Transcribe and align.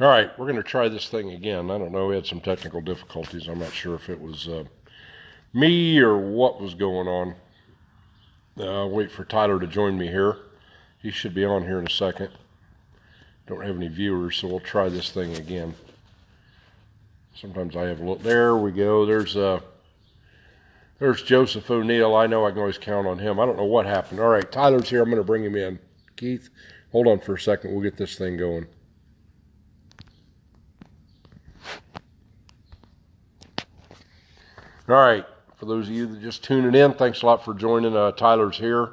All 0.00 0.08
right, 0.08 0.36
we're 0.36 0.46
going 0.46 0.56
to 0.56 0.68
try 0.68 0.88
this 0.88 1.08
thing 1.08 1.30
again. 1.30 1.70
I 1.70 1.78
don't 1.78 1.92
know. 1.92 2.08
We 2.08 2.16
had 2.16 2.26
some 2.26 2.40
technical 2.40 2.80
difficulties. 2.80 3.46
I'm 3.46 3.60
not 3.60 3.72
sure 3.72 3.94
if 3.94 4.08
it 4.08 4.20
was 4.20 4.48
uh, 4.48 4.64
me 5.52 6.00
or 6.00 6.18
what 6.18 6.60
was 6.60 6.74
going 6.74 7.06
on. 7.06 7.34
Uh, 8.58 8.88
wait 8.88 9.12
for 9.12 9.24
Tyler 9.24 9.60
to 9.60 9.68
join 9.68 9.96
me 9.96 10.08
here. 10.08 10.38
He 11.00 11.12
should 11.12 11.32
be 11.32 11.44
on 11.44 11.62
here 11.62 11.78
in 11.78 11.86
a 11.86 11.90
second. 11.90 12.30
Don't 13.46 13.64
have 13.64 13.76
any 13.76 13.86
viewers, 13.86 14.36
so 14.36 14.48
we'll 14.48 14.58
try 14.58 14.88
this 14.88 15.12
thing 15.12 15.36
again. 15.36 15.76
Sometimes 17.32 17.76
I 17.76 17.82
have 17.82 18.00
a 18.00 18.04
look. 18.04 18.20
There 18.20 18.56
we 18.56 18.72
go. 18.72 19.06
There's 19.06 19.36
uh, 19.36 19.60
there's 20.98 21.22
Joseph 21.22 21.70
O'Neill. 21.70 22.16
I 22.16 22.26
know 22.26 22.44
I 22.44 22.50
can 22.50 22.58
always 22.58 22.78
count 22.78 23.06
on 23.06 23.20
him. 23.20 23.38
I 23.38 23.46
don't 23.46 23.56
know 23.56 23.64
what 23.64 23.86
happened. 23.86 24.18
All 24.18 24.28
right, 24.28 24.50
Tyler's 24.50 24.88
here. 24.88 25.02
I'm 25.02 25.10
going 25.10 25.22
to 25.22 25.26
bring 25.26 25.44
him 25.44 25.54
in. 25.54 25.78
Keith, 26.16 26.48
hold 26.90 27.06
on 27.06 27.20
for 27.20 27.34
a 27.34 27.40
second. 27.40 27.72
We'll 27.72 27.82
get 27.82 27.96
this 27.96 28.18
thing 28.18 28.36
going. 28.36 28.66
All 34.86 34.96
right. 34.96 35.24
For 35.56 35.64
those 35.64 35.88
of 35.88 35.94
you 35.94 36.06
that 36.06 36.18
are 36.18 36.22
just 36.22 36.44
tuning 36.44 36.74
in, 36.74 36.92
thanks 36.92 37.22
a 37.22 37.26
lot 37.26 37.42
for 37.42 37.54
joining. 37.54 37.96
Uh, 37.96 38.12
Tyler's 38.12 38.58
here. 38.58 38.90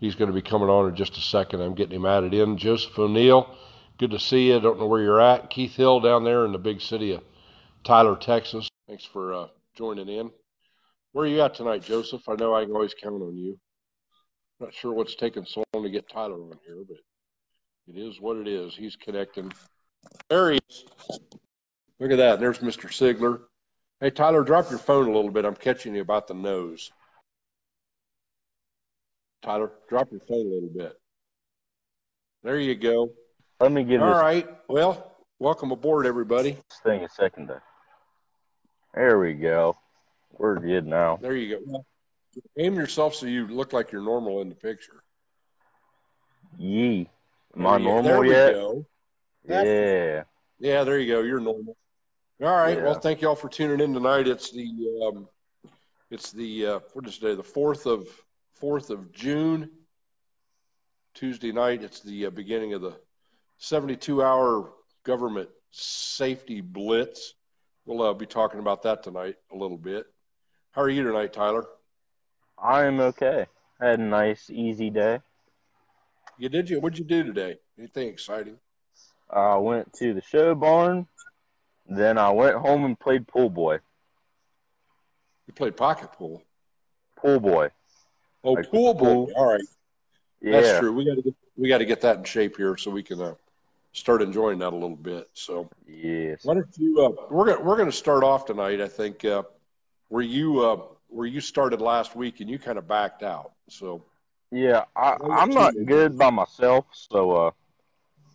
He's 0.00 0.16
going 0.16 0.28
to 0.28 0.34
be 0.34 0.42
coming 0.42 0.68
on 0.68 0.88
in 0.88 0.96
just 0.96 1.16
a 1.16 1.20
second. 1.20 1.60
I'm 1.60 1.74
getting 1.74 1.94
him 1.96 2.06
added 2.06 2.34
in. 2.34 2.56
Joseph 2.56 2.98
O'Neill, 2.98 3.54
good 3.98 4.10
to 4.10 4.18
see 4.18 4.48
you. 4.48 4.56
I 4.56 4.58
don't 4.58 4.80
know 4.80 4.86
where 4.86 5.00
you're 5.00 5.20
at. 5.20 5.48
Keith 5.48 5.76
Hill 5.76 6.00
down 6.00 6.24
there 6.24 6.44
in 6.44 6.50
the 6.50 6.58
big 6.58 6.80
city 6.80 7.12
of 7.12 7.22
Tyler, 7.84 8.16
Texas. 8.16 8.68
Thanks 8.88 9.04
for 9.04 9.32
uh, 9.32 9.46
joining 9.76 10.08
in. 10.08 10.30
Where 11.12 11.24
are 11.24 11.28
you 11.28 11.40
at 11.40 11.54
tonight, 11.54 11.84
Joseph? 11.84 12.28
I 12.28 12.34
know 12.34 12.54
I 12.54 12.64
can 12.64 12.74
always 12.74 12.94
count 12.94 13.22
on 13.22 13.36
you. 13.36 13.58
Not 14.58 14.74
sure 14.74 14.92
what's 14.92 15.14
taking 15.14 15.44
so 15.44 15.62
long 15.72 15.84
to 15.84 15.90
get 15.90 16.10
Tyler 16.10 16.34
on 16.34 16.58
here, 16.66 16.82
but 16.86 16.96
it 17.86 17.96
is 17.96 18.20
what 18.20 18.38
it 18.38 18.48
is. 18.48 18.74
He's 18.74 18.96
connecting. 18.96 19.52
There 20.28 20.50
he 20.50 20.58
is. 20.68 20.84
Look 22.00 22.10
at 22.10 22.16
that. 22.16 22.40
There's 22.40 22.58
Mr. 22.58 22.88
Sigler. 22.90 23.42
Hey, 24.00 24.10
Tyler, 24.10 24.42
drop 24.42 24.68
your 24.70 24.78
phone 24.78 25.08
a 25.08 25.12
little 25.12 25.30
bit. 25.30 25.44
I'm 25.44 25.54
catching 25.54 25.94
you 25.94 26.02
about 26.02 26.26
the 26.26 26.34
nose. 26.34 26.92
Tyler, 29.42 29.72
drop 29.88 30.10
your 30.10 30.20
phone 30.20 30.46
a 30.46 30.54
little 30.54 30.68
bit. 30.68 30.98
There 32.42 32.58
you 32.58 32.74
go. 32.74 33.12
Let 33.60 33.72
me 33.72 33.84
get 33.84 34.02
All 34.02 34.08
this 34.10 34.18
right. 34.18 34.46
Well, 34.68 35.16
welcome 35.38 35.70
aboard, 35.72 36.06
everybody. 36.06 36.52
This 36.52 36.78
thing 36.82 37.04
a 37.04 37.08
second 37.08 37.48
there. 37.48 37.62
There 38.94 39.18
we 39.18 39.32
go. 39.34 39.76
We're 40.32 40.58
good 40.58 40.86
now. 40.86 41.16
There 41.16 41.34
you 41.34 41.58
go. 41.58 41.84
Aim 42.58 42.74
yourself 42.74 43.14
so 43.14 43.24
you 43.26 43.46
look 43.46 43.72
like 43.72 43.92
you're 43.92 44.02
normal 44.02 44.42
in 44.42 44.50
the 44.50 44.54
picture. 44.54 45.02
Yee. 46.58 47.08
Am 47.56 47.66
I 47.66 47.70
There 47.72 47.78
you- 47.80 47.84
normal 47.86 48.24
yet? 48.26 48.52
go. 48.52 48.86
Yeah. 49.48 50.22
Yeah, 50.58 50.84
there 50.84 50.98
you 50.98 51.14
go. 51.14 51.22
You're 51.22 51.40
normal. 51.40 51.76
All 52.42 52.48
right. 52.48 52.76
Yeah. 52.76 52.84
Well, 52.84 52.94
thank 53.00 53.22
you 53.22 53.28
all 53.28 53.34
for 53.34 53.48
tuning 53.48 53.80
in 53.80 53.94
tonight. 53.94 54.28
It's 54.28 54.50
the 54.50 54.68
um, 55.06 55.26
it's 56.10 56.32
the 56.32 56.66
uh, 56.66 56.80
what 56.92 57.06
is 57.06 57.16
today? 57.16 57.34
The 57.34 57.42
fourth 57.42 57.86
of 57.86 58.08
fourth 58.54 58.90
of 58.90 59.10
June, 59.10 59.70
Tuesday 61.14 61.50
night. 61.50 61.82
It's 61.82 62.00
the 62.00 62.26
uh, 62.26 62.30
beginning 62.30 62.74
of 62.74 62.82
the 62.82 62.94
72 63.56 64.22
hour 64.22 64.70
government 65.02 65.48
safety 65.70 66.60
blitz. 66.60 67.32
We'll 67.86 68.02
uh, 68.02 68.12
be 68.12 68.26
talking 68.26 68.60
about 68.60 68.82
that 68.82 69.02
tonight 69.02 69.36
a 69.50 69.56
little 69.56 69.78
bit. 69.78 70.04
How 70.72 70.82
are 70.82 70.90
you 70.90 71.04
tonight, 71.04 71.32
Tyler? 71.32 71.64
I'm 72.62 73.00
okay. 73.00 73.46
I 73.80 73.86
had 73.86 74.00
a 74.00 74.02
nice, 74.02 74.50
easy 74.50 74.90
day. 74.90 75.20
You 76.36 76.50
did 76.50 76.68
you? 76.68 76.80
What'd 76.80 76.98
you 76.98 77.04
do 77.06 77.24
today? 77.24 77.56
Anything 77.78 78.08
exciting? 78.08 78.58
I 79.30 79.56
went 79.56 79.94
to 79.94 80.12
the 80.12 80.20
show 80.20 80.54
barn. 80.54 81.06
Then 81.88 82.18
I 82.18 82.30
went 82.30 82.56
home 82.56 82.84
and 82.84 82.98
played 82.98 83.26
pool 83.26 83.48
boy. 83.50 83.78
You 85.46 85.54
played 85.54 85.76
pocket 85.76 86.12
pool. 86.12 86.42
Pool 87.16 87.40
boy. 87.40 87.70
Oh, 88.44 88.54
Like 88.54 88.70
pool 88.70 88.94
pool. 88.94 89.26
boy. 89.26 89.32
All 89.32 89.46
right. 89.52 89.64
Yeah. 90.40 90.60
That's 90.60 90.78
true. 90.78 90.92
We 90.92 91.04
got 91.04 91.14
to 91.16 91.22
get 91.22 91.34
we 91.56 91.68
got 91.68 91.78
to 91.78 91.84
get 91.86 92.00
that 92.02 92.18
in 92.18 92.24
shape 92.24 92.56
here 92.56 92.76
so 92.76 92.90
we 92.90 93.02
can 93.02 93.20
uh, 93.20 93.34
start 93.92 94.20
enjoying 94.22 94.58
that 94.58 94.72
a 94.72 94.76
little 94.76 94.96
bit. 94.96 95.28
So 95.32 95.70
Yes. 95.86 96.44
why 96.44 96.54
don't 96.54 96.66
you? 96.76 97.00
Uh, 97.00 97.26
we're 97.30 97.46
gonna 97.46 97.62
we're 97.62 97.76
gonna 97.76 97.92
start 97.92 98.24
off 98.24 98.44
tonight. 98.44 98.80
I 98.80 98.88
think 98.88 99.24
uh, 99.24 99.44
where 100.08 100.22
you 100.22 100.60
uh, 100.60 100.76
where 101.08 101.26
you 101.26 101.40
started 101.40 101.80
last 101.80 102.16
week 102.16 102.40
and 102.40 102.50
you 102.50 102.58
kind 102.58 102.78
of 102.78 102.86
backed 102.88 103.22
out. 103.22 103.52
So 103.68 104.04
Yeah. 104.50 104.84
I, 104.96 105.16
I'm 105.30 105.50
not 105.50 105.74
good 105.86 106.18
by 106.18 106.30
myself, 106.30 106.86
so 106.92 107.30
uh, 107.32 107.50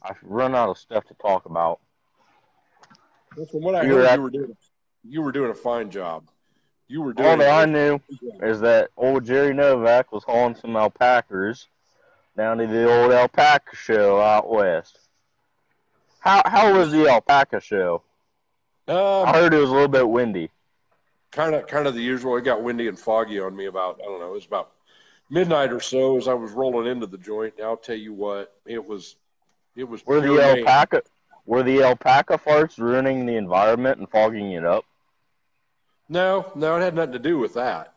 I 0.04 0.14
run 0.24 0.56
out 0.56 0.70
of 0.70 0.78
stuff 0.78 1.06
to 1.08 1.14
talk 1.16 1.46
about. 1.46 1.80
Well, 3.36 3.46
from 3.46 3.62
what 3.62 3.76
I 3.76 3.84
You 3.84 3.94
were 3.96 4.00
heard, 4.02 4.08
at- 4.08 4.16
you 4.18 4.22
were 4.24 4.30
doing 4.30 4.58
you 5.04 5.22
were 5.24 5.32
doing 5.32 5.50
a 5.52 5.56
fine 5.56 5.90
job. 5.90 6.28
You 6.88 7.02
were 7.02 7.14
doing. 7.14 7.28
All 7.30 7.38
that 7.38 7.50
I 7.62 7.66
knew 7.66 8.00
is 8.44 8.60
that 8.62 8.90
old 8.98 9.26
Jerry 9.26 9.54
Novak 9.54 10.12
was 10.12 10.24
hauling 10.24 10.56
some 10.56 10.76
alpacas 10.76 11.68
down 12.38 12.58
to 12.60 12.68
the 12.68 12.92
old 12.92 13.12
alpaca 13.12 13.76
show 13.76 14.20
out 14.22 14.50
west. 14.50 15.00
How 16.20 16.42
how 16.46 16.78
was 16.78 16.92
the 16.92 17.08
alpaca 17.08 17.62
show? 17.62 18.04
I 18.88 18.92
Um, 18.94 19.28
heard 19.34 19.54
it 19.54 19.58
was 19.60 19.70
a 19.70 19.74
little 19.74 19.88
bit 19.88 20.08
windy. 20.08 20.52
kind 21.32 21.56
of 21.56 21.66
kind 21.68 21.88
of 21.88 21.96
the 21.96 22.02
usual. 22.02 22.36
It 22.38 22.44
got 22.44 22.62
windy 22.62 22.88
and 22.88 23.00
foggy 23.00 23.40
on 23.40 23.56
me 23.56 23.66
about 23.66 24.00
I 24.02 24.06
don't 24.06 24.20
know. 24.20 24.28
It 24.32 24.34
was 24.34 24.46
about 24.46 24.72
midnight 25.30 25.72
or 25.72 25.80
so 25.80 26.18
as 26.18 26.28
I 26.28 26.34
was 26.34 26.52
rolling 26.52 26.88
into 26.92 27.08
the 27.08 27.18
joint. 27.18 27.56
And 27.58 27.66
I'll 27.66 27.78
tell 27.78 27.96
you 27.96 28.14
what, 28.14 28.54
it 28.66 28.86
was 28.86 29.16
it 29.76 29.86
was 29.86 30.06
Were 30.06 30.20
the 30.20 30.28
mayhem. 30.34 30.66
Were 31.46 31.64
the 31.64 31.84
alpaca 31.84 32.38
farts 32.38 32.78
ruining 32.78 33.26
the 33.26 33.36
environment 33.36 34.00
and 34.00 34.10
fogging 34.10 34.52
it 34.52 34.66
up? 34.66 34.86
No, 36.10 36.52
no, 36.56 36.76
it 36.78 36.82
had 36.82 36.96
nothing 36.96 37.14
to 37.14 37.20
do 37.20 37.38
with 37.38 37.54
that. 37.54 37.94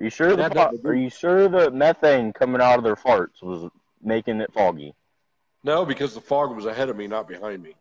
Are 0.00 0.04
you 0.04 0.10
sure 0.10 0.34
the 0.36 0.80
are 0.84 0.94
you 0.94 1.10
sure 1.10 1.48
the 1.48 1.70
methane 1.70 2.32
coming 2.32 2.60
out 2.60 2.78
of 2.78 2.84
their 2.84 2.96
farts 2.96 3.42
was 3.42 3.70
making 4.02 4.40
it 4.40 4.52
foggy? 4.52 4.94
No, 5.64 5.84
because 5.84 6.14
the 6.14 6.20
fog 6.20 6.54
was 6.54 6.66
ahead 6.66 6.88
of 6.88 6.96
me, 6.96 7.06
not 7.06 7.28
behind 7.28 7.62
me. 7.62 7.74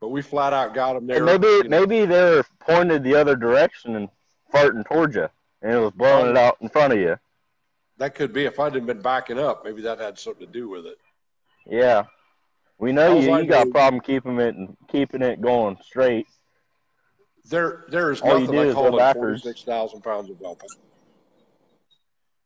But 0.00 0.08
we 0.08 0.20
flat 0.20 0.52
out 0.52 0.74
got 0.74 0.94
them 0.94 1.06
there. 1.06 1.18
And 1.18 1.26
maybe 1.26 1.46
you 1.46 1.62
know. 1.64 1.80
maybe 1.80 2.06
they're 2.06 2.44
pointed 2.58 3.04
the 3.04 3.14
other 3.14 3.36
direction 3.36 3.94
and 3.94 4.08
farting 4.52 4.84
towards 4.84 5.14
you, 5.14 5.28
and 5.62 5.72
it 5.72 5.78
was 5.78 5.92
blowing 5.92 6.30
it 6.30 6.36
out 6.36 6.56
in 6.60 6.68
front 6.68 6.92
of 6.92 6.98
you. 6.98 7.16
that 7.98 8.16
could 8.16 8.32
be 8.32 8.44
if 8.46 8.58
I'd 8.58 8.74
have 8.74 8.86
been 8.86 9.00
backing 9.00 9.38
up. 9.38 9.64
Maybe 9.64 9.82
that 9.82 10.00
had 10.00 10.18
something 10.18 10.44
to 10.44 10.52
do 10.52 10.68
with 10.68 10.86
it. 10.86 10.98
Yeah, 11.66 12.04
we 12.82 12.90
know 12.92 13.18
you. 13.18 13.32
I 13.32 13.40
You 13.40 13.46
got 13.46 13.68
a 13.68 13.70
problem 13.70 14.00
keeping 14.00 14.38
it 14.40 14.56
and 14.56 14.76
keeping 14.88 15.22
it 15.22 15.40
going 15.40 15.78
straight. 15.82 16.26
There, 17.48 17.84
there 17.88 18.10
is 18.10 18.20
All 18.20 18.30
you 18.30 18.40
nothing 18.40 18.54
do 18.54 18.56
like 18.58 18.68
is 18.68 18.74
go 18.74 18.90
hauling 18.90 19.14
forty-six 19.14 19.62
thousand 19.62 20.02
pounds 20.02 20.30
of 20.30 20.42
alpaca. 20.42 20.74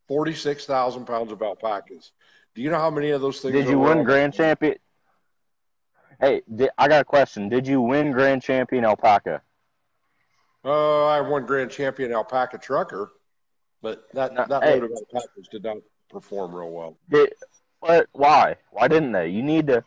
Forty-six 0.06 0.66
thousand 0.66 1.06
pounds 1.06 1.32
of 1.32 1.41
alpacas. 1.41 2.12
Do 2.54 2.62
you 2.62 2.70
know 2.70 2.78
how 2.78 2.91
many 2.91 3.10
of 3.10 3.22
those 3.22 3.41
things? 3.41 3.52
Did 3.52 3.69
you 3.69 3.78
win 3.78 4.04
grand 4.04 4.34
champion? 4.34 4.76
Hey, 6.20 6.42
di 6.54 6.69
I 6.76 6.88
got 6.88 7.00
a 7.00 7.04
question. 7.04 7.48
Did 7.48 7.66
you 7.66 7.80
win 7.80 8.12
grand 8.12 8.42
champion 8.42 8.84
alpaca? 8.84 9.42
Uh, 10.64 11.06
I 11.06 11.20
won 11.20 11.46
grand 11.46 11.70
champion 11.70 12.12
alpaca 12.12 12.58
trucker, 12.58 13.12
but 13.80 14.04
that 14.12 14.34
No, 14.34 14.46
that 14.46 14.62
hey. 14.62 14.80
load 14.80 14.84
of 14.84 14.91
alpacas 14.92 15.48
did 15.50 15.64
not 15.64 15.78
perform 16.10 16.54
real 16.54 16.70
well. 16.70 16.98
Did 17.08 17.32
what? 17.80 18.08
Why? 18.12 18.56
Why 18.70 18.88
didn't 18.88 19.12
they? 19.12 19.28
You 19.28 19.42
need 19.42 19.66
to. 19.69 19.84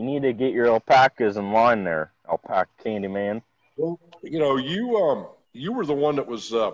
You 0.00 0.06
need 0.06 0.22
to 0.22 0.32
get 0.32 0.54
your 0.54 0.66
alpacas 0.66 1.36
in 1.36 1.52
line 1.52 1.84
there, 1.84 2.12
alpaca 2.26 2.70
candy 2.82 3.06
man. 3.06 3.42
Well, 3.76 4.00
you 4.22 4.38
know, 4.38 4.56
you 4.56 4.96
um, 4.96 5.26
you 5.52 5.74
were 5.74 5.84
the 5.84 5.92
one 5.92 6.16
that 6.16 6.26
was 6.26 6.54
uh, 6.54 6.70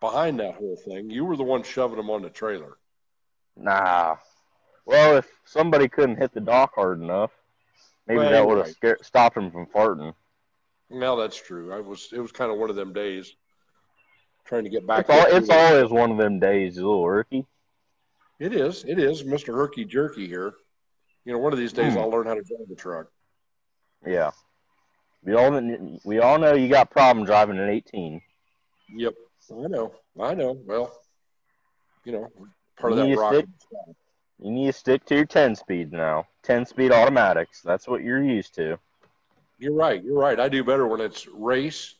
behind 0.00 0.38
that 0.40 0.56
whole 0.56 0.76
thing. 0.76 1.08
You 1.08 1.24
were 1.24 1.38
the 1.38 1.44
one 1.44 1.62
shoving 1.62 1.96
them 1.96 2.10
on 2.10 2.20
the 2.20 2.28
trailer. 2.28 2.76
Nah. 3.56 4.16
Well, 4.84 5.16
if 5.16 5.26
somebody 5.46 5.88
couldn't 5.88 6.16
hit 6.18 6.34
the 6.34 6.40
dock 6.40 6.74
hard 6.74 7.00
enough, 7.00 7.30
maybe 8.06 8.18
Well, 8.18 8.30
that 8.30 8.46
would 8.46 8.58
have 8.58 8.66
right. 8.66 8.74
scared 8.74 9.02
stopped 9.02 9.38
him 9.38 9.50
from 9.50 9.64
farting. 9.64 10.12
Well, 10.90 11.16
that's 11.16 11.40
true. 11.40 11.72
I 11.72 11.80
was. 11.80 12.10
It 12.12 12.20
was 12.20 12.32
kind 12.32 12.52
of 12.52 12.58
one 12.58 12.68
of 12.68 12.76
them 12.76 12.92
days. 12.92 13.34
Trying 14.44 14.64
to 14.64 14.70
get 14.70 14.86
back. 14.86 15.06
It's, 15.08 15.08
all, 15.08 15.36
it's 15.38 15.48
always 15.48 15.90
one 15.90 16.10
of 16.10 16.18
them 16.18 16.38
days, 16.38 16.76
little 16.76 17.08
Ricky. 17.08 17.46
It 18.38 18.52
is. 18.52 18.84
It 18.86 18.98
is, 18.98 19.24
Mister 19.24 19.54
Herky 19.54 19.86
Jerky 19.86 20.26
here. 20.26 20.52
You 21.24 21.32
know, 21.32 21.38
one 21.38 21.52
of 21.52 21.58
these 21.58 21.72
days 21.72 21.92
Hmm. 21.92 22.00
I'll 22.00 22.10
learn 22.10 22.26
how 22.26 22.34
to 22.34 22.42
drive 22.42 22.68
the 22.68 22.74
truck. 22.74 23.06
Yeah. 24.06 24.32
We 25.22 25.34
all 25.34 25.52
we 26.04 26.18
all 26.18 26.38
know 26.38 26.54
you 26.54 26.68
got 26.68 26.90
problem 26.90 27.24
driving 27.24 27.58
an 27.58 27.68
18. 27.68 28.20
Yep. 28.96 29.14
I 29.52 29.66
know. 29.68 29.94
I 30.20 30.34
know. 30.34 30.52
Well, 30.52 30.92
you 32.04 32.12
know, 32.12 32.28
part 32.76 32.92
of 32.92 32.98
You 32.98 33.04
that 33.04 33.08
need 33.10 33.18
rock. 33.18 33.34
stick- 33.34 33.48
You 34.38 34.50
need 34.50 34.66
to 34.66 34.72
stick 34.72 35.04
to 35.06 35.14
your 35.14 35.24
10 35.24 35.54
speed 35.54 35.92
now. 35.92 36.26
10 36.42 36.66
speed 36.66 36.90
automatics. 36.90 37.60
That's 37.62 37.86
what 37.86 38.02
you're 38.02 38.22
used 38.22 38.54
to. 38.56 38.78
You're 39.58 39.74
right. 39.74 40.02
You're 40.02 40.18
right. 40.18 40.40
I 40.40 40.48
do 40.48 40.64
better 40.64 40.88
when 40.88 41.00
it's 41.00 41.28
race, 41.28 41.94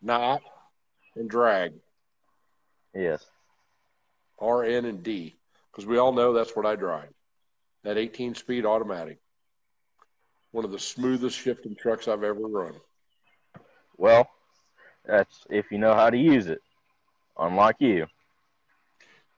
not, 0.00 0.40
and 1.16 1.28
drag. 1.28 1.72
Yes. 2.94 3.26
R, 4.38 4.62
N, 4.62 4.84
and 4.84 5.02
D, 5.02 5.34
because 5.72 5.84
we 5.86 5.98
all 5.98 6.12
know 6.12 6.32
that's 6.32 6.54
what 6.54 6.66
I 6.66 6.76
drive. 6.76 7.12
That 7.84 7.98
18 7.98 8.34
speed 8.34 8.66
automatic. 8.66 9.18
one 10.52 10.64
of 10.64 10.70
the 10.70 10.78
smoothest 10.78 11.38
shifting 11.38 11.74
trucks 11.74 12.08
I've 12.08 12.22
ever 12.22 12.40
run. 12.40 12.74
Well, 13.96 14.28
that's 15.04 15.44
if 15.50 15.70
you 15.70 15.78
know 15.78 15.94
how 15.94 16.10
to 16.10 16.16
use 16.16 16.46
it. 16.46 16.60
Unlike 17.38 17.76
you. 17.80 18.06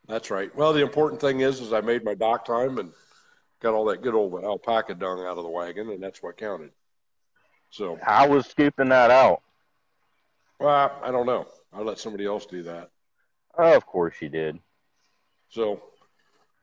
That's 0.07 0.31
right. 0.31 0.55
Well, 0.55 0.73
the 0.73 0.83
important 0.83 1.21
thing 1.21 1.41
is, 1.41 1.61
is 1.61 1.73
I 1.73 1.81
made 1.81 2.05
my 2.05 2.15
dock 2.15 2.45
time 2.45 2.79
and 2.79 2.93
got 3.61 3.75
all 3.75 3.87
that 3.87 4.03
good 4.03 4.15
old 4.15 4.45
alpaca 4.45 4.95
dung 4.95 5.21
out 5.21 5.39
of 5.39 5.43
the 5.43 5.51
wagon, 5.51 5.91
and 5.91 6.03
that's 6.03 6.23
what 6.23 6.37
counted. 6.37 6.71
So 7.71 7.99
I 8.07 8.29
was 8.29 8.47
scooping 8.47 8.91
that 8.91 9.11
out? 9.11 9.43
Well, 10.61 10.93
I 11.03 11.11
don't 11.11 11.27
know. 11.27 11.47
I'll 11.73 11.85
let 11.85 11.99
somebody 11.99 12.27
else 12.27 12.47
do 12.47 12.63
that. 12.63 12.91
Oh, 13.59 13.75
of 13.75 13.87
course 13.87 14.15
you 14.21 14.29
did. 14.29 14.59
So, 15.49 15.83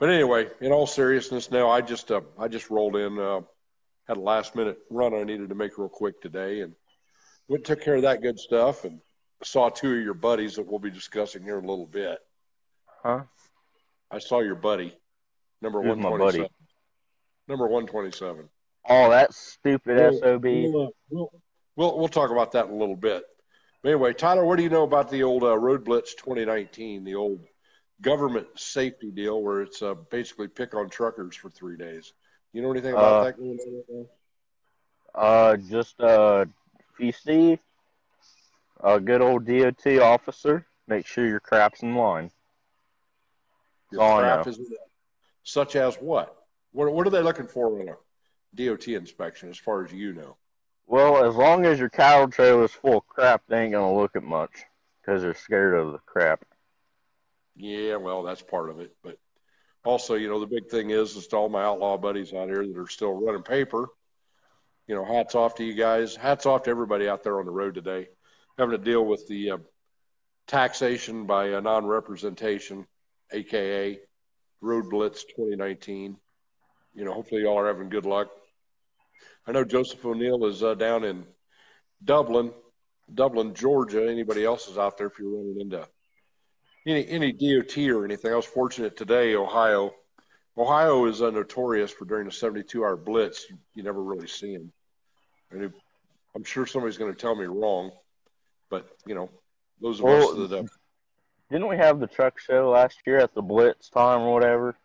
but 0.03 0.09
anyway, 0.09 0.49
in 0.59 0.73
all 0.73 0.85
seriousness, 0.85 1.49
now 1.49 1.69
I 1.69 1.79
just 1.79 2.11
uh, 2.11 2.19
I 2.37 2.49
just 2.49 2.69
rolled 2.69 2.97
in, 2.97 3.17
uh, 3.17 3.39
had 4.05 4.17
a 4.17 4.19
last 4.19 4.53
minute 4.53 4.77
run 4.89 5.13
I 5.13 5.23
needed 5.23 5.47
to 5.47 5.55
make 5.55 5.77
real 5.77 5.87
quick 5.87 6.21
today, 6.21 6.59
and 6.59 6.73
went 7.47 7.59
and 7.59 7.65
took 7.65 7.81
care 7.85 7.95
of 7.95 8.01
that 8.01 8.21
good 8.21 8.37
stuff, 8.37 8.83
and 8.83 8.99
saw 9.45 9.69
two 9.69 9.95
of 9.95 10.03
your 10.03 10.13
buddies 10.13 10.55
that 10.55 10.67
we'll 10.67 10.79
be 10.79 10.91
discussing 10.91 11.41
here 11.41 11.57
in 11.57 11.63
a 11.63 11.69
little 11.69 11.85
bit. 11.85 12.19
Huh? 13.01 13.21
I 14.11 14.19
saw 14.19 14.41
your 14.41 14.55
buddy, 14.55 14.93
number 15.61 15.81
Who's 15.81 15.95
one 15.95 16.01
my 16.01 16.17
buddy? 16.17 16.49
Number 17.47 17.67
one 17.67 17.87
twenty 17.87 18.11
seven. 18.11 18.49
Oh, 18.89 19.09
that 19.09 19.33
stupid 19.33 19.95
We'll- 19.95 20.19
SOB. 20.19 20.43
We'll, 20.43 20.83
uh, 20.83 20.89
we'll, 21.11 21.31
we'll 21.77 21.97
we'll 21.99 22.07
talk 22.09 22.29
about 22.29 22.51
that 22.51 22.65
in 22.65 22.73
a 22.73 22.77
little 22.77 22.97
bit. 22.97 23.23
But 23.81 23.91
anyway, 23.91 24.11
Tyler, 24.11 24.43
what 24.43 24.57
do 24.57 24.63
you 24.63 24.69
know 24.69 24.83
about 24.83 25.09
the 25.09 25.23
old 25.23 25.43
uh, 25.43 25.57
Road 25.57 25.85
Blitz 25.85 26.13
2019, 26.15 27.05
the 27.05 27.15
old 27.15 27.39
government 28.03 28.47
safety 28.55 29.09
deal 29.09 29.41
where 29.41 29.61
it's 29.61 29.81
uh, 29.81 29.95
basically 30.11 30.47
pick 30.47 30.75
on 30.75 30.89
truckers 30.89 31.35
for 31.35 31.49
three 31.49 31.77
days? 31.77 32.13
You 32.51 32.61
know 32.61 32.69
anything 32.69 32.93
about 32.93 33.21
Uh, 33.21 33.23
that 33.23 33.37
going 33.37 33.57
on? 33.89 34.07
Uh, 35.15 35.57
just 35.57 35.99
uh, 35.99 36.45
if 36.91 36.99
you 36.99 37.11
see 37.11 37.59
a 38.83 38.99
good 38.99 39.21
old 39.21 39.45
DOT 39.45 39.99
officer, 39.99 40.65
make 40.87 41.07
sure 41.07 41.25
your 41.25 41.39
crap's 41.39 41.81
in 41.81 41.95
line. 41.95 42.29
Your 43.91 44.19
crap 44.19 44.47
is 44.47 44.59
such 45.43 45.75
as 45.75 45.95
what? 45.95 46.35
What 46.71 46.91
what 46.93 47.07
are 47.07 47.11
they 47.11 47.21
looking 47.21 47.47
for 47.47 47.79
in 47.81 47.89
a 47.89 47.95
DOT 48.55 48.87
inspection, 48.89 49.49
as 49.49 49.57
far 49.57 49.83
as 49.85 49.91
you 49.91 50.13
know? 50.13 50.35
Well, 50.87 51.23
as 51.25 51.35
long 51.35 51.65
as 51.65 51.79
your 51.79 51.89
cattle 51.89 52.27
trailer's 52.27 52.71
full 52.71 52.97
of 52.97 53.07
crap, 53.07 53.43
they 53.47 53.63
ain't 53.63 53.71
gonna 53.71 53.95
look 53.95 54.15
at 54.15 54.23
much 54.23 54.51
because 55.01 55.21
they're 55.21 55.33
scared 55.35 55.75
of 55.75 55.91
the 55.91 55.99
crap. 55.99 56.43
Yeah, 57.55 57.97
well, 57.97 58.23
that's 58.23 58.41
part 58.41 58.69
of 58.69 58.79
it. 58.79 58.95
But 59.03 59.17
also, 59.85 60.15
you 60.15 60.29
know, 60.29 60.39
the 60.39 60.47
big 60.47 60.69
thing 60.69 60.89
is, 60.89 61.15
is 61.15 61.27
to 61.27 61.37
all 61.37 61.49
my 61.49 61.63
outlaw 61.63 61.97
buddies 61.97 62.33
out 62.33 62.47
here 62.47 62.65
that 62.65 62.77
are 62.77 62.87
still 62.87 63.13
running 63.13 63.43
paper. 63.43 63.87
You 64.87 64.95
know, 64.95 65.05
hats 65.05 65.35
off 65.35 65.55
to 65.55 65.63
you 65.63 65.73
guys. 65.73 66.15
Hats 66.15 66.45
off 66.45 66.63
to 66.63 66.69
everybody 66.69 67.07
out 67.07 67.23
there 67.23 67.39
on 67.39 67.45
the 67.45 67.51
road 67.51 67.75
today, 67.75 68.07
having 68.57 68.77
to 68.77 68.83
deal 68.83 69.05
with 69.05 69.27
the 69.27 69.51
uh, 69.51 69.57
taxation 70.47 71.25
by 71.25 71.53
uh, 71.53 71.61
non-representation, 71.61 72.85
aka 73.31 73.99
Road 74.61 74.89
Blitz 74.89 75.23
2019. 75.23 76.17
You 76.95 77.05
know, 77.05 77.13
hopefully 77.13 77.43
y'all 77.43 77.59
are 77.59 77.67
having 77.67 77.89
good 77.89 78.05
luck. 78.05 78.29
I 79.47 79.51
know 79.51 79.63
Joseph 79.63 80.05
O'Neill 80.05 80.45
is 80.45 80.63
uh, 80.63 80.73
down 80.75 81.03
in 81.03 81.25
Dublin, 82.03 82.51
Dublin, 83.13 83.53
Georgia. 83.53 84.09
Anybody 84.09 84.45
else 84.45 84.67
is 84.67 84.77
out 84.77 84.97
there 84.97 85.07
if 85.07 85.19
you're 85.19 85.31
running 85.31 85.59
into 85.59 85.87
any 86.85 87.07
any 87.07 87.31
DOT 87.31 87.77
or 87.89 88.05
anything. 88.05 88.31
I 88.31 88.35
was 88.35 88.45
fortunate 88.45 88.97
today, 88.97 89.35
Ohio. 89.35 89.93
Ohio 90.57 91.05
is 91.05 91.21
uh, 91.21 91.31
notorious 91.31 91.91
for 91.91 92.05
during 92.05 92.25
the 92.25 92.31
72 92.31 92.83
hour 92.83 92.95
blitz, 92.95 93.49
you, 93.49 93.57
you 93.73 93.83
never 93.83 94.03
really 94.03 94.27
see 94.27 94.55
them. 94.55 94.71
And 95.49 95.63
it, 95.63 95.71
I'm 96.35 96.43
sure 96.43 96.67
somebody's 96.67 96.97
going 96.97 97.13
to 97.13 97.19
tell 97.19 97.35
me 97.35 97.45
wrong, 97.45 97.91
but 98.69 98.87
you 99.05 99.15
know, 99.15 99.29
those 99.81 99.99
of 99.99 100.05
us 100.05 100.25
Well, 100.27 100.47
that 100.47 100.59
uh, 100.59 100.63
Didn't 101.49 101.67
we 101.67 101.77
have 101.77 101.99
the 101.99 102.07
truck 102.07 102.39
show 102.39 102.69
last 102.69 102.99
year 103.07 103.17
at 103.17 103.33
the 103.33 103.41
Blitz 103.41 103.89
time 103.89 104.21
or 104.21 104.33
whatever? 104.33 104.75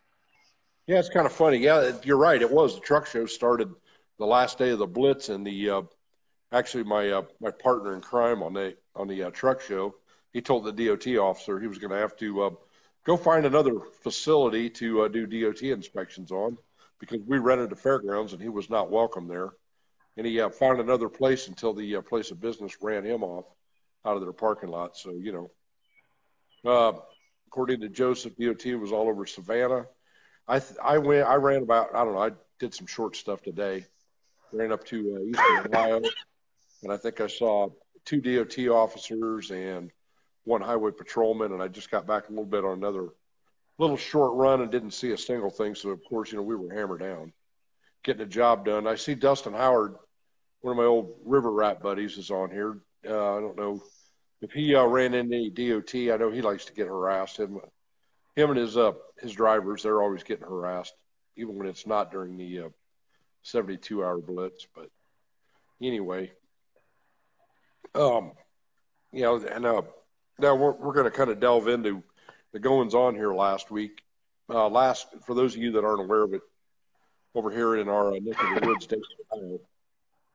Yeah, 0.89 0.99
it's 0.99 1.11
kind 1.11 1.27
of 1.27 1.33
funny. 1.33 1.59
Yeah, 1.59 1.93
you're 2.03 2.17
right. 2.17 2.41
It 2.41 2.51
was 2.51 2.75
the 2.75 2.81
truck 2.81 3.07
show 3.07 3.27
started 3.27 3.71
the 4.19 4.25
last 4.25 4.57
day 4.57 4.71
of 4.71 4.79
the 4.79 4.87
blitz, 4.87 5.29
and 5.29 5.47
the 5.47 5.71
uh, 5.71 5.83
actually 6.51 6.85
my 6.85 7.11
uh, 7.11 7.23
my 7.41 7.51
partner 7.51 7.95
in 7.95 8.01
crime 8.01 8.43
on 8.43 8.55
the 8.55 8.75
on 8.97 9.07
the 9.07 9.25
uh, 9.25 9.31
truck 9.31 9.61
show, 9.61 9.95
he 10.33 10.41
told 10.41 10.65
the 10.65 10.73
DOT 10.73 11.07
officer 11.17 11.59
he 11.59 11.67
was 11.67 11.79
going 11.79 11.91
to 11.91 11.97
have 11.99 12.17
to 12.17 12.43
uh, 12.43 12.51
go 13.05 13.17
find 13.17 13.47
another 13.47 13.81
facility 14.03 14.69
to 14.71 15.03
uh, 15.03 15.09
do 15.09 15.27
DOT 15.27 15.63
inspections 15.63 16.31
on 16.31 16.59
because 16.99 17.21
we 17.27 17.39
rented 17.39 17.71
the 17.71 17.77
fairgrounds 17.77 18.33
and 18.33 18.43
he 18.43 18.49
was 18.49 18.69
not 18.69 18.91
welcome 18.91 19.29
there, 19.29 19.51
and 20.17 20.27
he 20.27 20.41
uh, 20.41 20.49
found 20.51 20.81
another 20.81 21.09
place 21.09 21.49
until 21.49 21.73
the 21.73 21.97
uh, 21.97 22.03
place 22.03 22.31
of 22.31 22.41
business 22.41 22.77
ran 22.83 23.05
him 23.05 23.23
off 23.23 23.47
out 24.05 24.17
of 24.17 24.23
their 24.23 24.33
parking 24.33 24.69
lot. 24.69 24.97
So 24.97 25.13
you 25.13 25.33
know, 26.65 26.71
uh, 26.71 26.99
according 27.47 27.81
to 27.81 27.89
Joseph, 27.89 28.37
DOT 28.37 28.67
was 28.79 28.93
all 28.93 29.09
over 29.09 29.27
Savannah. 29.27 29.87
I 30.47 30.59
th- 30.59 30.79
I 30.83 30.99
went 30.99 31.27
I 31.27 31.35
ran 31.37 31.63
about 31.63 31.95
I 31.95 32.05
don't 32.05 32.15
know 32.15 32.23
I 32.23 32.33
did 32.59 32.75
some 32.75 32.87
short 32.87 33.17
stuff 33.17 33.43
today. 33.43 33.85
Ran 34.53 34.73
up 34.73 34.85
to 34.87 35.17
uh, 35.17 35.21
Eastern 35.21 35.75
Ohio, 35.75 36.01
and 36.83 36.93
I 36.93 36.97
think 36.97 37.21
I 37.21 37.27
saw 37.27 37.69
two 38.05 38.21
DOT 38.21 38.59
officers 38.69 39.51
and 39.51 39.91
one 40.49 40.63
highway 40.63 40.91
patrolman, 40.91 41.53
and 41.53 41.63
I 41.63 41.69
just 41.69 41.91
got 41.91 42.07
back 42.07 42.29
a 42.29 42.31
little 42.31 42.47
bit 42.47 42.65
on 42.65 42.79
another 42.79 43.09
little 43.79 43.97
short 43.97 44.35
run 44.35 44.63
and 44.63 44.71
didn't 44.71 44.93
see 44.93 45.13
a 45.13 45.19
single 45.19 45.51
thing. 45.51 45.75
So 45.75 45.91
of 45.91 46.03
course 46.09 46.33
you 46.33 46.39
know 46.39 46.43
we 46.43 46.57
were 46.57 46.75
hammered 46.75 47.01
down, 47.01 47.33
getting 48.03 48.21
the 48.21 48.27
job 48.27 48.65
done. 48.65 48.87
I 48.87 48.97
see 48.97 49.15
Dustin 49.15 49.53
Howard, 49.53 49.97
one 50.63 50.73
of 50.73 50.79
my 50.79 50.85
old 50.85 51.15
river 51.25 51.53
rat 51.53 51.83
buddies, 51.83 52.17
is 52.17 52.31
on 52.31 52.51
here. 52.51 52.79
Uh, 53.07 53.37
I 53.37 53.41
don't 53.41 53.57
know 53.57 53.83
if 54.41 54.51
he 54.51 54.75
uh, 54.75 54.85
ran 54.85 55.15
into 55.15 55.37
any 55.37 55.51
DOT. 55.51 55.95
I 55.95 56.17
know 56.17 56.31
he 56.31 56.43
likes 56.43 56.65
to 56.65 56.73
get 56.73 56.89
harassed. 56.89 57.39
Him, 57.39 57.61
him 58.35 58.51
and 58.51 58.59
his 58.59 58.77
uh 58.77 58.93
his 59.21 59.33
drivers, 59.33 59.83
they're 59.83 60.03
always 60.03 60.23
getting 60.23 60.47
harassed, 60.47 60.95
even 61.37 61.57
when 61.57 61.69
it's 61.69 61.87
not 61.87 62.11
during 62.11 62.37
the 62.37 62.61
uh, 62.61 62.69
72 63.43 64.03
hour 64.03 64.19
blitz. 64.19 64.67
But 64.75 64.89
anyway, 65.83 66.33
um, 67.95 68.33
you 69.13 69.23
know, 69.23 69.37
and 69.37 69.67
uh, 69.67 69.83
now 70.39 70.55
we're 70.55 70.73
we're 70.73 70.93
going 70.93 71.05
to 71.05 71.11
kind 71.11 71.31
of 71.31 71.41
delve 71.41 71.69
into 71.69 72.03
the 72.53 72.59
goings 72.59 72.95
on 72.95 73.15
here 73.15 73.35
last 73.35 73.71
week. 73.71 74.03
Uh, 74.49 74.69
last 74.69 75.07
for 75.27 75.35
those 75.35 75.55
of 75.55 75.63
you 75.63 75.73
that 75.73 75.85
aren't 75.85 76.01
aware 76.01 76.23
of 76.23 76.33
it, 76.33 76.41
over 77.35 77.51
here 77.51 77.77
in 77.77 77.89
our 77.89 78.13
uh, 78.13 78.19
neck 78.21 78.43
of 78.43 78.61
the 78.61 78.67
woods, 78.67 78.89
Ohio, 79.33 79.61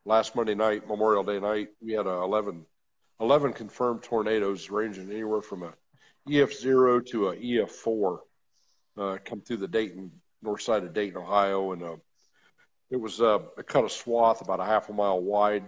last 0.06 0.36
Monday 0.36 0.56
night, 0.56 0.88
Memorial 0.88 1.24
Day 1.24 1.40
night, 1.40 1.70
we 1.82 1.94
had 1.94 2.06
uh, 2.06 2.22
11, 2.22 2.66
11 3.20 3.54
confirmed 3.54 4.04
tornadoes 4.04 4.70
ranging 4.70 5.10
anywhere 5.10 5.42
from 5.42 5.64
a 5.64 5.74
EF 6.32 6.54
zero 6.54 7.00
to 7.00 7.30
a 7.30 7.36
EF 7.36 7.72
four 7.72 8.22
uh, 8.98 9.18
come 9.26 9.42
through 9.42 9.58
the 9.58 9.68
Dayton 9.68 10.12
north 10.42 10.62
side 10.62 10.84
of 10.84 10.94
Dayton, 10.94 11.18
Ohio, 11.18 11.72
and 11.72 11.84
uh, 11.84 11.96
it 12.92 12.98
was 12.98 13.22
uh, 13.22 13.40
a 13.58 13.64
cut 13.64 13.86
of 13.86 13.92
swath 13.92 14.42
about 14.42 14.60
a 14.60 14.66
half 14.66 14.90
a 14.90 14.94
mile 14.94 15.22
wide, 15.22 15.64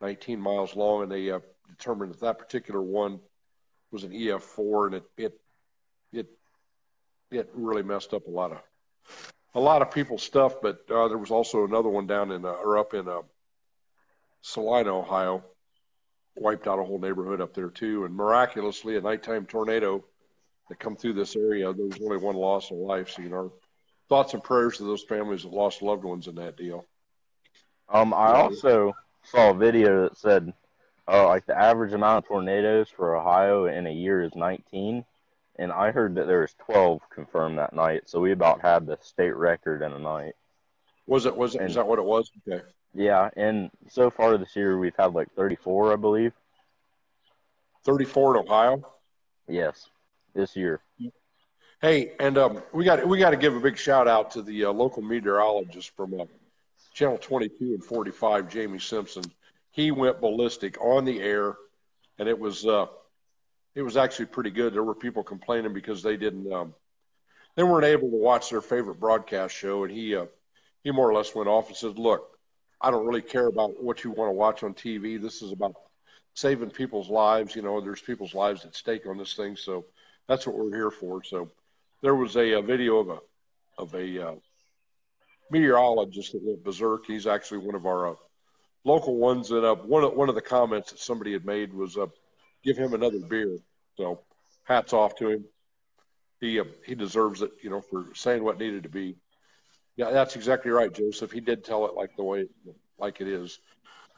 19 0.00 0.40
miles 0.40 0.74
long, 0.74 1.02
and 1.02 1.12
they 1.12 1.30
uh, 1.30 1.40
determined 1.68 2.12
that 2.12 2.20
that 2.20 2.38
particular 2.38 2.82
one 2.82 3.20
was 3.92 4.04
an 4.04 4.12
EF 4.14 4.42
four, 4.42 4.86
and 4.86 4.96
it 4.96 5.04
it 5.16 5.40
it 6.12 6.26
it 7.30 7.50
really 7.54 7.82
messed 7.82 8.14
up 8.14 8.26
a 8.26 8.30
lot 8.30 8.52
of 8.52 8.58
a 9.54 9.60
lot 9.60 9.82
of 9.82 9.90
people's 9.90 10.22
stuff. 10.22 10.54
But 10.62 10.84
uh, 10.90 11.08
there 11.08 11.18
was 11.18 11.30
also 11.30 11.64
another 11.64 11.88
one 11.88 12.06
down 12.06 12.32
in 12.32 12.44
uh, 12.44 12.48
or 12.48 12.78
up 12.78 12.94
in 12.94 13.06
uh, 13.08 13.20
Celina, 14.40 14.96
Ohio, 14.96 15.44
wiped 16.34 16.66
out 16.66 16.78
a 16.78 16.84
whole 16.84 16.98
neighborhood 16.98 17.40
up 17.40 17.54
there 17.54 17.70
too. 17.70 18.04
And 18.04 18.14
miraculously, 18.14 18.96
a 18.96 19.00
nighttime 19.00 19.46
tornado 19.46 20.04
that 20.68 20.78
come 20.78 20.96
through 20.96 21.14
this 21.14 21.36
area, 21.36 21.72
there 21.72 21.86
was 21.86 22.00
only 22.02 22.16
one 22.16 22.36
loss 22.36 22.70
of 22.70 22.78
life. 22.78 23.10
So 23.10 23.22
you 23.22 23.28
know, 23.28 23.52
thoughts 24.08 24.34
and 24.34 24.42
prayers 24.42 24.78
to 24.78 24.84
those 24.84 25.02
families 25.02 25.42
that 25.42 25.52
lost 25.52 25.82
loved 25.82 26.04
ones 26.04 26.28
in 26.28 26.34
that 26.36 26.56
deal. 26.56 26.86
Um, 27.88 28.14
I 28.14 28.32
also 28.32 28.94
saw 29.24 29.50
a 29.50 29.54
video 29.54 30.04
that 30.04 30.16
said, 30.16 30.52
uh, 31.08 31.26
like 31.26 31.46
the 31.46 31.58
average 31.58 31.92
amount 31.92 32.24
of 32.24 32.28
tornadoes 32.28 32.88
for 32.88 33.16
Ohio 33.16 33.66
in 33.66 33.86
a 33.86 33.92
year 33.92 34.22
is 34.22 34.34
19, 34.34 35.04
and 35.58 35.72
I 35.72 35.90
heard 35.90 36.14
that 36.14 36.26
there 36.26 36.40
was 36.40 36.54
12 36.66 37.00
confirmed 37.10 37.58
that 37.58 37.72
night. 37.74 38.08
So 38.08 38.20
we 38.20 38.32
about 38.32 38.60
had 38.60 38.86
the 38.86 38.98
state 39.02 39.34
record 39.36 39.82
in 39.82 39.92
a 39.92 39.98
night. 39.98 40.34
Was 41.06 41.26
it? 41.26 41.36
Was 41.36 41.54
it? 41.54 41.62
Is 41.62 41.66
And- 41.68 41.74
that 41.76 41.86
what 41.86 41.98
it 41.98 42.04
was? 42.04 42.30
Okay. 42.48 42.62
Yeah, 42.94 43.30
and 43.36 43.70
so 43.88 44.10
far 44.10 44.36
this 44.36 44.54
year 44.54 44.78
we've 44.78 44.94
had 44.98 45.14
like 45.14 45.32
34, 45.34 45.94
I 45.94 45.96
believe. 45.96 46.32
34 47.84 48.36
in 48.36 48.42
Ohio. 48.48 48.86
Yes, 49.48 49.88
this 50.34 50.54
year. 50.56 50.80
Hey, 51.80 52.12
and 52.20 52.38
um, 52.38 52.62
we 52.72 52.84
got 52.84 53.06
we 53.08 53.18
got 53.18 53.30
to 53.30 53.36
give 53.36 53.56
a 53.56 53.60
big 53.60 53.76
shout 53.76 54.06
out 54.06 54.30
to 54.32 54.42
the 54.42 54.66
uh, 54.66 54.72
local 54.72 55.02
meteorologist 55.02 55.90
from 55.96 56.20
uh, 56.20 56.24
Channel 56.94 57.18
22 57.18 57.64
and 57.74 57.84
45, 57.84 58.48
Jamie 58.48 58.78
Simpson. 58.78 59.24
He 59.72 59.90
went 59.90 60.20
ballistic 60.20 60.80
on 60.80 61.04
the 61.04 61.20
air, 61.20 61.56
and 62.18 62.28
it 62.28 62.38
was 62.38 62.64
uh, 62.66 62.86
it 63.74 63.82
was 63.82 63.96
actually 63.96 64.26
pretty 64.26 64.50
good. 64.50 64.74
There 64.74 64.84
were 64.84 64.94
people 64.94 65.24
complaining 65.24 65.72
because 65.72 66.02
they 66.02 66.16
didn't 66.16 66.52
um, 66.52 66.74
they 67.56 67.62
weren't 67.62 67.86
able 67.86 68.10
to 68.10 68.16
watch 68.16 68.50
their 68.50 68.60
favorite 68.60 69.00
broadcast 69.00 69.54
show, 69.54 69.84
and 69.84 69.92
he 69.92 70.14
uh, 70.14 70.26
he 70.84 70.90
more 70.90 71.08
or 71.08 71.14
less 71.14 71.34
went 71.34 71.48
off 71.48 71.68
and 71.68 71.76
said, 71.76 71.98
"Look, 71.98 72.38
I 72.80 72.90
don't 72.90 73.06
really 73.06 73.22
care 73.22 73.46
about 73.46 73.82
what 73.82 74.04
you 74.04 74.10
want 74.10 74.28
to 74.28 74.34
watch 74.34 74.62
on 74.62 74.74
TV. 74.74 75.20
This 75.20 75.40
is 75.40 75.52
about 75.52 75.74
saving 76.34 76.70
people's 76.70 77.08
lives. 77.08 77.56
You 77.56 77.62
know, 77.62 77.80
there's 77.80 78.00
people's 78.00 78.34
lives 78.34 78.64
at 78.64 78.74
stake 78.74 79.06
on 79.06 79.16
this 79.16 79.34
thing, 79.34 79.56
so 79.56 79.86
that's 80.28 80.46
what 80.46 80.56
we're 80.56 80.74
here 80.74 80.90
for. 80.90 81.22
So 81.24 81.50
there 82.02 82.14
was 82.14 82.36
a, 82.36 82.52
a 82.52 82.62
video 82.62 82.98
of 82.98 83.08
a 83.08 83.18
of 83.78 83.94
a 83.94 84.28
uh, 84.28 84.34
meteorologist 85.50 86.32
that 86.32 86.42
went 86.42 86.62
berserk. 86.62 87.06
He's 87.06 87.26
actually 87.26 87.58
one 87.58 87.74
of 87.74 87.86
our 87.86 88.10
uh, 88.10 88.14
local 88.84 89.16
ones. 89.16 89.50
And 89.50 89.64
uh, 89.64 89.74
one 89.74 90.04
of 90.04 90.14
one 90.14 90.28
of 90.28 90.34
the 90.34 90.42
comments 90.42 90.90
that 90.90 91.00
somebody 91.00 91.32
had 91.32 91.44
made 91.44 91.72
was, 91.72 91.96
uh, 91.96 92.06
"Give 92.64 92.76
him 92.76 92.94
another 92.94 93.20
beer." 93.20 93.58
So 93.96 94.20
hats 94.64 94.92
off 94.92 95.16
to 95.16 95.28
him. 95.28 95.44
He 96.40 96.60
uh, 96.60 96.64
he 96.84 96.94
deserves 96.94 97.42
it, 97.42 97.52
you 97.62 97.70
know, 97.70 97.80
for 97.80 98.06
saying 98.14 98.42
what 98.42 98.58
needed 98.58 98.82
to 98.84 98.88
be. 98.88 99.16
Yeah, 99.96 100.10
that's 100.10 100.36
exactly 100.36 100.70
right, 100.70 100.92
Joseph. 100.92 101.32
He 101.32 101.40
did 101.40 101.64
tell 101.64 101.86
it 101.86 101.94
like 101.94 102.16
the 102.16 102.24
way 102.24 102.46
like 102.98 103.20
it 103.20 103.28
is. 103.28 103.58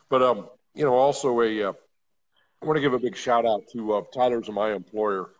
But 0.08 0.22
um, 0.22 0.48
you 0.74 0.84
know, 0.84 0.94
also 0.94 1.40
a 1.40 1.64
uh, 1.64 1.72
I 2.62 2.66
want 2.66 2.76
to 2.76 2.80
give 2.80 2.94
a 2.94 2.98
big 2.98 3.16
shout 3.16 3.44
out 3.44 3.68
to 3.72 3.94
uh, 3.94 4.02
Tyler's 4.14 4.46
and 4.46 4.54
my 4.54 4.72
employer, 4.72 5.30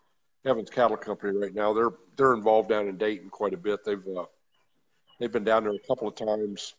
Evans 0.45 0.69
Cattle 0.69 0.97
Company. 0.97 1.37
Right 1.39 1.55
now, 1.55 1.73
they're 1.73 1.93
they're 2.17 2.35
involved 2.35 2.69
down 2.69 2.89
in 2.89 2.99
Dayton 2.99 3.31
quite 3.31 3.55
a 3.55 3.57
bit. 3.57 3.85
They've 3.85 4.07
uh, 4.17 4.27
they've 5.19 5.33
been 5.33 5.45
down 5.45 5.65
there 5.65 5.73
a 5.73 5.87
couple 5.89 6.09
of 6.09 6.17
times, 6.17 6.75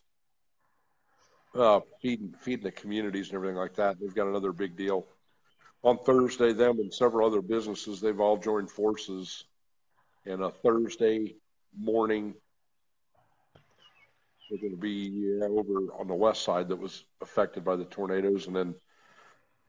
uh, 1.54 1.80
feeding 2.02 2.34
feeding 2.40 2.64
the 2.64 2.72
communities 2.72 3.28
and 3.28 3.36
everything 3.36 3.56
like 3.56 3.74
that. 3.74 3.98
They've 4.00 4.14
got 4.14 4.26
another 4.26 4.52
big 4.52 4.76
deal 4.76 5.06
on 5.82 5.98
Thursday. 5.98 6.52
Them 6.52 6.78
and 6.78 6.92
several 6.92 7.26
other 7.26 7.42
businesses 7.42 8.00
they've 8.00 8.20
all 8.20 8.36
joined 8.36 8.70
forces, 8.70 9.44
and 10.24 10.42
a 10.42 10.50
Thursday 10.50 11.36
morning 11.78 12.34
they're 14.48 14.58
going 14.58 14.70
to 14.70 14.76
be 14.76 15.40
over 15.42 15.92
on 15.98 16.06
the 16.06 16.14
west 16.14 16.42
side 16.42 16.68
that 16.68 16.76
was 16.76 17.04
affected 17.20 17.64
by 17.64 17.76
the 17.76 17.84
tornadoes, 17.84 18.46
and 18.46 18.54
then 18.54 18.74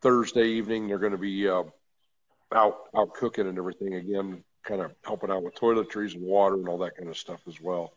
Thursday 0.02 0.46
evening 0.46 0.88
they're 0.88 1.00
going 1.00 1.12
to 1.12 1.18
be 1.18 1.48
uh, 1.48 1.64
out 2.54 2.78
out 2.96 3.14
cooking 3.14 3.48
and 3.48 3.58
everything 3.58 3.96
again, 3.96 4.44
kind 4.64 4.82
of 4.82 4.94
helping 5.04 5.32
out 5.32 5.44
with 5.44 5.56
toiletries 5.56 6.14
and 6.14 6.24
water 6.24 6.56
and 6.56 6.68
all 6.68 6.78
that 6.78 6.96
kind 6.96 7.10
of 7.10 7.18
stuff 7.18 7.42
as 7.48 7.60
well. 7.60 7.94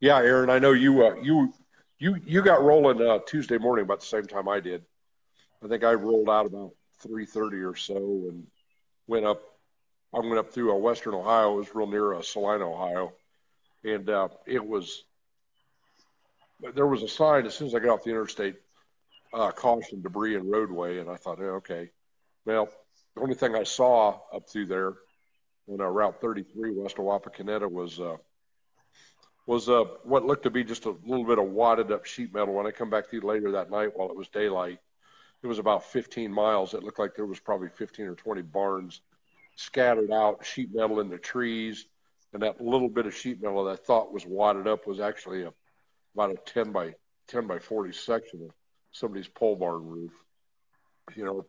Yeah, 0.00 0.18
Aaron, 0.18 0.50
I 0.50 0.58
know 0.58 0.72
you 0.72 1.04
uh, 1.04 1.16
you 1.16 1.52
you 2.00 2.16
you 2.26 2.42
got 2.42 2.62
rolling 2.62 3.06
uh, 3.06 3.18
Tuesday 3.26 3.58
morning 3.58 3.84
about 3.84 4.00
the 4.00 4.06
same 4.06 4.26
time 4.26 4.48
I 4.48 4.58
did. 4.58 4.82
I 5.62 5.68
think 5.68 5.84
I 5.84 5.92
rolled 5.92 6.30
out 6.30 6.46
about 6.46 6.72
three 6.98 7.26
thirty 7.26 7.58
or 7.58 7.76
so 7.76 7.96
and 7.96 8.46
went 9.06 9.26
up. 9.26 9.42
I 10.12 10.18
went 10.18 10.38
up 10.38 10.52
through 10.52 10.72
uh, 10.72 10.76
Western 10.76 11.14
Ohio. 11.14 11.52
It 11.52 11.58
was 11.58 11.74
real 11.74 11.86
near 11.86 12.14
uh, 12.14 12.22
Celina, 12.22 12.68
Ohio, 12.68 13.12
and 13.84 14.08
uh, 14.08 14.28
it 14.46 14.66
was. 14.66 15.04
There 16.74 16.86
was 16.86 17.02
a 17.02 17.08
sign 17.08 17.46
as 17.46 17.54
soon 17.54 17.68
as 17.68 17.74
I 17.74 17.78
got 17.78 17.90
off 17.90 18.04
the 18.04 18.10
interstate 18.10 18.56
uh, 19.32 19.50
caution 19.50 20.02
debris 20.02 20.36
and 20.36 20.50
roadway, 20.50 20.98
and 20.98 21.08
I 21.08 21.16
thought, 21.16 21.40
okay. 21.40 21.90
Well, 22.44 22.68
the 23.14 23.22
only 23.22 23.34
thing 23.34 23.54
I 23.54 23.62
saw 23.62 24.18
up 24.32 24.48
through 24.48 24.66
there 24.66 24.94
on 25.68 25.80
uh, 25.80 25.84
Route 25.84 26.20
33 26.20 26.74
west 26.76 26.98
of 26.98 27.04
Wapakoneta 27.04 27.70
was 27.70 28.00
uh, 28.00 28.16
was 29.46 29.68
uh, 29.68 29.84
what 30.04 30.24
looked 30.24 30.44
to 30.44 30.50
be 30.50 30.64
just 30.64 30.84
a 30.86 30.96
little 31.04 31.24
bit 31.24 31.38
of 31.38 31.46
wadded 31.46 31.90
up 31.90 32.04
sheet 32.04 32.32
metal. 32.32 32.54
When 32.54 32.66
I 32.66 32.70
come 32.70 32.90
back 32.90 33.08
to 33.10 33.16
you 33.16 33.22
later 33.22 33.52
that 33.52 33.70
night 33.70 33.90
while 33.94 34.08
it 34.08 34.16
was 34.16 34.28
daylight, 34.28 34.78
it 35.42 35.46
was 35.46 35.58
about 35.58 35.84
15 35.84 36.32
miles. 36.32 36.74
It 36.74 36.82
looked 36.82 36.98
like 36.98 37.14
there 37.14 37.26
was 37.26 37.40
probably 37.40 37.68
15 37.68 38.06
or 38.06 38.14
20 38.14 38.42
barns 38.42 39.00
scattered 39.56 40.10
out, 40.10 40.44
sheet 40.44 40.74
metal 40.74 41.00
in 41.00 41.08
the 41.08 41.18
trees, 41.18 41.86
and 42.32 42.42
that 42.42 42.60
little 42.60 42.88
bit 42.88 43.06
of 43.06 43.14
sheet 43.14 43.42
metal 43.42 43.64
that 43.64 43.72
I 43.72 43.76
thought 43.76 44.12
was 44.12 44.26
wadded 44.26 44.66
up 44.66 44.86
was 44.86 45.00
actually 45.00 45.42
a, 45.42 45.52
about 46.14 46.30
a 46.30 46.36
10 46.46 46.72
by 46.72 46.94
10 47.28 47.46
by 47.46 47.58
40 47.58 47.92
section 47.92 48.42
of 48.44 48.50
somebody's 48.92 49.28
pole 49.28 49.56
barn 49.56 49.86
roof. 49.86 50.12
You 51.14 51.24
know, 51.24 51.46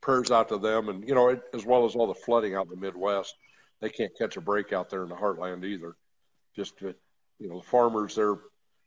prayers 0.00 0.30
out 0.30 0.48
to 0.48 0.58
them, 0.58 0.88
and 0.88 1.06
you 1.06 1.14
know, 1.14 1.28
it, 1.28 1.42
as 1.54 1.64
well 1.64 1.84
as 1.84 1.94
all 1.94 2.06
the 2.06 2.14
flooding 2.14 2.54
out 2.54 2.66
in 2.66 2.70
the 2.70 2.76
Midwest. 2.76 3.34
They 3.80 3.88
can't 3.88 4.16
catch 4.16 4.36
a 4.36 4.40
break 4.40 4.72
out 4.72 4.90
there 4.90 5.02
in 5.02 5.08
the 5.08 5.14
heartland 5.14 5.64
either. 5.64 5.96
Just 6.54 6.74
you 7.40 7.48
know, 7.48 7.58
the 7.58 7.66
farmers 7.66 8.14
they're 8.14 8.38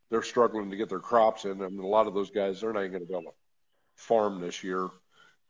they're 0.10 0.22
struggling 0.22 0.70
to 0.70 0.78
get 0.78 0.90
their 0.90 1.00
crops 1.00 1.46
in, 1.46 1.62
I 1.62 1.66
and 1.66 1.80
a 1.80 1.88
lot 1.88 2.08
of 2.08 2.14
those 2.14 2.30
guys 2.30 2.62
they're 2.62 2.72
not 2.72 2.82
even 2.82 2.92
going 2.92 3.04
to 3.04 3.08
be 3.08 3.14
able 3.14 3.32
to 3.32 3.38
farm 3.96 4.40
this 4.40 4.64
year. 4.64 4.90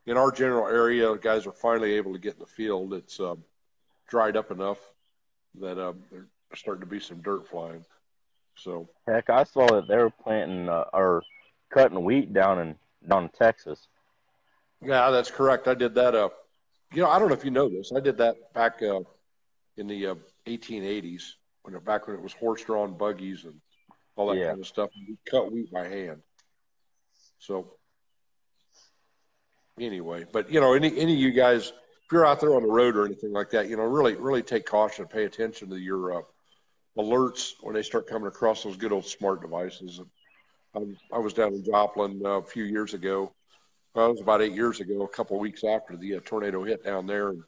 In 0.06 0.18
our 0.18 0.32
general 0.32 0.68
area, 0.68 1.16
guys 1.18 1.46
are 1.46 1.52
finally 1.52 1.94
able 1.94 2.14
to 2.14 2.20
get 2.20 2.34
in 2.34 2.40
the 2.40 2.46
field. 2.46 2.94
It's 2.94 3.20
um, 3.20 3.44
dried 4.08 4.36
up 4.36 4.52
enough 4.52 4.80
that 5.60 5.78
uh, 5.78 5.94
there's 6.12 6.28
starting 6.56 6.82
to 6.82 6.88
be 6.88 7.00
some 7.00 7.22
dirt 7.22 7.48
flying. 7.48 7.86
So 8.56 8.90
heck, 9.08 9.30
I 9.30 9.44
saw 9.44 9.68
that 9.68 9.88
they 9.88 9.98
were 9.98 10.10
planting 10.10 10.70
uh, 10.70 10.86
or 10.94 11.24
cutting 11.70 12.04
wheat 12.04 12.34
down 12.34 12.60
in 12.60 12.76
down 13.08 13.24
in 13.24 13.30
Texas. 13.30 13.88
Yeah, 14.82 15.10
that's 15.12 15.32
correct. 15.32 15.68
I 15.68 15.74
did 15.74 15.96
that. 15.96 16.16
Uh, 16.16 16.30
you 16.94 17.02
know, 17.02 17.10
I 17.10 17.20
don't 17.20 17.28
know 17.28 17.36
if 17.36 17.46
you 17.46 17.52
know 17.52 17.70
this. 17.70 17.92
I 17.96 18.00
did 18.00 18.18
that 18.18 18.54
back 18.54 18.82
uh, 18.82 19.02
in 19.78 19.88
the 19.88 20.08
uh, 20.08 20.16
1880s 20.46 21.34
when 21.64 21.76
it, 21.76 21.84
back 21.84 22.08
when 22.08 22.16
it 22.16 22.22
was 22.22 22.34
horse-drawn 22.34 22.98
buggies 22.98 23.46
and 23.46 23.56
all 24.16 24.28
that 24.28 24.38
yeah. 24.38 24.50
kind 24.50 24.60
of 24.60 24.68
stuff. 24.68 24.90
We 24.96 25.18
cut 25.30 25.52
wheat 25.52 25.72
by 25.72 25.88
hand. 25.88 26.22
So 27.40 27.74
anyway, 29.80 30.26
but 30.32 30.52
you 30.52 30.62
know, 30.62 30.74
any 30.74 30.98
any 30.98 31.14
of 31.14 31.20
you 31.20 31.32
guys, 31.32 31.70
if 31.70 32.12
you're 32.12 32.26
out 32.26 32.40
there 32.40 32.56
on 32.56 32.64
the 32.64 32.70
road 32.70 32.96
or 32.96 33.06
anything 33.06 33.34
like 33.34 33.50
that, 33.52 33.70
you 33.70 33.76
know, 33.76 33.84
really 33.84 34.16
really 34.16 34.44
take 34.44 34.66
caution, 34.66 35.08
pay 35.08 35.26
attention 35.26 35.70
to 35.70 35.78
your 35.78 36.20
uh, 36.20 36.22
alerts 36.98 37.54
when 37.62 37.74
they 37.74 37.84
start 37.84 38.08
coming 38.08 38.28
across 38.28 38.64
those 38.64 38.78
good 38.78 38.92
old 38.92 39.06
smart 39.06 39.42
devices. 39.42 40.00
I 40.76 41.20
was 41.20 41.34
down 41.34 41.54
in 41.54 41.64
Joplin 41.64 42.22
uh, 42.26 42.40
a 42.40 42.44
few 42.44 42.64
years 42.64 42.94
ago. 42.94 43.32
Well, 43.94 44.08
it 44.08 44.12
was 44.12 44.22
about 44.22 44.42
eight 44.42 44.54
years 44.54 44.80
ago, 44.80 45.04
a 45.04 45.08
couple 45.08 45.36
of 45.38 45.42
weeks 45.42 45.64
after 45.64 45.96
the 45.96 46.16
uh, 46.16 46.20
tornado 46.26 46.64
hit 46.64 46.84
down 46.84 47.06
there, 47.06 47.30
and 47.30 47.44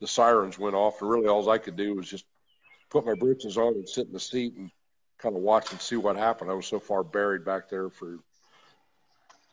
the 0.00 0.08
sirens 0.08 0.58
went 0.58 0.74
off. 0.74 1.00
And 1.00 1.08
really, 1.08 1.28
all 1.28 1.48
I 1.48 1.58
could 1.58 1.76
do 1.76 1.94
was 1.94 2.08
just 2.08 2.24
put 2.94 3.06
my 3.06 3.14
britches 3.14 3.58
on 3.58 3.74
and 3.74 3.88
sit 3.88 4.06
in 4.06 4.12
the 4.12 4.20
seat 4.20 4.54
and 4.56 4.70
kind 5.18 5.36
of 5.36 5.42
watch 5.42 5.72
and 5.72 5.80
see 5.80 5.96
what 5.96 6.16
happened. 6.16 6.50
I 6.50 6.54
was 6.54 6.66
so 6.66 6.78
far 6.78 7.02
buried 7.02 7.44
back 7.44 7.68
there 7.68 7.90
for 7.90 8.18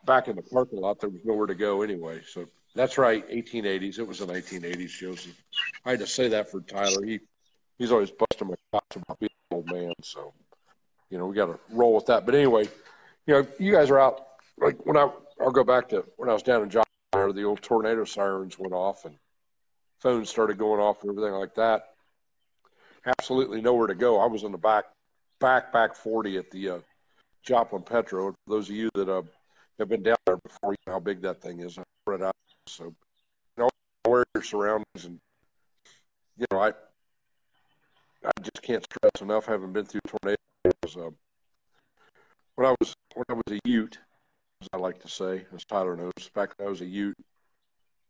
back 0.05 0.27
in 0.27 0.36
the 0.36 0.41
parking 0.41 0.79
lot, 0.79 1.00
there 1.00 1.10
was 1.10 1.21
nowhere 1.25 1.48
to 1.48 1.55
go 1.55 1.81
anyway. 1.81 2.21
So 2.27 2.48
that's 2.75 2.98
right, 2.98 3.27
1880s. 3.29 4.00
It 4.00 4.07
was 4.07 4.19
the 4.19 4.27
1980s, 4.27 4.89
Joseph. 4.89 5.36
I 5.86 5.91
had 5.91 6.00
to 6.00 6.07
say 6.07 6.27
that 6.29 6.50
for 6.50 6.62
Tyler. 6.62 7.03
He 7.03 7.19
he's 7.77 7.91
always 7.91 8.12
busting 8.12 8.48
my 8.48 8.55
chops 8.71 8.95
about 8.95 9.19
being 9.19 9.29
an 9.51 9.57
old 9.57 9.65
man. 9.71 9.93
So 10.03 10.33
you 11.10 11.17
know 11.17 11.25
we 11.25 11.36
got 11.36 11.48
to 11.48 11.60
roll 11.71 11.95
with 11.95 12.05
that. 12.05 12.25
But 12.25 12.36
anyway 12.36 12.69
you 13.27 13.33
know, 13.33 13.48
you 13.60 13.71
guys 13.71 13.89
are 13.89 14.00
out. 14.00 14.25
Like 14.57 14.86
when 14.86 14.98
I, 14.98 15.10
I'll 15.39 15.51
go 15.51 15.63
back 15.63 15.89
to 15.89 16.05
when 16.17 16.29
I 16.29 16.33
was 16.33 16.43
down 16.43 16.63
in 16.63 16.69
John, 16.69 16.83
the 17.13 17.43
old 17.43 17.62
tornado 17.62 18.03
sirens 18.03 18.57
went 18.57 18.74
off 18.74 19.05
and 19.05 19.15
phones 20.00 20.29
started 20.29 20.57
going 20.57 20.81
off 20.81 21.01
and 21.03 21.12
everything 21.12 21.33
like 21.33 21.55
that. 21.55 21.90
Absolutely 23.05 23.62
nowhere 23.62 23.88
to 23.88 23.96
go. 23.96 24.20
I 24.20 24.27
was 24.27 24.43
in 24.43 24.51
the 24.51 24.58
back, 24.58 24.86
back, 25.39 25.74
back 25.74 25.96
40 25.96 26.38
at 26.38 26.51
the 26.51 26.70
uh, 26.70 26.79
Joplin 27.43 27.81
Petro. 27.81 28.31
For 28.31 28.38
those 28.48 28.70
of 28.70 28.75
you 28.75 28.89
that 28.93 29.10
uh, 29.10 29.24
have 29.79 29.89
been 29.89 30.03
down 30.03 30.17
there 30.25 30.38
before, 30.38 30.74
you 30.74 30.77
know 30.86 30.93
how 30.93 31.00
big 31.00 31.22
that 31.22 31.41
thing 31.41 31.62
is. 31.62 31.77
I 31.77 31.84
spread 32.03 32.22
out. 32.22 32.36
So, 32.67 32.86
you 32.86 32.93
know, 33.58 33.70
where 34.03 34.24
your 34.36 34.43
surroundings 34.43 35.05
and, 35.05 35.20
you 36.38 36.46
know, 36.51 36.60
I, 36.60 36.70
I 38.24 38.31
just 38.43 38.62
can't 38.62 38.84
stress 38.84 39.22
enough 39.22 39.48
having 39.48 39.74
been 39.74 39.86
through 39.86 40.01
tornadoes. 40.08 40.96
Uh, 40.96 41.10
when 42.55 42.67
I 42.67 42.75
was 42.79 42.93
when 43.15 43.25
I 43.29 43.34
was 43.34 43.43
a 43.50 43.60
Ute, 43.67 43.98
as 44.62 44.67
I 44.74 44.77
like 44.77 45.01
to 45.01 45.08
say, 45.08 45.46
as 45.55 45.65
Tyler 45.65 45.96
knows, 45.96 46.12
back 46.36 46.53
when 46.58 46.67
I 46.67 46.70
was 46.70 46.81
a 46.81 46.86
Ute, 46.86 47.17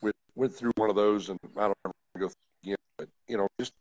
went 0.02 0.16
went 0.36 0.54
through 0.54 0.72
one 0.76 0.90
of 0.90 0.98
those, 0.98 1.30
and 1.30 1.40
I 1.56 1.68
don't 1.68 1.78
ever 1.86 1.94
go 2.20 2.30
again. 2.64 2.76
But 2.98 3.08
you 3.30 3.38
know, 3.38 3.48
just 3.58 3.72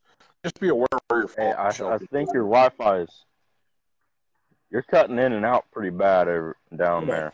just 0.44 0.60
be 0.60 0.68
aware 0.68 0.86
where 1.08 1.20
you're 1.20 1.30
hey, 1.36 1.52
I, 1.52 1.68
I 1.68 1.98
think 1.98 2.32
your 2.32 2.44
Wi-Fi 2.44 3.00
is 3.00 3.24
you're 4.70 4.82
cutting 4.82 5.18
in 5.18 5.32
and 5.32 5.44
out 5.44 5.64
pretty 5.72 5.90
bad 5.90 6.28
over 6.28 6.56
down 6.76 7.06
there. 7.06 7.32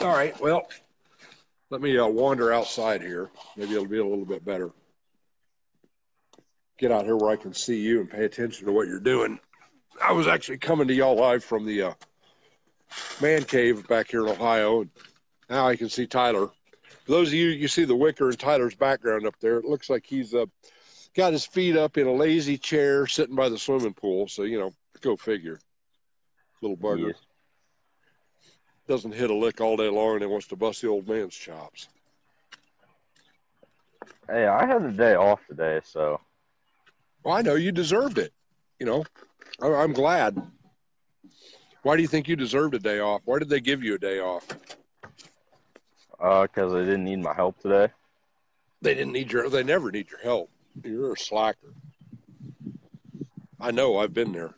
All 0.00 0.08
right, 0.08 0.38
well, 0.40 0.66
let 1.70 1.80
me 1.80 1.96
uh, 1.96 2.06
wander 2.06 2.52
outside 2.52 3.02
here. 3.02 3.30
Maybe 3.56 3.72
it'll 3.72 3.86
be 3.86 3.98
a 3.98 4.04
little 4.04 4.24
bit 4.24 4.44
better. 4.44 4.70
Get 6.78 6.92
out 6.92 7.04
here 7.04 7.16
where 7.16 7.30
I 7.30 7.36
can 7.36 7.54
see 7.54 7.80
you 7.80 8.00
and 8.00 8.10
pay 8.10 8.24
attention 8.24 8.66
to 8.66 8.72
what 8.72 8.88
you're 8.88 9.00
doing. 9.00 9.38
I 10.02 10.12
was 10.12 10.26
actually 10.26 10.58
coming 10.58 10.88
to 10.88 10.94
y'all 10.94 11.16
live 11.16 11.42
from 11.42 11.64
the 11.64 11.82
uh, 11.82 11.94
man 13.20 13.44
cave 13.44 13.86
back 13.88 14.10
here 14.10 14.26
in 14.26 14.32
Ohio. 14.32 14.82
And 14.82 14.90
now 15.48 15.68
I 15.68 15.76
can 15.76 15.88
see 15.88 16.06
Tyler. 16.06 16.48
For 17.04 17.12
those 17.12 17.28
of 17.28 17.34
you, 17.34 17.48
you 17.48 17.68
see 17.68 17.84
the 17.84 17.96
wicker 17.96 18.28
in 18.28 18.36
Tyler's 18.36 18.74
background 18.74 19.26
up 19.26 19.36
there. 19.40 19.56
It 19.56 19.64
looks 19.64 19.88
like 19.88 20.04
he's 20.04 20.34
uh, 20.34 20.46
got 21.16 21.32
his 21.32 21.46
feet 21.46 21.76
up 21.76 21.96
in 21.98 22.06
a 22.06 22.12
lazy 22.12 22.58
chair 22.58 23.06
sitting 23.06 23.34
by 23.34 23.48
the 23.48 23.58
swimming 23.58 23.94
pool. 23.94 24.28
So, 24.28 24.42
you 24.42 24.58
know, 24.58 24.72
go 25.00 25.16
figure. 25.16 25.58
Little 26.60 26.76
bugger. 26.76 27.08
Yes. 27.08 27.16
Doesn't 28.88 29.14
hit 29.14 29.30
a 29.30 29.34
lick 29.34 29.60
all 29.60 29.76
day 29.76 29.88
long 29.88 30.14
and 30.14 30.22
he 30.22 30.26
wants 30.26 30.46
to 30.48 30.56
bust 30.56 30.82
the 30.82 30.88
old 30.88 31.08
man's 31.08 31.34
chops. 31.34 31.88
Hey, 34.28 34.46
I 34.46 34.66
had 34.66 34.82
a 34.82 34.92
day 34.92 35.14
off 35.14 35.40
today, 35.48 35.80
so. 35.84 36.20
Well, 37.24 37.34
I 37.34 37.42
know 37.42 37.54
you 37.54 37.72
deserved 37.72 38.18
it. 38.18 38.32
You 38.78 38.86
know, 38.86 39.04
I'm 39.60 39.92
glad 39.92 40.40
Why 41.82 41.96
do 41.96 42.02
you 42.02 42.08
think 42.08 42.28
you 42.28 42.36
deserved 42.36 42.74
a 42.74 42.78
day 42.78 42.98
off? 42.98 43.22
Why 43.24 43.38
did 43.38 43.48
they 43.48 43.60
give 43.60 43.82
you 43.82 43.94
a 43.94 43.98
day 43.98 44.18
off? 44.18 44.46
Uh, 46.20 46.42
because 46.42 46.72
they 46.72 46.80
didn't 46.80 47.04
need 47.04 47.22
my 47.22 47.32
help 47.32 47.58
today. 47.60 47.92
They 48.82 48.94
didn't 48.94 49.12
need 49.12 49.32
your. 49.32 49.48
They 49.48 49.62
never 49.62 49.90
need 49.92 50.10
your 50.10 50.20
help. 50.20 50.50
You're 50.84 51.12
a 51.12 51.18
slacker. 51.18 51.74
I 53.60 53.70
know. 53.70 53.98
I've 53.98 54.14
been 54.14 54.32
there. 54.32 54.54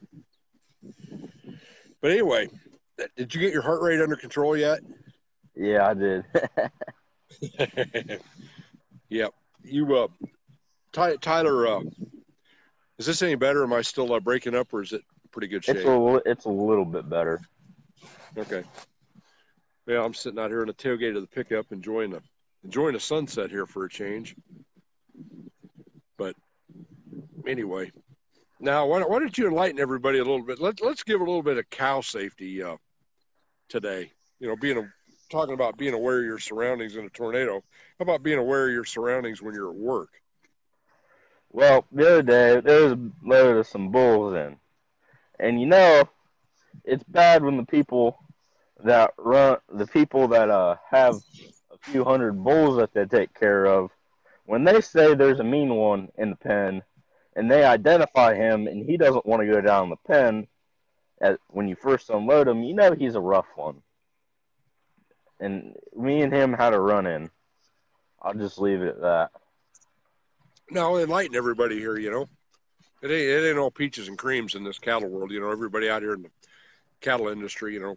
But 2.00 2.10
anyway, 2.10 2.48
did 3.16 3.34
you 3.34 3.40
get 3.40 3.52
your 3.52 3.62
heart 3.62 3.82
rate 3.82 4.00
under 4.00 4.16
control 4.16 4.56
yet? 4.56 4.80
Yeah, 5.54 5.88
I 5.88 5.94
did. 5.94 6.25
yep. 9.08 9.32
You, 9.62 9.96
uh, 9.96 10.08
Ty, 10.92 11.16
Tyler, 11.16 11.66
uh, 11.66 11.80
is 12.98 13.06
this 13.06 13.22
any 13.22 13.34
better? 13.34 13.62
Am 13.62 13.72
I 13.72 13.82
still 13.82 14.12
uh, 14.12 14.20
breaking 14.20 14.54
up, 14.54 14.72
or 14.72 14.82
is 14.82 14.92
it 14.92 15.02
pretty 15.30 15.48
good 15.48 15.64
shape? 15.64 15.76
It's 15.76 15.84
a 15.84 16.20
it's 16.25 16.44
a 16.44 16.50
little 16.50 16.84
bit 16.84 17.08
better. 17.08 17.40
Okay. 18.37 18.62
Yeah, 19.87 20.04
I'm 20.04 20.14
sitting 20.14 20.38
out 20.38 20.50
here 20.50 20.60
in 20.60 20.68
the 20.68 20.75
tailgate 20.75 21.16
of 21.16 21.22
the 21.22 21.28
pickup, 21.28 21.72
enjoying 21.72 22.10
the 22.10 22.22
enjoying 22.64 22.94
the 22.94 23.00
sunset 23.00 23.50
here 23.50 23.66
for 23.66 23.84
a 23.84 23.88
change. 23.88 24.37
Anyway, 27.49 27.90
now 28.61 28.87
why, 28.87 29.00
why 29.00 29.19
don't 29.19 29.38
you 29.38 29.47
enlighten 29.49 29.81
everybody 29.81 30.19
a 30.19 30.25
little 30.25 30.45
bit? 30.45 30.61
Let, 30.61 30.83
let's 30.83 31.02
give 31.02 31.23
a 31.23 31.25
little 31.25 31.43
bit 31.43 31.57
of 31.57 31.69
cow 31.71 32.02
safety 32.02 32.62
uh, 32.62 32.76
today. 33.71 34.12
You 34.38 34.49
know, 34.49 34.57
being 34.57 34.76
a, 34.76 34.93
talking 35.31 35.55
about 35.55 35.78
being 35.78 35.95
aware 35.95 36.19
of 36.19 36.26
your 36.26 36.38
surroundings 36.38 36.97
in 36.97 37.07
a 37.07 37.09
tornado. 37.09 37.64
How 37.99 38.02
about 38.02 38.23
being 38.23 38.38
aware 38.38 38.67
of 38.69 38.75
your 38.75 38.85
surroundings 38.85 39.40
when 39.40 39.55
you're 39.55 39.71
at 39.71 39.76
work? 39.76 40.11
Well, 41.50 41.87
the 41.90 42.07
other 42.07 42.23
day 42.23 42.61
there 42.61 42.85
was 42.85 42.93
a 42.93 43.11
load 43.25 43.57
of 43.57 43.67
some 43.67 43.90
bulls 43.90 44.35
in, 44.35 44.59
and 45.40 45.59
you 45.59 45.67
know, 45.67 46.07
it's 46.85 47.05
bad 47.05 47.43
when 47.43 47.57
the 47.57 47.64
people 47.64 48.19
that 48.85 49.14
run, 49.17 49.57
the 49.73 49.87
people 49.87 50.28
that 50.28 50.50
uh 50.50 50.76
have 50.90 51.14
a 51.73 51.90
few 51.90 52.05
hundred 52.05 52.33
bulls 52.45 52.76
that 52.76 52.93
they 52.93 53.07
take 53.07 53.33
care 53.33 53.64
of, 53.64 53.90
when 54.45 54.64
they 54.64 54.83
say 54.83 55.14
there's 55.14 55.40
a 55.40 55.45
mean 55.45 55.75
one 55.75 56.09
in 56.19 56.28
the 56.28 56.37
pen, 56.37 56.83
and 57.38 57.49
they 57.49 57.62
identify 57.64 58.35
him, 58.35 58.66
and 58.66 58.85
he 58.85 58.97
doesn't 58.97 59.25
want 59.25 59.40
to 59.40 59.47
go 59.47 59.61
down 59.61 59.90
the 59.90 59.97
pen, 60.09 60.49
at, 61.21 61.38
when 61.50 61.68
you 61.68 61.76
first 61.76 62.11
unload 62.11 62.49
him, 62.49 62.64
you 62.64 62.75
know 62.75 62.92
he's 62.92 63.14
a 63.14 63.21
rough 63.21 63.47
one. 63.54 63.80
And 65.38 65.76
me 65.97 66.23
and 66.23 66.35
him 66.35 66.52
had 66.52 66.75
a 66.75 66.80
run 66.80 67.07
in. 67.07 67.30
I'll 68.21 68.35
just 68.35 68.59
leave 68.59 68.83
it 68.83 68.88
at 68.88 69.00
that. 69.02 69.30
No, 70.73 70.99
enlighten 70.99 71.37
everybody 71.37 71.78
here. 71.78 71.97
You 71.97 72.11
know, 72.11 72.28
it 73.02 73.07
ain't 73.12 73.12
it 73.12 73.49
ain't 73.49 73.59
all 73.59 73.71
peaches 73.71 74.09
and 74.09 74.18
creams 74.18 74.57
in 74.57 74.64
this 74.64 74.80
cattle 74.80 75.09
world. 75.09 75.30
You 75.30 75.38
know, 75.38 75.52
everybody 75.52 75.88
out 75.88 76.02
here 76.02 76.14
in 76.14 76.23
the 76.23 76.30
cattle 77.00 77.28
industry. 77.28 77.73
You 77.73 77.80
know, 77.80 77.97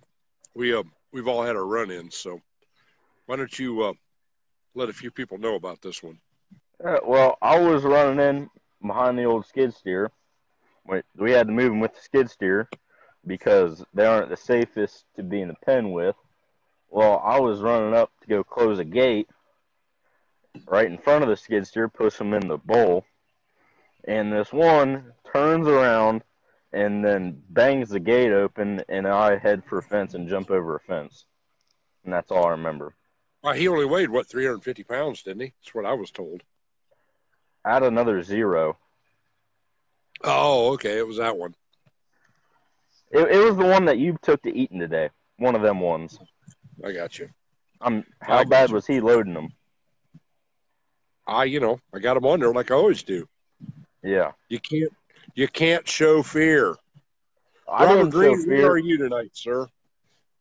we 0.54 0.72
uh 0.76 0.84
we've 1.12 1.28
all 1.28 1.42
had 1.42 1.56
our 1.56 1.66
run-ins. 1.66 2.16
So 2.16 2.40
why 3.26 3.38
don't 3.38 3.58
you 3.58 3.82
uh, 3.82 3.94
let 4.76 4.90
a 4.90 4.94
few 4.94 5.10
people 5.10 5.40
know 5.40 5.56
about 5.56 5.82
this 5.82 6.04
one? 6.04 6.20
Uh, 6.84 7.00
well, 7.04 7.40
I 7.42 7.60
was 7.60 7.82
running 7.84 8.20
in 8.20 8.50
behind 8.86 9.18
the 9.18 9.24
old 9.24 9.46
skid 9.46 9.74
steer. 9.74 10.12
We, 11.16 11.32
had 11.32 11.48
to 11.48 11.54
move 11.54 11.70
them 11.70 11.80
with 11.80 11.94
the 11.94 12.02
skid 12.02 12.30
steer 12.30 12.68
because 13.26 13.84
they 13.94 14.06
aren't 14.06 14.30
the 14.30 14.38
safest 14.38 15.06
to 15.16 15.24
be 15.24 15.42
in 15.42 15.48
the 15.48 15.56
pen 15.66 15.92
with. 15.92 16.16
Well, 16.90 17.22
I 17.24 17.40
was 17.40 17.62
running 17.62 17.94
up 17.94 18.12
to 18.22 18.28
go 18.28 18.44
close 18.44 18.80
a 18.80 18.84
gate 18.84 19.30
right 20.68 20.88
in 20.88 20.98
front 20.98 21.24
of 21.24 21.30
the 21.30 21.38
skid 21.38 21.66
steer, 21.68 21.88
push 21.88 22.18
them 22.18 22.34
in 22.34 22.48
the 22.48 22.58
bowl, 22.58 23.06
and 24.06 24.34
this 24.34 24.52
one 24.52 25.14
turns 25.32 25.68
around 25.68 26.24
and 26.74 27.04
then 27.04 27.42
bangs 27.50 27.90
the 27.90 28.00
gate 28.00 28.32
open, 28.32 28.82
and 28.90 29.08
I 29.08 29.38
head 29.38 29.64
for 29.66 29.78
a 29.80 29.84
fence 29.84 30.14
and 30.14 30.30
jump 30.30 30.50
over 30.50 30.76
a 30.76 30.80
fence. 30.80 31.26
And 32.04 32.14
that's 32.14 32.32
all 32.32 32.46
I 32.46 32.52
remember. 32.52 32.96
Well, 33.44 33.54
he 33.54 33.68
only 33.68 33.86
weighed 33.86 34.10
what 34.10 34.28
350 34.28 34.84
pounds, 34.84 35.24
didn't 35.24 35.42
he? 35.42 35.54
That's 35.62 35.76
what 35.76 35.86
I 35.86 35.94
was 35.94 36.12
told. 36.12 36.44
Add 37.66 37.84
another 37.84 38.24
zero. 38.24 38.78
Oh, 40.24 40.74
okay, 40.74 40.98
it 40.98 41.08
was 41.08 41.18
that 41.18 41.38
one. 41.38 41.56
It, 43.12 43.30
it 43.30 43.44
was 43.44 43.56
the 43.58 43.66
one 43.66 43.86
that 43.86 43.98
you 43.98 44.18
took 44.22 44.42
to 44.44 44.56
eating 44.56 44.80
today. 44.80 45.10
One 45.38 45.56
of 45.56 45.62
them 45.62 45.80
ones. 45.80 46.18
I 46.84 46.92
got 46.92 47.20
you. 47.20 47.30
Um, 47.82 48.04
how 48.20 48.44
bad 48.44 48.70
you. 48.70 48.76
was 48.76 48.88
he 48.88 49.02
loading 49.02 49.34
them? 49.34 49.50
I, 51.28 51.46
you 51.46 51.60
know, 51.60 51.80
I 51.94 52.00
got 52.00 52.18
him 52.18 52.26
on 52.26 52.40
there 52.40 52.54
like 52.54 52.72
I 52.72 52.76
always 52.76 53.04
do. 53.04 53.28
Yeah. 54.04 54.32
You 54.50 54.60
can't, 54.60 54.92
you 55.36 55.48
can't 55.48 55.88
show 55.88 56.24
fear. 56.24 56.76
I 57.72 57.86
Robert 57.86 58.12
Green, 58.12 58.44
show 58.44 58.50
where 58.50 58.72
are 58.72 58.78
you 58.78 58.98
tonight, 58.98 59.32
sir? 59.34 59.68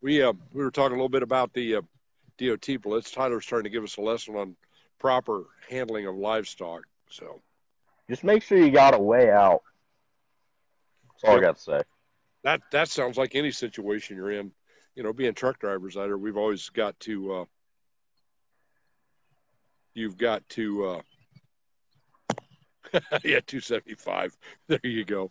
We 0.02 0.22
uh, 0.22 0.32
we 0.52 0.64
were 0.64 0.70
talking 0.70 0.94
a 0.94 0.96
little 0.96 1.08
bit 1.08 1.22
about 1.22 1.52
the 1.52 1.76
uh, 1.76 1.82
DOT 2.38 2.82
blitz. 2.82 3.10
Tyler's 3.10 3.46
trying 3.46 3.64
to 3.64 3.70
give 3.70 3.84
us 3.84 3.98
a 3.98 4.00
lesson 4.00 4.34
on 4.36 4.56
proper 4.98 5.44
handling 5.68 6.06
of 6.06 6.16
livestock. 6.16 6.82
So 7.10 7.40
Just 8.08 8.24
make 8.24 8.42
sure 8.42 8.58
you 8.58 8.70
got 8.70 8.94
a 8.94 8.98
way 8.98 9.30
out. 9.30 9.62
That's 11.10 11.24
all 11.24 11.34
Yep. 11.34 11.38
I 11.38 11.46
got 11.46 11.56
to 11.56 11.62
say. 11.62 11.82
that 12.44 12.60
that 12.72 12.88
sounds 12.88 13.18
like 13.18 13.34
any 13.34 13.50
situation 13.50 14.16
you're 14.16 14.32
in. 14.32 14.52
You 14.94 15.02
know, 15.02 15.12
being 15.12 15.34
truck 15.34 15.58
drivers 15.58 15.96
either, 15.96 16.16
we've 16.18 16.36
always 16.36 16.68
got 16.70 16.98
to. 17.00 17.32
Uh, 17.32 17.44
you've 19.94 20.16
got 20.16 20.48
to. 20.50 20.86
Uh, 20.86 21.02
yeah, 23.24 23.40
two 23.46 23.60
seventy 23.60 23.94
five. 23.94 24.36
There 24.66 24.80
you 24.82 25.04
go. 25.04 25.30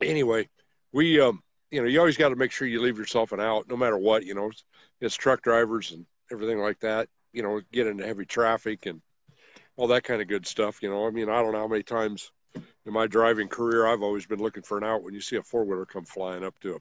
Anyway, 0.00 0.48
we 0.92 1.20
um, 1.20 1.42
you 1.70 1.82
know, 1.82 1.88
you 1.88 1.98
always 1.98 2.16
got 2.16 2.30
to 2.30 2.36
make 2.36 2.52
sure 2.52 2.66
you 2.68 2.80
leave 2.80 2.98
yourself 2.98 3.32
an 3.32 3.40
out, 3.40 3.68
no 3.68 3.76
matter 3.76 3.98
what. 3.98 4.24
You 4.24 4.34
know, 4.34 4.48
it's, 4.48 4.64
it's 5.00 5.14
truck 5.14 5.42
drivers 5.42 5.92
and 5.92 6.06
everything 6.30 6.58
like 6.58 6.80
that. 6.80 7.08
You 7.32 7.42
know, 7.42 7.60
get 7.72 7.86
into 7.86 8.06
heavy 8.06 8.26
traffic 8.26 8.86
and 8.86 9.00
all 9.76 9.88
that 9.88 10.04
kind 10.04 10.22
of 10.22 10.28
good 10.28 10.46
stuff. 10.46 10.82
You 10.82 10.90
know, 10.90 11.06
I 11.06 11.10
mean, 11.10 11.28
I 11.28 11.42
don't 11.42 11.52
know 11.52 11.60
how 11.60 11.68
many 11.68 11.82
times 11.82 12.30
in 12.54 12.92
my 12.92 13.06
driving 13.06 13.48
career 13.48 13.86
I've 13.86 14.02
always 14.02 14.26
been 14.26 14.40
looking 14.40 14.62
for 14.62 14.78
an 14.78 14.84
out 14.84 15.02
when 15.02 15.14
you 15.14 15.20
see 15.20 15.36
a 15.36 15.42
four 15.42 15.64
wheeler 15.64 15.86
come 15.86 16.04
flying 16.04 16.44
up 16.44 16.58
to 16.60 16.74
a 16.74 16.78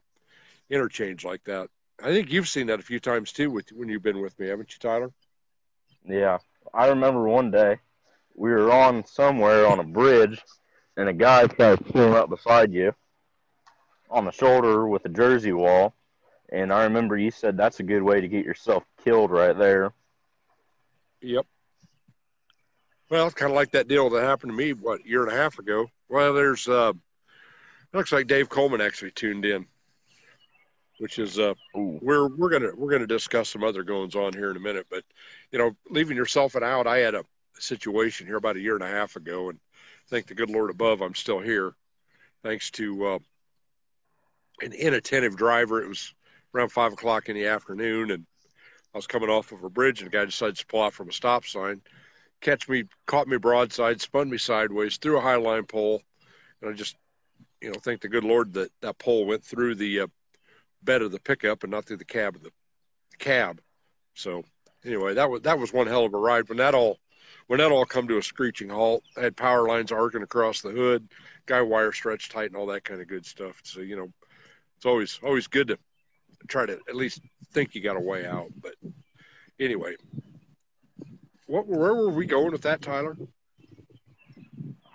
interchange 0.73 1.25
like 1.25 1.43
that. 1.43 1.69
I 2.04 2.08
think 2.08 2.32
you've 2.32 2.47
seen 2.47 2.67
that 2.67 2.80
a 2.80 2.84
few 2.84 2.99
times 2.99 3.32
too 3.32 3.51
with 3.51 3.69
when 3.71 3.89
you've 3.89 4.04
been 4.04 4.21
with 4.21 4.38
me, 4.39 4.47
haven't 4.47 4.71
you, 4.71 4.80
Tyler? 4.80 5.12
Yeah. 6.06 6.39
I 6.73 6.88
remember 6.88 7.27
one 7.27 7.51
day 7.51 7.77
we 8.36 8.49
were 8.49 8.71
on 8.71 9.06
somewhere 9.06 9.67
on 9.67 9.80
a 9.80 9.84
bridge, 9.84 10.41
and 10.97 11.10
a 11.10 11.13
guy 11.13 11.45
tried 11.47 11.77
to 11.77 11.84
pull 11.84 12.15
up 12.15 12.30
beside 12.30 12.73
you 12.73 12.93
on 14.10 14.25
the 14.25 14.32
shoulder 14.32 14.88
with 14.88 15.06
a 15.06 15.10
jersey 15.10 15.54
wall. 15.54 15.93
And 16.49 16.73
I 16.73 16.84
remember 16.84 17.17
you 17.17 17.32
said 17.32 17.56
that's 17.56 17.80
a 17.80 17.84
good 17.84 18.04
way 18.04 18.19
to 18.19 18.27
get 18.27 18.45
yourself 18.45 18.84
killed 19.04 19.32
right 19.32 19.58
there. 19.58 19.93
Yep. 21.21 21.45
Well, 23.12 23.26
it's 23.26 23.36
kind 23.36 23.52
of 23.52 23.58
like 23.58 23.71
that 23.71 23.89
deal 23.89 24.10
that 24.10 24.24
happened 24.24 24.54
to 24.54 24.58
me 24.58 24.71
what 24.71 25.02
a 25.02 25.08
year 25.08 25.24
and 25.24 25.34
a 25.34 25.36
half 25.36 25.60
ago. 25.60 25.91
Well, 26.08 26.34
there's 26.34 26.69
uh, 26.69 26.93
looks 27.91 28.13
like 28.13 28.26
Dave 28.26 28.47
Coleman 28.47 28.80
actually 28.80 29.12
tuned 29.12 29.43
in, 29.43 29.65
which 30.97 31.19
is 31.19 31.38
uh, 31.38 31.54
Ooh. 31.76 32.00
we're 32.02 32.30
we're 32.30 32.50
gonna 32.50 32.71
we're 32.74 32.89
gonna 32.89 33.06
discuss 33.06 33.50
some 33.50 33.65
other 33.65 33.84
goings 33.84 34.15
on 34.15 34.32
here 34.32 34.50
in 34.50 34.56
a 34.56 34.62
minute. 34.62 34.88
But 34.89 35.04
you 35.52 35.60
know, 35.60 35.76
leaving 35.89 36.15
yourself 36.15 36.56
an 36.56 36.63
out, 36.63 36.88
I 36.88 37.00
had 37.00 37.13
a 37.13 37.26
situation 37.60 38.28
here 38.28 38.38
about 38.38 38.56
a 38.56 38.62
year 38.62 38.76
and 38.76 38.84
a 38.84 38.88
half 38.88 39.17
ago, 39.17 39.50
and 39.50 39.60
thank 40.10 40.28
the 40.28 40.34
good 40.34 40.50
Lord 40.50 40.69
above, 40.69 41.02
I'm 41.02 41.13
still 41.13 41.41
here, 41.41 41.74
thanks 42.43 42.71
to 42.71 43.06
uh, 43.08 43.19
an 44.62 44.71
inattentive 44.71 45.36
driver. 45.36 45.84
It 45.84 45.89
was 45.89 46.13
around 46.56 46.71
five 46.71 46.93
o'clock 46.93 47.28
in 47.28 47.36
the 47.36 47.47
afternoon, 47.47 48.12
and 48.12 48.26
I 48.95 48.97
was 48.97 49.08
coming 49.08 49.30
off 49.30 49.52
of 49.52 49.65
a 49.65 49.69
bridge, 49.69 50.00
and 50.00 50.08
a 50.08 50.17
guy 50.17 50.24
decided 50.24 50.56
to 50.56 50.65
pull 50.65 50.82
out 50.82 50.93
from 50.93 51.10
a 51.10 51.13
stop 51.13 51.43
sign, 51.43 51.82
catch 52.41 52.67
me, 52.67 52.86
caught 53.06 53.27
me 53.27 53.38
broadside, 53.38 54.01
spun 54.01 54.30
me 54.30 54.38
sideways 54.38 54.97
threw 54.97 55.17
a 55.17 55.21
high 55.21 55.36
line 55.36 55.65
pole, 55.65 56.01
and 56.62 56.71
I 56.71 56.73
just, 56.73 56.95
you 57.62 57.69
know, 57.69 57.80
thank 57.80 58.01
the 58.01 58.10
good 58.10 58.23
Lord 58.23 58.54
that 58.54 58.71
that 58.82 58.97
pole 58.97 59.25
went 59.25 59.43
through 59.43 59.75
the 59.75 60.01
uh, 60.01 60.08
bed 60.84 61.01
of 61.01 61.12
the 61.12 61.19
pickup 61.19 61.63
and 61.63 61.71
not 61.71 61.86
through 61.86 61.97
the 61.97 62.06
cab 62.06 62.36
of 62.36 62.43
the, 62.43 62.51
the 63.12 63.17
cab. 63.17 63.62
So 64.15 64.43
anyway, 64.84 65.13
that 65.13 65.30
was 65.30 65.41
that 65.43 65.60
was 65.60 65.71
one 65.71 65.88
hell 65.88 66.06
of 66.06 66.13
a 66.13 66.17
ride. 66.17 66.49
When 66.49 66.58
that 66.58 66.75
all 66.75 66.99
when 67.47 67.60
that 67.60 67.71
all 67.71 67.86
come 67.86 68.08
to 68.08 68.17
a 68.17 68.23
screeching 68.23 68.69
halt, 68.69 69.04
I 69.17 69.21
had 69.21 69.38
power 69.38 69.67
lines 69.67 69.91
arcing 69.91 70.23
across 70.23 70.62
the 70.62 70.71
hood, 70.71 71.08
guy 71.45 71.62
wire 71.62 71.91
stretched 71.91 72.32
tight, 72.32 72.47
and 72.47 72.56
all 72.56 72.67
that 72.67 72.84
kind 72.84 73.01
of 73.01 73.08
good 73.08 73.25
stuff. 73.25 73.60
So 73.63 73.82
you 73.82 73.95
know, 73.95 74.12
it's 74.77 74.86
always 74.86 75.19
always 75.23 75.47
good 75.47 75.67
to 75.69 75.77
try 76.47 76.65
to 76.65 76.73
at 76.73 76.95
least 76.95 77.21
think 77.54 77.75
you 77.75 77.82
got 77.82 77.97
a 77.97 78.01
way 78.01 78.25
out. 78.25 78.47
But 78.60 78.75
anyway, 79.60 79.95
what 81.52 81.68
where 81.68 81.94
were 81.94 82.10
we 82.10 82.26
going 82.26 82.54
with 82.54 82.62
that, 82.62 82.82
Tyler? 82.82 83.18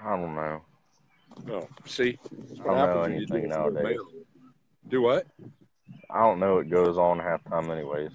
I 0.02 0.16
don't 0.16 0.34
know. 0.34 0.62
Oh, 1.50 1.68
see, 1.84 2.18
I 2.62 2.64
don't 2.64 2.78
know 2.94 3.00
when 3.02 3.12
you 3.12 3.26
do 3.26 3.34
anything 3.34 3.44
it 3.44 3.48
nowadays. 3.50 3.98
Do 4.88 5.02
what? 5.02 5.26
I 6.10 6.20
don't 6.20 6.40
know 6.40 6.54
what 6.54 6.70
goes 6.70 6.96
on 6.96 7.18
half 7.18 7.44
time, 7.44 7.70
anyways. 7.70 8.12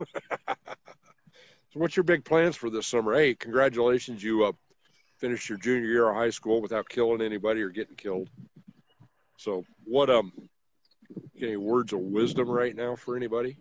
So, 1.70 1.80
what's 1.80 1.98
your 1.98 2.04
big 2.04 2.24
plans 2.24 2.56
for 2.56 2.70
this 2.70 2.86
summer? 2.86 3.14
Hey, 3.14 3.34
congratulations! 3.34 4.22
You 4.22 4.44
uh, 4.46 4.52
finished 5.18 5.50
your 5.50 5.58
junior 5.58 5.86
year 5.86 6.08
of 6.08 6.16
high 6.16 6.30
school 6.30 6.62
without 6.62 6.88
killing 6.88 7.20
anybody 7.20 7.60
or 7.60 7.68
getting 7.68 7.94
killed. 7.94 8.30
So, 9.36 9.66
what 9.84 10.08
um, 10.08 10.32
any 11.38 11.58
words 11.58 11.92
of 11.92 12.00
wisdom 12.00 12.48
right 12.48 12.74
now 12.74 12.96
for 12.96 13.16
anybody? 13.18 13.58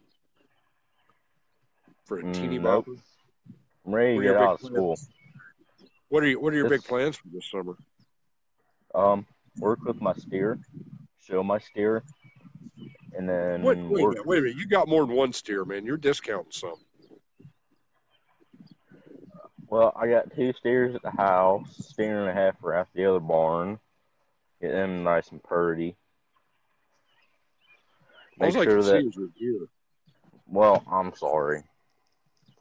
For 2.06 2.20
a 2.20 2.24
Mm, 2.24 2.32
teeny 2.34 2.60
nope. 2.60 2.88
I'm 3.88 3.96
ready 3.96 4.18
to 4.18 4.24
get 4.24 4.36
out 4.36 4.62
of 4.62 4.68
school. 4.68 5.00
What 6.10 6.22
are 6.24 6.28
you 6.28 6.40
What 6.40 6.54
are 6.54 6.58
your 6.58 6.70
big 6.70 6.84
plans 6.84 7.16
for 7.16 7.30
this 7.30 7.50
summer? 7.50 7.78
Um, 8.94 9.26
work 9.60 9.84
with 9.86 10.02
my 10.02 10.14
steer, 10.14 10.60
show 11.22 11.42
my 11.42 11.60
steer, 11.60 12.04
and 13.16 13.30
then 13.30 13.64
Wait, 13.64 13.78
wait 13.78 14.02
a 14.02 14.04
work. 14.04 14.14
minute. 14.14 14.26
Wait 14.26 14.40
a 14.40 14.42
minute. 14.42 14.58
You 14.58 14.68
got 14.68 14.90
more 14.90 15.06
than 15.06 15.16
one 15.16 15.32
steer, 15.32 15.64
man. 15.64 15.86
You're 15.86 15.98
discounting 15.98 16.52
some. 16.52 16.76
Well, 19.70 19.94
I 19.96 20.08
got 20.08 20.36
two 20.36 20.54
steers 20.54 20.96
at 20.96 21.02
the 21.02 21.12
house, 21.12 21.68
steer 21.78 22.22
and 22.22 22.30
a 22.30 22.34
half 22.34 22.60
for 22.60 22.74
at 22.74 22.88
the 22.94 23.06
other 23.06 23.20
barn. 23.20 23.80
Get 24.62 24.72
them 24.72 25.04
nice 25.04 25.30
and 25.32 25.44
purdy. 25.44 25.96
Make 28.38 28.54
sure 28.54 28.66
can 28.66 28.80
that. 28.82 29.68
Well, 30.46 30.84
I'm 30.90 31.14
sorry. 31.16 31.64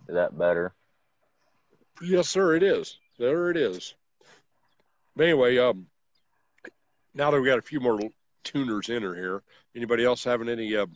Is 0.08 0.14
that 0.14 0.36
better? 0.38 0.72
Yes, 2.02 2.28
sir. 2.28 2.54
It 2.54 2.62
is. 2.62 2.98
There 3.18 3.50
it 3.50 3.56
is. 3.56 3.94
But 5.14 5.24
anyway, 5.24 5.56
um, 5.58 5.86
now 7.14 7.30
that 7.30 7.40
we 7.40 7.46
got 7.46 7.58
a 7.58 7.62
few 7.62 7.80
more 7.80 7.98
tuners 8.44 8.90
in 8.90 9.02
here, 9.02 9.42
anybody 9.74 10.04
else 10.04 10.22
having 10.22 10.48
any 10.48 10.76
uh, 10.76 10.86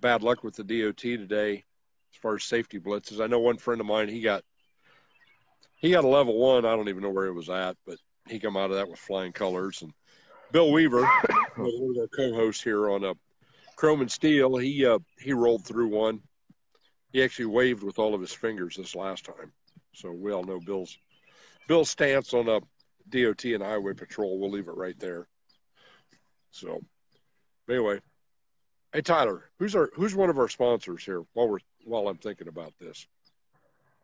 bad 0.00 0.22
luck 0.22 0.44
with 0.44 0.54
the 0.54 0.64
DOT 0.64 0.98
today 0.98 1.64
as 2.12 2.20
far 2.20 2.34
as 2.34 2.44
safety 2.44 2.78
blitzes? 2.78 3.22
I 3.22 3.26
know 3.26 3.40
one 3.40 3.56
friend 3.56 3.80
of 3.80 3.86
mine. 3.86 4.08
He 4.08 4.20
got 4.20 4.44
he 5.76 5.90
got 5.90 6.04
a 6.04 6.08
level 6.08 6.36
one. 6.38 6.64
I 6.64 6.76
don't 6.76 6.88
even 6.88 7.02
know 7.02 7.10
where 7.10 7.26
it 7.26 7.32
was 7.32 7.48
at, 7.48 7.76
but 7.86 7.96
he 8.28 8.38
come 8.38 8.56
out 8.56 8.70
of 8.70 8.76
that 8.76 8.88
with 8.88 8.98
flying 8.98 9.32
colors. 9.32 9.82
And 9.82 9.92
Bill 10.52 10.70
Weaver, 10.70 11.04
one 11.56 11.96
of 11.96 12.02
our 12.02 12.08
co-hosts 12.08 12.62
here 12.62 12.90
on 12.90 13.04
uh, 13.04 13.14
Chrome 13.76 14.02
and 14.02 14.10
Steel, 14.10 14.56
he 14.58 14.84
uh, 14.84 14.98
he 15.18 15.32
rolled 15.32 15.64
through 15.64 15.88
one. 15.88 16.20
He 17.12 17.22
actually 17.22 17.46
waved 17.46 17.82
with 17.82 17.98
all 17.98 18.14
of 18.14 18.20
his 18.20 18.32
fingers 18.32 18.76
this 18.76 18.94
last 18.94 19.24
time. 19.24 19.52
So 19.92 20.10
we 20.12 20.32
all 20.32 20.42
know 20.44 20.60
Bill's 20.60 20.96
Bill's 21.68 21.90
stance 21.90 22.34
on 22.34 22.48
a 22.48 22.60
DOT 23.08 23.44
and 23.44 23.62
highway 23.62 23.94
patrol. 23.94 24.38
We'll 24.38 24.50
leave 24.50 24.68
it 24.68 24.76
right 24.76 24.98
there. 24.98 25.26
So 26.50 26.80
anyway, 27.68 28.00
hey 28.92 29.02
Tyler, 29.02 29.50
who's 29.58 29.74
our 29.74 29.90
who's 29.94 30.14
one 30.14 30.30
of 30.30 30.38
our 30.38 30.48
sponsors 30.48 31.04
here? 31.04 31.22
While 31.34 31.48
we're 31.48 31.58
while 31.84 32.08
I'm 32.08 32.18
thinking 32.18 32.48
about 32.48 32.72
this, 32.78 33.06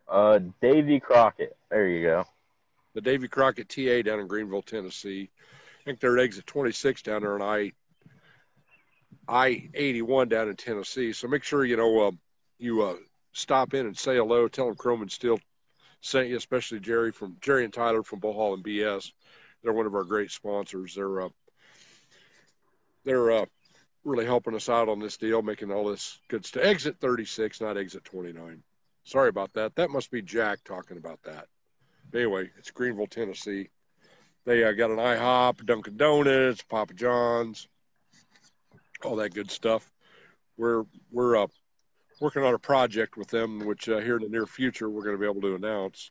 Uh, 0.08 0.40
Davy 0.60 1.00
Crockett. 1.00 1.56
There 1.70 1.88
you 1.88 2.02
go. 2.02 2.24
the 2.94 3.00
Davy 3.00 3.28
Crockett 3.28 3.68
TA 3.68 4.02
down 4.02 4.20
in 4.20 4.28
Greeneville, 4.28 4.64
Tennessee. 4.64 5.30
I 5.80 5.84
think 5.84 6.00
they're 6.00 6.18
at 6.18 6.24
exit 6.24 6.46
26 6.46 7.02
down 7.02 7.22
there 7.22 7.34
on 7.34 7.42
I 7.42 7.72
I 9.26 9.68
81 9.74 10.28
down 10.28 10.48
in 10.48 10.56
Tennessee. 10.56 11.12
So 11.12 11.28
make 11.28 11.44
sure 11.44 11.64
you 11.64 11.76
know 11.76 12.08
uh, 12.08 12.10
you 12.58 12.82
uh, 12.82 12.96
stop 13.32 13.74
in 13.74 13.86
and 13.86 13.96
say 13.96 14.16
hello. 14.16 14.48
Tell 14.48 14.66
them 14.66 14.74
Chrome 14.76 15.02
and 15.02 15.10
Steel 15.12 15.38
especially 16.14 16.80
Jerry 16.80 17.12
from 17.12 17.36
Jerry 17.40 17.64
and 17.64 17.72
Tyler 17.72 18.02
from 18.02 18.20
Bullhaulin' 18.20 18.62
BS. 18.62 19.12
They're 19.62 19.72
one 19.72 19.86
of 19.86 19.94
our 19.94 20.04
great 20.04 20.30
sponsors. 20.30 20.94
They're 20.94 21.22
uh, 21.22 21.28
they're 23.04 23.30
uh, 23.30 23.46
really 24.04 24.24
helping 24.24 24.54
us 24.54 24.68
out 24.68 24.88
on 24.88 25.00
this 25.00 25.16
deal, 25.16 25.42
making 25.42 25.70
all 25.70 25.84
this 25.88 26.20
good 26.28 26.44
stuff. 26.44 26.64
Exit 26.64 26.96
36, 27.00 27.60
not 27.60 27.76
exit 27.76 28.04
29. 28.04 28.62
Sorry 29.04 29.28
about 29.28 29.52
that. 29.54 29.74
That 29.76 29.90
must 29.90 30.10
be 30.10 30.22
Jack 30.22 30.58
talking 30.64 30.98
about 30.98 31.22
that. 31.22 31.46
Anyway, 32.14 32.50
it's 32.58 32.70
Greeneville, 32.70 33.08
Tennessee. 33.08 33.68
They 34.44 34.64
uh, 34.64 34.72
got 34.72 34.90
an 34.90 34.96
IHOP, 34.96 35.66
Dunkin' 35.66 35.96
Donuts, 35.96 36.62
Papa 36.62 36.94
John's, 36.94 37.68
all 39.04 39.16
that 39.16 39.34
good 39.34 39.50
stuff. 39.50 39.90
We're 40.56 40.84
we're 41.12 41.36
uh, 41.36 41.46
working 42.20 42.42
on 42.42 42.54
a 42.54 42.58
project 42.58 43.16
with 43.16 43.28
them, 43.28 43.60
which 43.60 43.88
uh, 43.88 43.98
here 43.98 44.16
in 44.16 44.22
the 44.22 44.28
near 44.28 44.46
future 44.46 44.90
we're 44.90 45.02
going 45.02 45.16
to 45.16 45.20
be 45.20 45.26
able 45.26 45.40
to 45.42 45.54
announce 45.54 46.10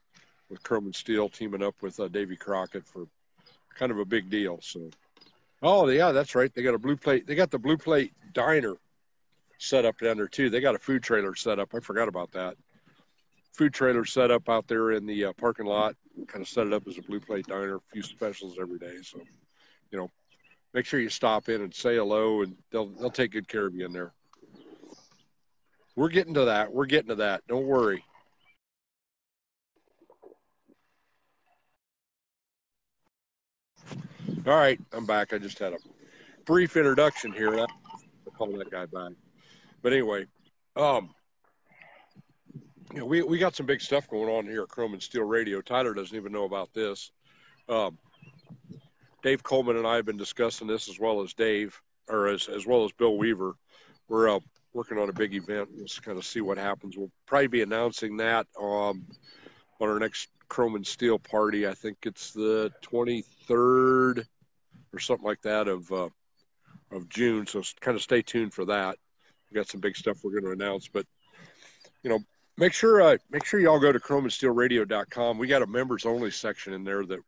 with 0.49 0.63
Chrome 0.63 0.85
and 0.85 0.95
Steel 0.95 1.29
teaming 1.29 1.63
up 1.63 1.75
with 1.81 1.99
uh, 1.99 2.07
Davy 2.07 2.35
Crockett 2.35 2.85
for 2.85 3.07
kind 3.75 3.91
of 3.91 3.99
a 3.99 4.05
big 4.05 4.29
deal. 4.29 4.59
So, 4.61 4.89
oh 5.61 5.87
yeah, 5.89 6.11
that's 6.11 6.35
right. 6.35 6.53
They 6.53 6.63
got 6.63 6.73
a 6.73 6.79
blue 6.79 6.95
plate. 6.95 7.27
They 7.27 7.35
got 7.35 7.51
the 7.51 7.59
blue 7.59 7.77
plate 7.77 8.13
diner 8.33 8.75
set 9.59 9.85
up 9.85 9.97
down 9.97 10.17
there 10.17 10.27
too. 10.27 10.49
They 10.49 10.59
got 10.59 10.75
a 10.75 10.79
food 10.79 11.03
trailer 11.03 11.35
set 11.35 11.59
up. 11.59 11.73
I 11.75 11.79
forgot 11.79 12.07
about 12.07 12.31
that. 12.31 12.55
Food 13.53 13.73
trailer 13.73 14.05
set 14.05 14.31
up 14.31 14.49
out 14.49 14.67
there 14.67 14.91
in 14.91 15.05
the 15.05 15.25
uh, 15.25 15.33
parking 15.33 15.65
lot. 15.65 15.95
Kind 16.27 16.41
of 16.41 16.47
set 16.47 16.67
it 16.67 16.73
up 16.73 16.87
as 16.87 16.97
a 16.97 17.01
blue 17.01 17.19
plate 17.19 17.47
diner. 17.47 17.75
A 17.75 17.81
few 17.91 18.03
specials 18.03 18.57
every 18.59 18.77
day. 18.77 18.97
So, 19.03 19.19
you 19.91 19.97
know, 19.97 20.11
make 20.73 20.85
sure 20.85 20.99
you 20.99 21.09
stop 21.09 21.49
in 21.49 21.61
and 21.61 21.73
say 21.73 21.95
hello, 21.95 22.43
and 22.43 22.55
they'll 22.71 22.87
they'll 22.87 23.09
take 23.09 23.31
good 23.31 23.47
care 23.47 23.65
of 23.65 23.75
you 23.75 23.85
in 23.85 23.93
there. 23.93 24.13
We're 25.97 26.09
getting 26.09 26.35
to 26.35 26.45
that. 26.45 26.71
We're 26.71 26.85
getting 26.85 27.09
to 27.09 27.15
that. 27.15 27.41
Don't 27.47 27.65
worry. 27.65 28.03
All 34.45 34.55
right, 34.55 34.79
I'm 34.93 35.07
back. 35.07 35.33
I 35.33 35.39
just 35.39 35.57
had 35.57 35.73
a 35.73 35.77
brief 36.45 36.77
introduction 36.77 37.33
here. 37.33 37.57
I'll 37.57 37.67
call 38.37 38.55
that 38.57 38.69
guy 38.69 38.85
back. 38.85 39.13
But 39.81 39.91
anyway, 39.91 40.27
um, 40.75 41.15
you 42.93 42.99
know, 42.99 43.05
we 43.05 43.23
we 43.23 43.39
got 43.39 43.55
some 43.55 43.65
big 43.65 43.81
stuff 43.81 44.07
going 44.07 44.29
on 44.29 44.45
here 44.45 44.61
at 44.61 44.69
Chrome 44.69 44.93
and 44.93 45.01
Steel 45.01 45.23
Radio. 45.23 45.61
Tyler 45.61 45.95
doesn't 45.95 46.15
even 46.15 46.31
know 46.31 46.45
about 46.45 46.71
this. 46.75 47.11
Um, 47.67 47.97
Dave 49.23 49.41
Coleman 49.41 49.77
and 49.77 49.87
I 49.87 49.95
have 49.95 50.05
been 50.05 50.15
discussing 50.15 50.67
this 50.67 50.89
as 50.89 50.99
well 50.99 51.21
as 51.23 51.33
Dave, 51.33 51.81
or 52.07 52.27
as 52.27 52.47
as 52.47 52.67
well 52.67 52.85
as 52.85 52.91
Bill 52.91 53.17
Weaver. 53.17 53.55
We're 54.07 54.29
uh, 54.29 54.39
working 54.77 54.99
on 54.99 55.09
a 55.09 55.13
big 55.13 55.33
event. 55.33 55.67
We'll 55.73 55.87
kind 56.03 56.19
of 56.19 56.23
see 56.23 56.39
what 56.39 56.59
happens. 56.59 56.95
We'll 56.95 57.11
probably 57.25 57.47
be 57.47 57.63
announcing 57.63 58.15
that 58.17 58.45
um, 58.61 59.07
on 59.81 59.89
our 59.89 59.97
next 59.97 60.29
Chrome 60.49 60.75
and 60.75 60.85
Steel 60.85 61.17
party. 61.17 61.67
I 61.67 61.73
think 61.73 61.97
it's 62.03 62.31
the 62.31 62.71
23rd 62.83 64.23
or 64.93 64.99
something 64.99 65.25
like 65.25 65.41
that 65.41 65.67
of 65.67 65.91
uh, 65.91 66.09
of 66.91 67.09
June. 67.09 67.47
So 67.47 67.63
kind 67.81 67.97
of 67.97 68.03
stay 68.03 68.21
tuned 68.21 68.53
for 68.53 68.65
that. 68.65 68.97
We 69.49 69.55
got 69.55 69.67
some 69.67 69.81
big 69.81 69.97
stuff 69.97 70.19
we're 70.23 70.39
going 70.39 70.43
to 70.43 70.63
announce, 70.63 70.87
but 70.87 71.07
you 72.03 72.11
know, 72.11 72.19
make 72.55 72.71
sure 72.73 73.01
uh, 73.01 73.17
make 73.31 73.45
sure 73.45 73.59
y'all 73.59 73.79
go 73.79 73.91
to 73.91 73.99
chromeandsteelradio.com. 73.99 75.39
We 75.39 75.47
got 75.47 75.63
a 75.63 75.67
members 75.67 76.05
only 76.05 76.29
section 76.29 76.73
in 76.73 76.83
there 76.83 77.03
that 77.03 77.19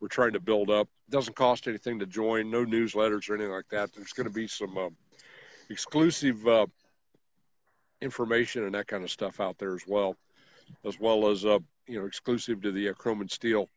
we're 0.00 0.08
trying 0.08 0.32
to 0.32 0.40
build 0.40 0.70
up. 0.70 0.88
It 1.06 1.12
doesn't 1.12 1.36
cost 1.36 1.68
anything 1.68 2.00
to 2.00 2.06
join. 2.06 2.50
No 2.50 2.64
newsletters 2.64 3.30
or 3.30 3.36
anything 3.36 3.52
like 3.52 3.68
that. 3.70 3.92
There's 3.94 4.12
going 4.12 4.26
to 4.26 4.34
be 4.34 4.48
some 4.48 4.76
um, 4.76 4.96
exclusive 5.70 6.44
uh, 6.48 6.66
information 8.00 8.64
and 8.64 8.74
that 8.74 8.86
kind 8.86 9.04
of 9.04 9.10
stuff 9.10 9.40
out 9.40 9.58
there 9.58 9.74
as 9.74 9.86
well, 9.86 10.16
as 10.84 10.98
well 11.00 11.28
as 11.28 11.44
uh, 11.44 11.58
you 11.86 11.98
know 11.98 12.06
exclusive 12.06 12.62
to 12.62 12.72
the 12.72 12.90
uh, 12.90 12.92
Chrome 12.94 13.20
and 13.20 13.30
Steel 13.30 13.68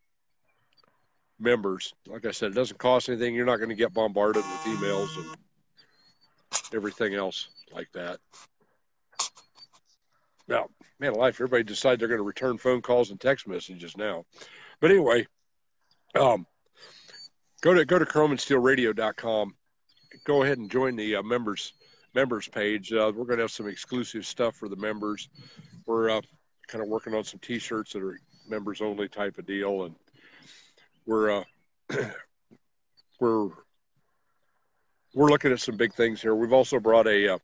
members. 1.40 1.94
Like 2.08 2.26
I 2.26 2.32
said, 2.32 2.52
it 2.52 2.56
doesn't 2.56 2.78
cost 2.78 3.10
anything. 3.10 3.34
You're 3.34 3.46
not 3.46 3.58
going 3.58 3.70
to 3.70 3.76
get 3.76 3.94
bombarded 3.94 4.44
with 4.44 4.78
emails 4.78 5.16
and 5.18 5.38
everything 6.74 7.14
else 7.16 7.50
like 7.74 7.92
that. 7.94 8.20
Now, 10.48 10.68
man, 11.00 11.14
life, 11.14 11.36
everybody 11.36 11.64
decides 11.64 12.00
they're 12.00 12.08
going 12.08 12.20
to 12.20 12.24
return 12.24 12.58
phone 12.58 12.82
calls 12.82 13.12
and 13.12 13.20
text 13.20 13.48
messages 13.48 13.96
now. 13.96 14.26
But 14.80 14.92
anyway, 14.92 15.28
um, 16.16 16.46
go 17.62 17.74
to 17.74 17.86
go 17.86 18.00
to 18.00 18.06
chromeandsteelradio.com. 18.06 19.56
Go 20.26 20.44
ahead 20.44 20.58
and 20.58 20.72
join 20.72 20.96
the 20.96 21.18
uh, 21.18 21.24
members 21.24 21.74
members 22.14 22.48
page. 22.48 22.92
Uh, 22.92 23.12
we're 23.16 23.26
going 23.26 23.38
to 23.38 23.44
have 23.44 23.52
some 23.52 23.68
exclusive 23.68 24.26
stuff 24.26 24.56
for 24.56 24.70
the 24.70 24.76
members. 24.76 25.30
We're 25.86 26.10
uh, 26.10 26.22
kind 26.68 26.84
of 26.84 26.90
working 26.90 27.14
on 27.14 27.24
some 27.24 27.40
T-shirts 27.40 27.94
that 27.94 28.04
are 28.04 28.20
members 28.48 28.82
only 28.82 29.08
type 29.08 29.38
of 29.38 29.46
deal, 29.46 29.84
and 29.84 29.96
we're 31.06 31.32
uh, 31.32 31.44
we're 33.20 33.50
we're 35.16 35.30
looking 35.30 35.52
at 35.52 35.60
some 35.60 35.78
big 35.78 35.94
things 35.94 36.22
here. 36.22 36.36
We've 36.36 36.54
also 36.54 36.80
brought 36.80 37.08
a 37.08 37.36
uh, 37.36 37.38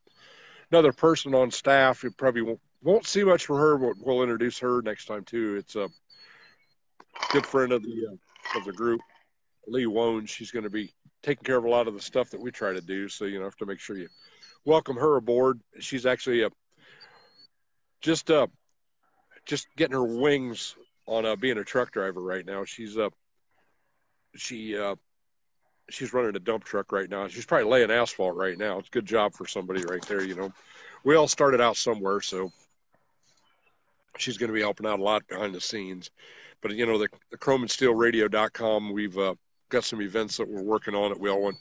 another 0.72 0.94
person 0.94 1.34
on 1.34 1.52
staff. 1.52 2.04
You 2.04 2.12
probably 2.12 2.42
won't, 2.42 2.60
won't 2.84 3.08
see 3.08 3.24
much 3.24 3.46
from 3.46 3.58
her, 3.58 3.78
but 3.78 3.96
we'll 4.00 4.24
introduce 4.24 4.60
her 4.60 4.82
next 4.82 5.06
time 5.06 5.24
too. 5.24 5.56
It's 5.58 5.76
a 5.76 5.90
good 7.32 7.46
friend 7.46 7.72
of 7.72 7.84
the 7.84 8.08
uh, 8.12 8.60
of 8.60 8.66
the 8.66 8.74
group, 8.74 9.02
Lee 9.68 9.86
Wone. 9.86 10.26
She's 10.26 10.52
going 10.52 10.64
to 10.64 10.70
be 10.70 10.94
taking 11.26 11.44
care 11.44 11.58
of 11.58 11.66
a 11.66 11.70
lot 11.70 11.88
of 11.88 11.96
the 11.96 12.02
stuff 12.02 12.30
that 12.30 12.40
we 12.40 12.52
try 12.52 12.72
to 12.72 12.82
do. 12.82 13.10
So 13.10 13.26
you 13.26 13.40
know, 13.40 13.46
have 13.46 13.58
to 13.58 13.66
make 13.66 13.80
sure 13.80 13.98
you 13.98 14.08
welcome 14.64 14.96
her 14.96 15.16
aboard. 15.16 15.60
She's 15.80 16.06
actually 16.06 16.44
uh, 16.44 16.52
just 18.00 18.30
uh, 18.30 18.48
just 19.46 19.68
getting 19.76 19.96
her 19.96 20.04
wings 20.04 20.76
on 21.08 21.26
uh, 21.26 21.36
being 21.36 21.58
a 21.58 21.64
truck 21.64 21.92
driver 21.92 22.22
right 22.22 22.46
now. 22.46 22.64
She's 22.64 22.96
uh, 22.96 23.10
she 24.36 24.78
uh, 24.78 24.96
she's 25.90 26.14
running 26.14 26.36
a 26.36 26.40
dump 26.40 26.64
truck 26.64 26.92
right 26.92 27.10
now. 27.10 27.28
She's 27.28 27.46
probably 27.46 27.70
laying 27.72 27.92
asphalt 27.92 28.36
right 28.36 28.58
now. 28.58 28.78
It's 28.78 28.90
a 28.90 28.92
good 28.92 29.08
job 29.08 29.34
for 29.34 29.48
somebody 29.48 29.84
right 29.84 30.06
there. 30.08 30.24
You 30.24 30.36
know, 30.36 30.54
we 31.04 31.16
all 31.16 31.28
started 31.28 31.60
out 31.60 31.76
somewhere, 31.76 32.22
so 32.22 32.52
she's 34.18 34.38
going 34.38 34.50
to 34.50 34.54
be 34.54 34.62
helping 34.62 34.86
out 34.86 35.00
a 35.00 35.04
lot 35.04 35.28
behind 35.28 35.56
the 35.56 35.62
scenes. 35.62 36.12
But 36.62 36.76
you 36.76 36.86
know, 36.86 37.00
the, 37.00 37.10
the 37.32 37.38
chromeandsteelradio.com, 37.38 38.94
we've 38.94 39.18
uh, 39.18 39.34
got 39.76 39.84
some 39.84 40.02
events 40.02 40.38
that 40.38 40.48
we're 40.48 40.64
working 40.64 40.96
on 40.96 41.10
that 41.10 41.20
we 41.20 41.30
all 41.30 41.42
want 41.42 41.58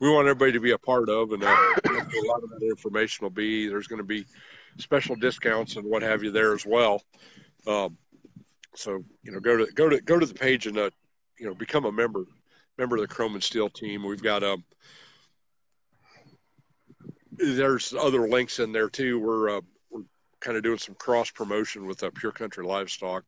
We 0.00 0.10
want 0.10 0.26
everybody 0.26 0.50
to 0.52 0.60
be 0.60 0.72
a 0.72 0.78
part 0.78 1.08
of, 1.08 1.30
and 1.30 1.44
uh, 1.44 1.46
a 1.46 2.26
lot 2.26 2.42
of 2.42 2.50
that 2.50 2.66
information 2.68 3.24
will 3.24 3.30
be. 3.30 3.68
There's 3.68 3.86
going 3.86 4.00
to 4.00 4.04
be 4.04 4.26
special 4.78 5.14
discounts 5.14 5.76
and 5.76 5.84
what 5.86 6.02
have 6.02 6.24
you 6.24 6.32
there 6.32 6.54
as 6.54 6.66
well. 6.66 7.02
Um, 7.68 7.96
so 8.74 9.04
you 9.22 9.30
know, 9.30 9.38
go 9.38 9.56
to 9.56 9.72
go 9.72 9.88
to 9.88 10.00
go 10.00 10.18
to 10.18 10.26
the 10.26 10.34
page 10.34 10.66
and 10.66 10.76
uh, 10.76 10.90
you 11.38 11.46
know 11.46 11.54
become 11.54 11.84
a 11.84 11.92
member 11.92 12.24
member 12.78 12.96
of 12.96 13.02
the 13.02 13.08
Chrome 13.08 13.34
and 13.34 13.42
Steel 13.42 13.68
team. 13.68 14.02
We've 14.02 14.22
got 14.22 14.42
um, 14.42 14.64
there's 17.30 17.94
other 17.94 18.28
links 18.28 18.58
in 18.58 18.72
there 18.72 18.88
too. 18.88 19.20
We're 19.20 19.58
uh, 19.58 19.60
we're 19.88 20.02
kind 20.40 20.56
of 20.56 20.64
doing 20.64 20.78
some 20.78 20.96
cross 20.96 21.30
promotion 21.30 21.86
with 21.86 22.02
uh, 22.02 22.10
Pure 22.12 22.32
Country 22.32 22.64
Livestock. 22.64 23.22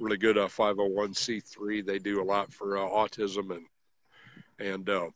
Really 0.00 0.16
good 0.16 0.38
uh, 0.38 0.48
501c3. 0.48 1.84
They 1.84 1.98
do 1.98 2.22
a 2.22 2.24
lot 2.24 2.52
for 2.52 2.78
uh, 2.78 2.82
autism 2.82 3.54
and 3.54 3.66
and 4.58 4.88
uh, 4.88 5.10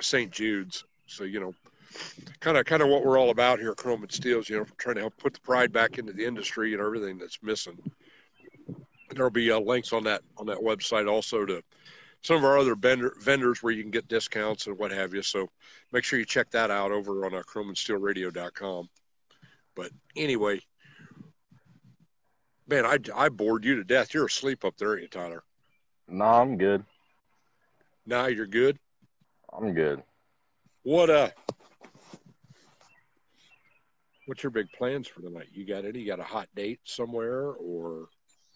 St. 0.00 0.30
Jude's. 0.30 0.84
So 1.06 1.24
you 1.24 1.38
know, 1.38 1.54
kind 2.40 2.56
of 2.56 2.64
kind 2.64 2.82
of 2.82 2.88
what 2.88 3.04
we're 3.04 3.18
all 3.18 3.30
about 3.30 3.60
here 3.60 3.72
at 3.72 3.76
Chrome 3.76 4.02
and 4.02 4.10
Steels. 4.10 4.48
You 4.48 4.58
know, 4.58 4.66
trying 4.78 4.96
to 4.96 5.02
help 5.02 5.16
put 5.18 5.34
the 5.34 5.40
pride 5.40 5.72
back 5.72 5.98
into 5.98 6.12
the 6.12 6.24
industry 6.24 6.72
and 6.72 6.82
everything 6.82 7.18
that's 7.18 7.42
missing. 7.42 7.78
There'll 9.10 9.30
be 9.30 9.50
uh, 9.50 9.60
links 9.60 9.92
on 9.92 10.04
that 10.04 10.22
on 10.38 10.46
that 10.46 10.58
website 10.58 11.10
also 11.10 11.44
to 11.44 11.62
some 12.22 12.36
of 12.36 12.44
our 12.44 12.58
other 12.58 12.74
vendor, 12.74 13.14
vendors 13.20 13.62
where 13.62 13.72
you 13.72 13.82
can 13.82 13.90
get 13.90 14.08
discounts 14.08 14.66
and 14.66 14.78
what 14.78 14.90
have 14.90 15.12
you. 15.12 15.20
So 15.20 15.50
make 15.92 16.04
sure 16.04 16.18
you 16.18 16.24
check 16.24 16.50
that 16.52 16.70
out 16.70 16.90
over 16.90 17.26
on 17.26 17.34
uh, 17.34 17.42
chromeandsteelradio.com. 17.42 18.88
But 19.76 19.90
anyway, 20.16 20.60
man, 22.68 22.84
I, 22.86 22.98
I 23.14 23.28
bored 23.28 23.64
you 23.64 23.76
to 23.76 23.84
death. 23.84 24.14
You're 24.14 24.26
asleep 24.26 24.64
up 24.64 24.76
there, 24.76 24.90
aren't 24.90 25.02
you, 25.02 25.08
Tyler? 25.08 25.42
No, 26.08 26.24
I'm 26.24 26.56
good. 26.58 26.84
Now 28.06 28.26
you're 28.26 28.46
good. 28.46 28.78
I'm 29.52 29.72
good. 29.72 30.02
What 30.82 31.08
uh? 31.08 31.30
What's 34.26 34.42
your 34.42 34.50
big 34.50 34.66
plans 34.76 35.08
for 35.08 35.22
tonight? 35.22 35.48
You 35.52 35.66
got 35.66 35.84
any? 35.84 36.00
You 36.00 36.06
got 36.06 36.20
a 36.20 36.24
hot 36.24 36.48
date 36.54 36.80
somewhere, 36.84 37.52
or 37.52 38.08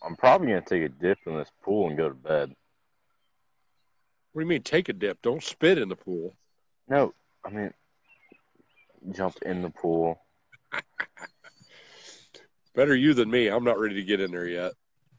I'm 0.02 0.16
probably 0.16 0.48
gonna 0.48 0.60
take 0.60 0.82
a 0.82 0.88
dip 0.88 1.18
in 1.26 1.36
this 1.36 1.50
pool 1.62 1.88
and 1.88 1.96
go 1.96 2.08
to 2.08 2.14
bed. 2.14 2.54
what 4.32 4.42
do 4.42 4.44
you 4.44 4.46
mean? 4.46 4.62
Take 4.62 4.88
a 4.88 4.92
dip. 4.92 5.22
Don't 5.22 5.42
spit 5.42 5.78
in 5.78 5.88
the 5.88 5.96
pool. 5.96 6.34
No, 6.88 7.14
I 7.44 7.50
mean 7.50 7.72
jump 9.12 9.36
in 9.42 9.62
the 9.62 9.70
pool. 9.70 10.20
Better 12.78 12.94
you 12.94 13.12
than 13.12 13.28
me. 13.28 13.48
I'm 13.48 13.64
not 13.64 13.80
ready 13.80 13.96
to 13.96 14.04
get 14.04 14.20
in 14.20 14.30
there 14.30 14.46
yet. 14.46 14.70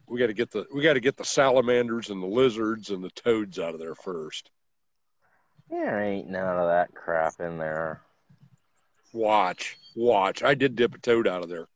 We 0.07 0.17
got 0.17 0.27
to 0.27 0.33
get 0.33 0.49
the 0.49 0.65
we 0.73 0.81
got 0.81 0.93
to 0.93 1.01
get 1.01 1.17
the 1.17 1.25
salamanders 1.25 2.09
and 2.09 2.23
the 2.23 2.27
lizards 2.27 2.89
and 2.89 3.03
the 3.03 3.09
toads 3.09 3.59
out 3.59 3.73
of 3.73 3.81
there 3.81 3.95
first. 3.95 4.49
There 5.69 6.01
ain't 6.01 6.29
none 6.29 6.57
of 6.57 6.69
that 6.69 6.95
crap 6.95 7.33
in 7.41 7.57
there. 7.57 7.99
Watch, 9.11 9.77
watch. 9.93 10.41
I 10.41 10.53
did 10.53 10.77
dip 10.77 10.95
a 10.95 10.99
toad 10.99 11.27
out 11.27 11.43
of 11.43 11.49
there. 11.49 11.67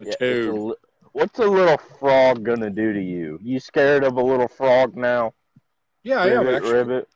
A 0.00 0.04
Yeah, 0.04 0.08
it's 0.20 0.20
a 0.20 0.50
toad. 0.50 0.60
li- 0.60 0.74
what's 1.12 1.38
a 1.38 1.46
little 1.46 1.78
frog 1.98 2.44
gonna 2.44 2.68
do 2.68 2.92
to 2.92 3.02
you? 3.02 3.38
You 3.42 3.60
scared 3.60 4.04
of 4.04 4.18
a 4.18 4.22
little 4.22 4.48
frog 4.48 4.94
now? 4.94 5.32
yeah, 6.02 6.20
I 6.20 6.26
am 6.26 6.40
ribbit, 6.40 6.54
actually. 6.56 6.72
ribbit. 6.74 7.08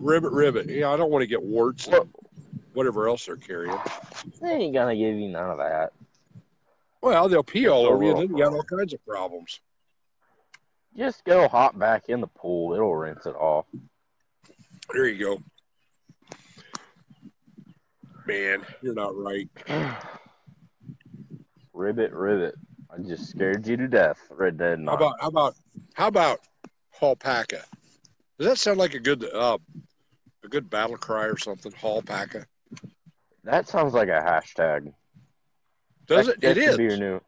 Ribbit, 0.00 0.32
ribbit. 0.32 0.68
Yeah, 0.68 0.90
I 0.90 0.96
don't 0.96 1.12
want 1.12 1.22
to 1.22 1.28
get 1.28 1.40
warts 1.40 1.86
What? 1.86 2.08
whatever 2.72 3.06
else 3.06 3.26
they're 3.26 3.36
carrying. 3.36 3.78
They 4.42 4.54
ain't 4.54 4.74
gonna 4.74 4.96
give 4.96 5.14
you 5.14 5.28
none 5.28 5.50
of 5.50 5.58
that. 5.58 5.92
Well, 7.02 7.28
they'll 7.28 7.42
pee 7.42 7.68
all 7.68 7.86
over 7.86 8.04
you, 8.04 8.10
and 8.10 8.20
then 8.20 8.36
you 8.36 8.44
got 8.44 8.52
all 8.52 8.62
kinds 8.62 8.92
of 8.92 9.04
problems. 9.06 9.60
Just 10.96 11.24
go 11.24 11.48
hop 11.48 11.78
back 11.78 12.08
in 12.08 12.20
the 12.20 12.26
pool. 12.26 12.74
It'll 12.74 12.94
rinse 12.94 13.24
it 13.26 13.36
off. 13.36 13.66
There 14.92 15.08
you 15.08 15.24
go. 15.24 15.42
Man, 18.26 18.64
you're 18.82 18.94
not 18.94 19.16
right. 19.16 19.48
ribbit, 21.72 22.12
ribbit. 22.12 22.54
I 22.92 22.98
just 23.02 23.30
scared 23.30 23.66
you 23.66 23.76
to 23.76 23.88
death, 23.88 24.18
Red 24.30 24.58
Dead 24.58 24.80
How 24.84 24.94
about 24.94 25.14
how 25.20 25.28
about 25.28 25.54
how 25.94 26.08
about 26.08 26.40
Alpaca? 27.00 27.64
Does 28.38 28.48
that 28.48 28.58
sound 28.58 28.78
like 28.78 28.94
a 28.94 29.00
good 29.00 29.24
uh, 29.24 29.58
a 30.44 30.48
good 30.48 30.68
battle 30.68 30.96
cry 30.96 31.26
or 31.26 31.38
something? 31.38 31.72
Alpaca. 31.82 32.46
that 33.44 33.68
sounds 33.68 33.94
like 33.94 34.08
a 34.08 34.20
hashtag. 34.20 34.92
Does 36.16 36.26
that, 36.26 36.32
it? 36.34 36.40
That 36.40 36.58
It 36.58 36.62
should 36.62 36.70
is. 36.72 36.76
be 36.76 36.82
your 36.84 36.96
new. 36.96 37.20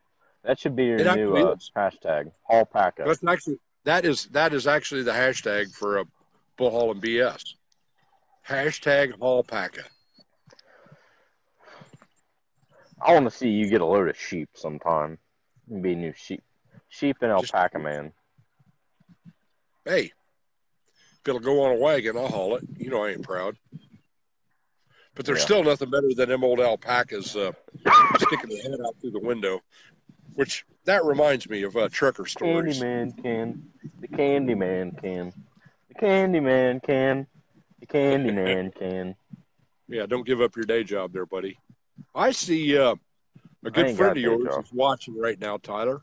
That 0.45 0.59
should 0.59 0.75
be 0.77 0.85
your 0.87 0.97
It 0.99 1.17
new 1.17 1.37
uh, 1.37 1.57
hashtag. 1.77 2.33
Alpaca. 2.51 3.05
That's 3.07 3.23
actually 3.25 3.59
that 3.85 4.05
is 4.05 4.27
that 4.33 4.53
is 4.53 4.67
actually 4.67 5.05
the 5.05 5.13
hashtag 5.13 5.73
for 5.73 5.99
a 5.99 6.05
Bullhaulin' 6.59 7.01
BS. 7.01 7.55
Hashtag 8.49 9.21
Alpaca. 9.23 9.85
I 13.01 13.13
want 13.15 13.25
to 13.31 13.37
see 13.37 13.49
you 13.49 13.69
get 13.69 13.81
a 13.81 13.87
load 13.87 14.09
of 14.09 14.19
sheep 14.19 14.49
sometime. 14.55 15.19
Be 15.81 15.93
a 15.93 15.97
new 15.97 16.13
sheep, 16.17 16.43
sheep 16.89 17.17
and 17.23 17.39
Just- 17.41 17.55
alpaca 17.55 17.79
man. 17.79 18.13
Hey, 19.85 20.13
if 21.21 21.29
it'll 21.29 21.41
go 21.41 21.63
on 21.65 21.73
a 21.77 21.79
wagon, 21.81 22.17
I'll 22.17 22.29
haul 22.29 22.57
it. 22.57 22.65
You 22.79 22.91
know 22.91 23.05
I 23.05 23.11
ain't 23.11 23.23
proud. 23.25 23.57
But 25.15 25.27
there's 25.27 25.41
Yeah. 25.41 25.45
still 25.45 25.65
nothing 25.65 25.91
better 25.91 26.09
than 26.15 26.29
them 26.31 26.43
old 26.45 26.61
alpacas 26.61 27.37
uh, 27.37 27.53
sticking 28.19 28.51
their 28.51 28.63
head 28.63 28.81
out 28.87 28.97
through 29.01 29.11
the 29.11 29.21
window. 29.21 29.61
Which 30.35 30.65
that 30.85 31.05
reminds 31.05 31.49
me 31.49 31.63
of 31.63 31.77
uh, 31.77 31.89
trucker 31.91 32.25
stories. 32.27 32.81
Candyman 32.81 33.23
can. 33.23 33.63
The 34.01 34.09
Candyman 34.09 35.01
can. 35.03 35.33
The 35.89 35.95
Candyman 35.95 36.83
can. 36.83 37.27
The 37.81 37.87
Candyman 37.87 38.75
can. 38.79 39.15
Yeah, 39.89 40.07
don't 40.07 40.27
give 40.27 40.41
up 40.41 40.57
your 40.57 40.65
day 40.65 40.85
job 40.85 41.13
there, 41.13 41.27
buddy. 41.27 41.59
I 42.15 42.31
see 42.31 42.79
uh, 42.79 42.95
a 42.95 43.67
I 43.67 43.71
good 43.71 43.97
friend 43.97 44.17
of 44.17 44.23
yours 44.23 44.45
job. 44.45 44.65
is 44.65 44.73
watching 44.73 45.19
right 45.19 45.39
now, 45.39 45.59
Tyler. 45.59 46.01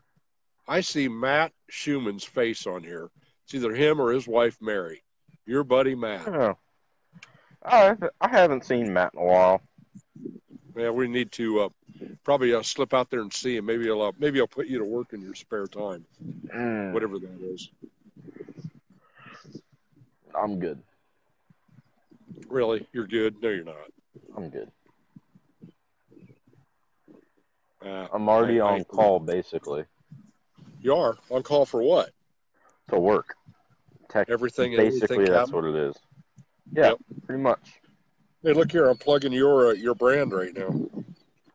I 0.68 0.80
see 0.82 1.08
Matt 1.08 1.52
Schumann's 1.68 2.22
face 2.22 2.68
on 2.68 2.84
here. 2.84 3.10
It's 3.44 3.54
either 3.54 3.74
him 3.74 4.00
or 4.00 4.12
his 4.12 4.28
wife, 4.28 4.56
Mary. 4.60 5.02
Your 5.44 5.64
buddy, 5.64 5.96
Matt. 5.96 6.28
Oh. 6.28 6.56
I 7.64 7.94
I 8.20 8.28
haven't 8.28 8.64
seen 8.64 8.92
Matt 8.92 9.14
in 9.14 9.20
a 9.20 9.24
while. 9.24 9.60
Yeah, 10.76 10.90
we 10.90 11.08
need 11.08 11.32
to 11.32 11.60
uh, 11.60 11.68
probably 12.24 12.54
uh, 12.54 12.62
slip 12.62 12.94
out 12.94 13.10
there 13.10 13.20
and 13.20 13.32
see 13.32 13.56
him. 13.56 13.66
Maybe 13.66 13.90
I'll 13.90 14.02
uh, 14.02 14.12
maybe 14.18 14.40
I'll 14.40 14.46
put 14.46 14.66
you 14.66 14.78
to 14.78 14.84
work 14.84 15.12
in 15.12 15.20
your 15.20 15.34
spare 15.34 15.66
time, 15.66 16.04
Mm, 16.54 16.92
whatever 16.92 17.18
that 17.18 17.40
is. 17.42 17.70
I'm 20.34 20.58
good. 20.58 20.80
Really, 22.48 22.86
you're 22.92 23.06
good? 23.06 23.42
No, 23.42 23.48
you're 23.48 23.64
not. 23.64 23.74
I'm 24.36 24.48
good. 24.48 24.70
Uh, 27.84 28.06
I'm 28.12 28.28
already 28.28 28.60
I- 28.60 28.66
I- 28.66 28.72
on 28.74 28.84
call 28.84 29.20
basically 29.20 29.84
you 30.82 30.94
are 30.94 31.16
on 31.30 31.42
call 31.42 31.66
for 31.66 31.82
what? 31.82 32.10
to 32.88 32.98
work. 32.98 33.34
Tech, 34.08 34.28
Everything 34.28 34.74
basically, 34.76 35.24
anything 35.24 35.32
that's 35.32 35.52
what 35.52 35.64
it 35.64 35.76
is. 35.76 35.96
Yeah, 36.72 36.88
Yep. 36.90 36.98
pretty 37.26 37.42
much. 37.42 37.80
Hey, 38.42 38.52
look 38.52 38.72
here. 38.72 38.86
I'm 38.88 38.96
plugging 38.96 39.32
your 39.32 39.68
uh, 39.70 39.72
your 39.72 39.94
brand 39.94 40.32
right 40.32 40.54
now. 40.56 40.88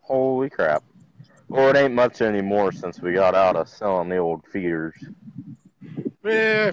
Holy 0.02 0.50
crap. 0.50 0.84
Well, 1.48 1.70
it 1.70 1.76
ain't 1.78 1.94
much 1.94 2.22
anymore 2.22 2.72
since 2.72 3.00
we 3.00 3.14
got 3.14 3.36
out 3.36 3.56
of 3.56 3.70
selling 3.70 4.10
the 4.10 4.18
old 4.18 4.44
feeders. 4.52 4.96
Eh, 6.26 6.72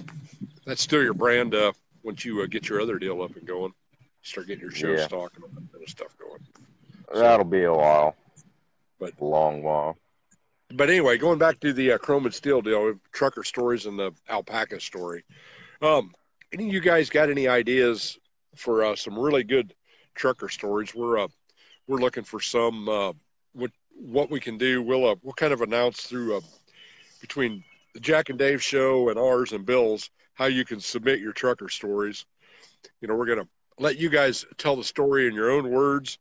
that's 0.65 0.81
still 0.81 1.03
your 1.03 1.13
brand. 1.13 1.53
Uh, 1.55 1.71
once 2.03 2.25
you 2.25 2.41
uh, 2.41 2.47
get 2.47 2.67
your 2.69 2.81
other 2.81 2.97
deal 2.99 3.21
up 3.21 3.35
and 3.35 3.45
going, 3.47 3.71
start 4.23 4.47
getting 4.47 4.61
your 4.61 4.71
show 4.71 4.91
Yeah. 4.91 5.05
stock 5.05 5.31
and 5.35 5.43
all 5.45 5.49
that 5.51 5.71
kind 5.71 5.83
of 5.83 5.89
stuff 5.89 6.15
going. 6.17 6.41
That'll 7.13 7.45
be 7.45 7.63
a 7.63 7.73
while. 7.73 8.15
But- 8.99 9.13
a 9.19 9.23
long 9.25 9.61
while. 9.63 9.97
But 10.75 10.89
anyway, 10.89 11.17
going 11.19 11.37
back 11.37 11.59
to 11.59 11.71
the 11.71 11.91
uh, 11.93 11.97
chrome 11.99 12.25
and 12.25 12.33
steel 12.33 12.61
deal, 12.61 12.95
trucker 13.11 13.43
stories 13.43 13.85
and 13.85 13.97
the 13.99 14.11
alpaca 14.27 14.79
story. 14.79 15.23
Um, 15.83 16.13
any 16.51 16.67
of 16.67 16.73
you 16.73 16.79
guys 16.81 17.11
got 17.11 17.29
any 17.29 17.47
ideas 17.47 18.17
for 18.55 18.83
uh, 18.83 18.95
some 18.95 19.17
really 19.17 19.43
good 19.43 19.73
trucker 20.15 20.49
stories? 20.49 20.93
We're 20.93 21.19
uh, 21.19 21.27
we're 21.87 21.99
looking 21.99 22.23
for 22.23 22.39
some 22.39 22.87
uh, 22.87 23.13
what 23.53 23.71
what 23.95 24.29
we 24.29 24.39
can 24.39 24.57
do. 24.57 24.81
We'll 24.81 25.07
uh, 25.07 25.15
we'll 25.21 25.33
kind 25.33 25.53
of 25.53 25.61
announce 25.61 26.01
through 26.01 26.37
uh, 26.37 26.41
between 27.21 27.63
the 27.93 27.99
Jack 27.99 28.29
and 28.29 28.39
Dave 28.39 28.61
show 28.61 29.09
and 29.09 29.19
ours 29.19 29.51
and 29.51 29.65
Bill's 29.65 30.09
how 30.33 30.45
you 30.45 30.65
can 30.65 30.79
submit 30.79 31.19
your 31.19 31.33
trucker 31.33 31.69
stories. 31.69 32.25
You 33.01 33.07
know, 33.07 33.15
we're 33.15 33.27
gonna 33.27 33.47
let 33.79 33.97
you 33.97 34.09
guys 34.09 34.45
tell 34.57 34.75
the 34.75 34.83
story 34.83 35.27
in 35.27 35.33
your 35.33 35.51
own 35.51 35.69
words, 35.69 36.17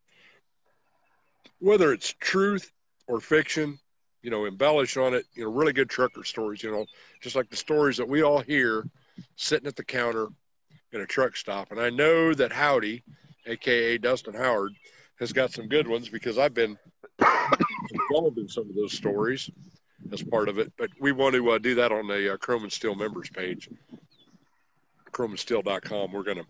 whether 1.59 1.93
it's 1.93 2.15
truth 2.21 2.71
or 3.07 3.21
fiction 3.21 3.79
you 4.23 4.31
know, 4.31 4.45
embellish 4.45 4.97
on 4.97 5.15
it, 5.15 5.27
you 5.35 5.45
know, 5.45 5.51
really 5.51 5.73
good 5.73 5.91
trucker 5.91 6.25
stories, 6.25 6.63
you 6.63 6.71
know, 6.71 6.87
just 7.21 7.37
like 7.37 7.51
the 7.51 7.57
stories 7.57 7.97
that 7.97 8.09
we 8.09 8.23
all 8.23 8.41
hear 8.41 8.87
sitting 9.37 9.67
at 9.67 9.77
the 9.77 9.85
counter 9.85 10.29
in 10.93 11.01
a 11.01 11.07
truck 11.07 11.37
stop. 11.37 11.71
And 11.71 11.81
I 11.81 11.91
know 11.91 12.35
that 12.35 12.53
Howdy, 12.53 13.03
aka 13.47 13.99
Dustin 13.99 14.35
Howard, 14.35 14.73
has 15.19 15.33
got 15.33 15.53
some 15.53 15.69
good 15.69 15.87
ones 15.89 16.09
because 16.09 16.39
I've 16.39 16.55
been 16.55 16.79
involved 18.11 18.39
in 18.39 18.49
some 18.49 18.69
of 18.69 18.75
those 18.75 18.93
stories 18.93 19.51
as 20.13 20.23
part 20.23 20.49
of 20.49 20.59
it. 20.59 20.73
But 20.77 20.91
we 21.01 21.13
want 21.13 21.35
to 21.35 21.51
uh, 21.51 21.59
do 21.59 21.75
that 21.77 21.93
on 21.93 22.07
the 22.07 22.35
uh, 22.35 22.37
Chrome 22.37 22.65
and 22.65 22.73
Steel 22.73 22.95
members 22.95 23.31
page. 23.31 23.69
chromeandsteel.com. 25.13 26.13
We're 26.13 26.23
going 26.23 26.39
to 26.39 26.47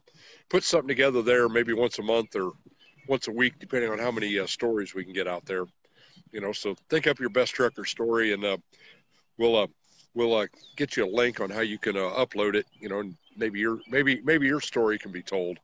put 0.48 0.64
something 0.64 0.88
together 0.88 1.22
there, 1.22 1.48
maybe 1.48 1.72
once 1.72 1.98
a 1.98 2.02
month 2.02 2.36
or 2.36 2.52
once 3.08 3.28
a 3.28 3.32
week, 3.32 3.54
depending 3.58 3.90
on 3.90 3.98
how 3.98 4.10
many 4.10 4.38
uh, 4.38 4.46
stories 4.46 4.94
we 4.94 5.04
can 5.04 5.12
get 5.12 5.28
out 5.28 5.44
there. 5.44 5.64
You 6.32 6.40
know, 6.40 6.52
so 6.52 6.74
think 6.88 7.06
up 7.06 7.20
your 7.20 7.30
best 7.30 7.54
trucker 7.54 7.84
story, 7.84 8.32
and 8.32 8.44
uh, 8.44 8.56
we'll 9.36 9.56
uh, 9.56 9.66
we'll 10.14 10.34
uh, 10.34 10.46
get 10.76 10.96
you 10.96 11.04
a 11.04 11.10
link 11.10 11.40
on 11.40 11.50
how 11.50 11.60
you 11.60 11.78
can 11.78 11.96
uh, 11.96 12.10
upload 12.10 12.54
it. 12.54 12.66
You 12.78 12.88
know, 12.88 13.00
and 13.00 13.16
maybe 13.36 13.58
your 13.58 13.80
maybe 13.88 14.20
maybe 14.22 14.46
your 14.46 14.60
story 14.60 14.98
can 14.98 15.12
be 15.12 15.22
told. 15.22 15.58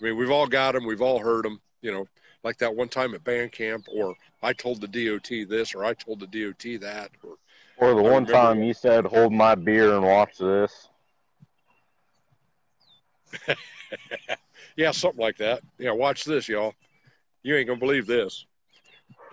I 0.00 0.04
mean, 0.04 0.16
we've 0.16 0.30
all 0.30 0.46
got 0.46 0.72
them, 0.72 0.86
we've 0.86 1.02
all 1.02 1.18
heard 1.18 1.44
them. 1.44 1.60
You 1.80 1.92
know, 1.92 2.06
like 2.44 2.58
that 2.58 2.74
one 2.74 2.88
time 2.88 3.14
at 3.14 3.24
band 3.24 3.52
camp, 3.52 3.86
or 3.92 4.14
I 4.42 4.52
told 4.52 4.80
the 4.80 4.88
DOT 4.88 5.48
this, 5.48 5.74
or 5.74 5.84
I 5.84 5.94
told 5.94 6.20
the 6.20 6.26
DOT 6.26 6.80
that, 6.80 7.10
or 7.22 7.36
Or 7.76 7.94
the 7.94 8.02
I 8.02 8.10
one 8.10 8.26
time 8.26 8.62
you 8.62 8.74
said, 8.74 9.06
"Hold 9.06 9.32
my 9.32 9.54
beer 9.54 9.94
and 9.94 10.04
watch 10.04 10.38
this." 10.38 10.88
yeah, 14.76 14.90
something 14.90 15.20
like 15.20 15.38
that. 15.38 15.62
Yeah, 15.78 15.92
watch 15.92 16.24
this, 16.24 16.48
y'all. 16.48 16.74
You 17.42 17.56
ain't 17.56 17.66
gonna 17.66 17.80
believe 17.80 18.06
this. 18.06 18.46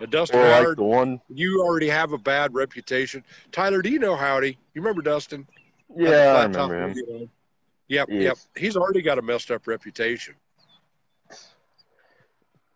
Dustin 0.06 0.40
Or 0.40 0.48
like 0.48 0.60
Howard, 0.62 0.76
the 0.76 0.84
one, 0.84 1.20
you 1.28 1.60
already 1.62 1.88
have 1.88 2.12
a 2.12 2.18
bad 2.18 2.54
reputation. 2.54 3.24
Tyler, 3.52 3.82
do 3.82 3.90
you 3.90 3.98
know 3.98 4.16
Howdy? 4.16 4.58
You 4.74 4.80
remember 4.82 5.02
Dustin? 5.02 5.46
yeah, 5.96 6.32
I 6.34 6.42
remember 6.44 6.74
him. 6.88 7.30
Yep, 7.88 8.08
Yes. 8.08 8.20
yep. 8.20 8.38
He's 8.56 8.76
already 8.76 9.02
got 9.02 9.18
a 9.18 9.22
messed 9.22 9.50
up 9.50 9.66
reputation. 9.66 10.34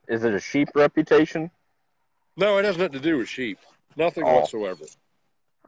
Is 0.08 0.24
it 0.24 0.34
a 0.34 0.40
sheep 0.40 0.68
reputation? 0.74 1.50
No, 2.36 2.58
it 2.58 2.64
has 2.64 2.76
nothing 2.76 2.92
to 2.94 3.00
do 3.00 3.18
with 3.18 3.28
sheep. 3.28 3.58
Nothing 3.96 4.26
Oh. 4.26 4.34
whatsoever. 4.34 4.84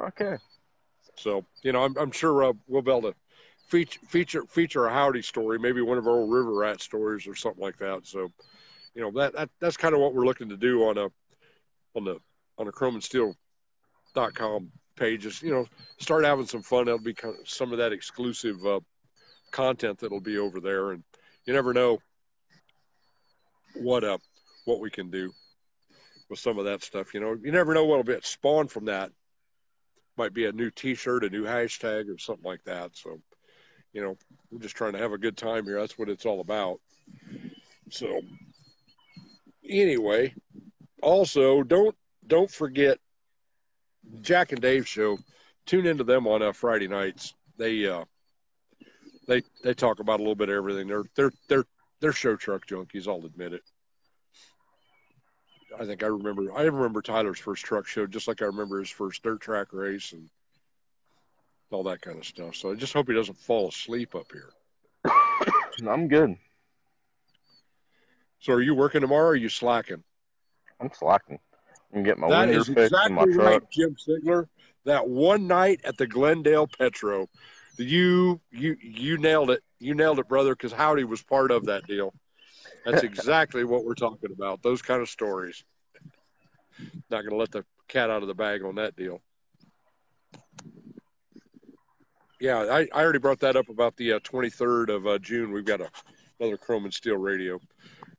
Okay. 0.01 0.37
So, 1.17 1.45
you 1.63 1.73
know, 1.73 1.85
I'm, 1.85 1.97
I'm 1.97 2.11
sure 2.11 2.45
uh, 2.45 2.53
we'll 2.67 2.83
be 2.83 2.91
able 2.91 3.13
to 3.13 3.15
feature 3.69 4.01
feature 4.07 4.45
feature 4.47 4.87
a 4.87 4.93
howdy 4.93 5.23
story, 5.23 5.59
maybe 5.59 5.81
one 5.81 5.99
of 5.99 6.07
our 6.07 6.13
old 6.15 6.31
river 6.31 6.53
rat 6.53 6.81
stories 6.81 7.27
or 7.27 7.35
something 7.35 7.63
like 7.63 7.79
that. 7.79 8.07
So, 8.07 8.31
you 8.95 9.03
know, 9.03 9.11
that, 9.13 9.33
that 9.35 9.51
that's 9.61 9.77
kind 9.77 9.95
of 9.95 10.01
what 10.01 10.15
we're 10.15 10.25
looking 10.27 10.49
to 10.51 10.57
do 10.57 10.85
on 10.85 10.99
a 10.99 11.09
on 11.97 12.05
the 12.05 12.19
on 12.59 12.67
the 12.67 12.73
chrome 12.73 12.95
and 12.95 13.03
steel 13.03 13.35
dot 14.15 14.35
com 14.35 14.71
pages. 14.97 15.43
You 15.43 15.51
know, 15.51 15.67
start 15.99 16.25
having 16.25 16.47
some 16.47 16.63
fun. 16.63 16.85
That'll 16.85 17.01
be 17.01 17.15
kind 17.15 17.35
of 17.39 17.49
some 17.49 17.73
of 17.73 17.79
that 17.79 17.93
exclusive 17.93 18.65
uh, 18.65 18.81
content 19.51 19.99
that'll 19.99 20.21
be 20.21 20.39
over 20.39 20.61
there, 20.61 20.93
and 20.93 21.03
you 21.45 21.55
never 21.55 21.73
know 21.73 21.99
what 23.75 24.05
uh 24.05 24.19
what 24.65 24.81
we 24.81 24.91
can 24.91 25.11
do 25.11 25.33
with 26.29 26.39
some 26.39 26.59
of 26.59 26.65
that 26.65 26.83
stuff. 26.83 27.15
You 27.15 27.21
know, 27.21 27.37
you 27.43 27.53
never 27.53 27.75
know 27.75 27.85
what'll 27.85 28.05
be 28.05 28.17
spawned 28.23 28.71
from 28.71 28.87
that 28.87 29.11
might 30.17 30.33
be 30.33 30.47
a 30.47 30.53
new 30.53 30.71
T-shirt, 30.71 31.25
a 31.25 31.29
new 31.29 31.45
hashtag, 31.45 32.13
or 32.13 32.19
something 32.19 32.45
like 32.45 32.65
that. 32.65 32.97
So, 32.97 33.21
you 33.93 34.03
know, 34.03 34.17
we're 34.51 34.61
just 34.61 34.75
trying 34.75 34.95
to 34.95 34.99
have 34.99 35.13
a 35.13 35.19
good 35.19 35.37
time 35.37 35.67
here. 35.67 35.79
That's 35.79 35.99
what 35.99 36.09
it's 36.09 36.25
all 36.25 36.41
about. 36.41 36.81
So, 37.91 38.23
anyway, 39.69 40.35
also 41.03 41.63
don't 41.63 41.95
don't 42.27 42.51
forget 42.51 42.99
Jack 44.21 44.53
and 44.53 44.61
Dave 44.61 44.87
show. 44.87 45.19
Tune 45.67 45.87
into 45.87 46.05
them 46.05 46.27
on 46.27 46.43
uh, 46.43 46.53
Friday 46.53 46.89
nights. 46.89 47.35
They 47.59 47.87
uh, 47.87 48.05
they 49.27 49.43
they 49.63 49.75
talk 49.75 50.01
about 50.01 50.21
a 50.21 50.23
little 50.23 50.35
bit 50.35 50.49
of 50.49 50.57
everything. 50.57 50.89
They're 50.89 51.05
they're 51.15 51.33
they're 51.49 51.65
they're 52.01 52.13
show 52.13 52.37
truck 52.37 52.67
junkies. 52.67 53.09
I'll 53.09 53.25
admit 53.27 53.53
it. 53.53 53.63
I 55.79 55.85
think 55.85 56.03
I 56.03 56.07
remember. 56.07 56.53
I 56.57 56.63
remember 56.63 57.03
Tyler's 57.03 57.39
first 57.39 57.65
truck 57.65 57.87
show, 57.87 58.07
just 58.07 58.29
like 58.29 58.43
I 58.43 58.47
remember 58.47 58.79
his 58.79 58.91
first 58.91 59.23
dirt 59.23 59.41
track 59.41 59.73
race 59.73 60.13
and 60.13 60.29
all 61.71 61.83
that 61.85 62.01
kind 62.01 62.19
of 62.19 62.25
stuff. 62.25 62.55
So 62.55 62.71
I 62.73 62.75
just 62.75 62.93
hope 62.93 63.09
he 63.09 63.15
doesn't 63.15 63.39
fall 63.39 63.69
asleep 63.69 64.15
up 64.15 64.27
here. 64.33 64.51
I'm 65.89 66.09
good. 66.09 66.37
So 68.39 68.53
are 68.53 68.63
you 68.63 68.75
working 68.75 69.01
tomorrow? 69.01 69.27
or 69.27 69.31
Are 69.31 69.37
you 69.37 69.49
slacking? 69.49 70.05
I'm 70.81 70.91
slacking. 70.93 71.39
I'm 71.95 72.03
getting 72.03 72.21
my 72.21 72.29
That 72.29 72.49
fixed 72.49 72.69
in 72.69 72.75
my 73.15 73.23
exactly 73.23 73.35
truck. 73.35 73.47
right, 73.47 73.71
Jim 73.71 73.97
Sigler. 73.97 74.47
That 74.85 75.09
one 75.09 75.47
night 75.47 75.81
at 75.85 75.97
the 75.97 76.07
Glendale 76.07 76.67
Petro, 76.67 77.29
you 77.77 78.41
you 78.51 78.77
you 78.81 79.19
nailed 79.19 79.51
it. 79.51 79.63
You 79.79 79.95
nailed 79.95 80.19
it, 80.19 80.29
brother. 80.29 80.55
Because 80.55 80.73
Howdy 80.73 81.05
was 81.05 81.23
part 81.23 81.51
of 81.51 81.67
that 81.67 81.87
deal. 81.87 82.13
That's 82.85 83.03
exactly 83.05 83.65
what 83.65 83.85
we're 83.85 83.95
talking 83.95 84.31
about. 84.33 84.63
Those 84.63 84.83
kind 84.83 85.03
of 85.03 85.09
stories. 85.09 85.65
Not 87.11 87.23
going 87.23 87.31
to 87.31 87.37
let 87.37 87.51
the 87.51 87.65
cat 87.89 88.11
out 88.11 88.23
of 88.23 88.29
the 88.29 88.35
bag 88.35 88.63
on 88.63 88.77
that 88.77 88.97
deal. 88.97 89.23
Yeah, 92.39 92.59
I, 92.59 92.87
I 92.95 93.03
already 93.03 93.19
brought 93.19 93.41
that 93.41 93.57
up 93.57 93.71
about 93.71 93.97
the 93.97 94.15
uh, 94.15 94.19
23rd 94.21 94.91
of 94.91 95.07
uh, 95.07 95.19
June. 95.19 95.53
We've 95.53 95.65
got 95.65 95.81
a, 95.81 95.91
another 96.39 96.59
Chrome 96.59 96.85
and 96.85 96.93
Steel 96.93 97.17
radio. 97.17 97.59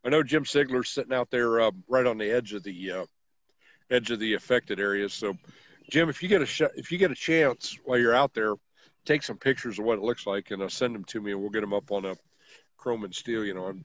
I 0.06 0.10
know 0.10 0.24
Jim 0.24 0.46
Sigler's 0.46 0.90
sitting 0.90 1.14
out 1.14 1.30
there 1.30 1.60
uh, 1.60 1.72
right 1.88 2.06
on 2.06 2.18
the 2.18 2.30
edge 2.30 2.54
of 2.54 2.64
the 2.64 2.92
uh, 2.92 3.06
edge 3.90 4.12
of 4.12 4.20
the 4.20 4.36
affected 4.36 4.80
areas. 4.80 5.14
So, 5.14 5.36
Jim, 5.90 6.10
if 6.10 6.22
you 6.22 6.30
get 6.30 6.42
a 6.42 6.46
sh- 6.46 6.62
if 6.76 6.92
you 6.92 6.98
get 6.98 7.12
a 7.12 7.16
chance 7.16 7.78
while 7.84 7.98
you're 7.98 8.16
out 8.16 8.34
there, 8.34 8.54
take 9.06 9.24
some 9.24 9.38
pictures 9.38 9.80
of 9.80 9.86
what 9.86 9.98
it 9.98 10.04
looks 10.04 10.28
like 10.28 10.52
and 10.52 10.62
uh, 10.62 10.70
send 10.70 10.96
them 10.96 11.04
to 11.06 11.22
me, 11.22 11.32
and 11.32 11.42
we'll 11.42 11.50
get 11.50 11.62
them 11.62 11.74
up 11.74 11.92
on 11.92 12.06
a 12.06 12.16
Chrome 12.78 13.04
and 13.04 13.14
Steel. 13.14 13.44
You 13.44 13.54
know, 13.54 13.72
th- 13.72 13.84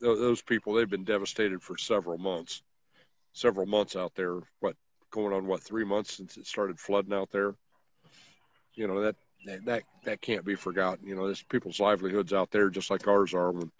those 0.00 0.42
people 0.42 0.74
they've 0.74 0.88
been 0.88 1.04
devastated 1.04 1.62
for 1.62 1.76
several 1.76 2.18
months, 2.18 2.62
several 3.32 3.66
months 3.66 3.96
out 3.96 4.14
there. 4.14 4.40
What 4.60 4.76
going 5.10 5.32
on? 5.32 5.46
What 5.46 5.62
three 5.62 5.84
months 5.84 6.16
since 6.16 6.36
it 6.36 6.46
started 6.46 6.78
flooding 6.78 7.12
out 7.12 7.30
there? 7.30 7.54
You 8.74 8.86
know 8.88 9.00
that 9.02 9.16
that 9.46 9.64
that, 9.64 9.82
that 10.04 10.20
can't 10.20 10.44
be 10.44 10.54
forgotten. 10.54 11.06
You 11.06 11.16
know, 11.16 11.26
there's 11.26 11.42
people's 11.42 11.80
livelihoods 11.80 12.32
out 12.32 12.50
there 12.50 12.70
just 12.70 12.90
like 12.90 13.08
ours 13.08 13.34
are. 13.34 13.50
When 13.50 13.70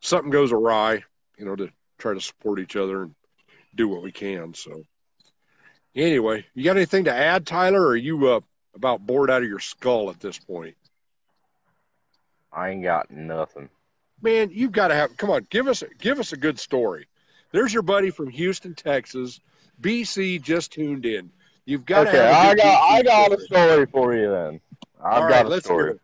something 0.00 0.30
goes 0.30 0.52
awry, 0.52 1.02
you 1.36 1.44
know, 1.44 1.56
to 1.56 1.70
try 1.98 2.14
to 2.14 2.20
support 2.20 2.60
each 2.60 2.76
other 2.76 3.02
and 3.02 3.14
do 3.74 3.88
what 3.88 4.02
we 4.02 4.12
can. 4.12 4.54
So, 4.54 4.84
anyway, 5.94 6.44
you 6.54 6.64
got 6.64 6.76
anything 6.76 7.04
to 7.04 7.14
add, 7.14 7.46
Tyler? 7.46 7.82
Or 7.82 7.88
are 7.90 7.96
you 7.96 8.28
uh, 8.28 8.40
about 8.74 9.06
bored 9.06 9.30
out 9.30 9.42
of 9.42 9.48
your 9.48 9.58
skull 9.60 10.10
at 10.10 10.20
this 10.20 10.38
point? 10.38 10.76
I 12.52 12.70
ain't 12.70 12.82
got 12.82 13.10
nothing. 13.10 13.68
Man, 14.22 14.50
you've 14.52 14.72
got 14.72 14.88
to 14.88 14.94
have. 14.94 15.16
Come 15.16 15.30
on, 15.30 15.46
give 15.50 15.68
us 15.68 15.84
give 15.98 16.18
us 16.18 16.32
a 16.32 16.36
good 16.36 16.58
story. 16.58 17.06
There's 17.52 17.72
your 17.72 17.82
buddy 17.82 18.10
from 18.10 18.28
Houston, 18.30 18.74
Texas. 18.74 19.40
BC 19.80 20.42
just 20.42 20.72
tuned 20.72 21.06
in. 21.06 21.30
You've 21.66 21.84
got 21.84 22.04
to 22.04 22.08
okay, 22.10 22.18
have. 22.18 22.26
a 22.26 22.48
I 22.50 22.54
got 22.54 22.90
I 22.90 23.02
got 23.02 23.32
a 23.32 23.40
story. 23.40 23.86
for 23.86 24.14
you 24.14 24.30
then. 24.30 24.60
I've 25.04 25.22
All 25.22 25.28
got 25.28 25.44
right, 25.44 25.52
a 25.52 25.60
story. 25.60 25.98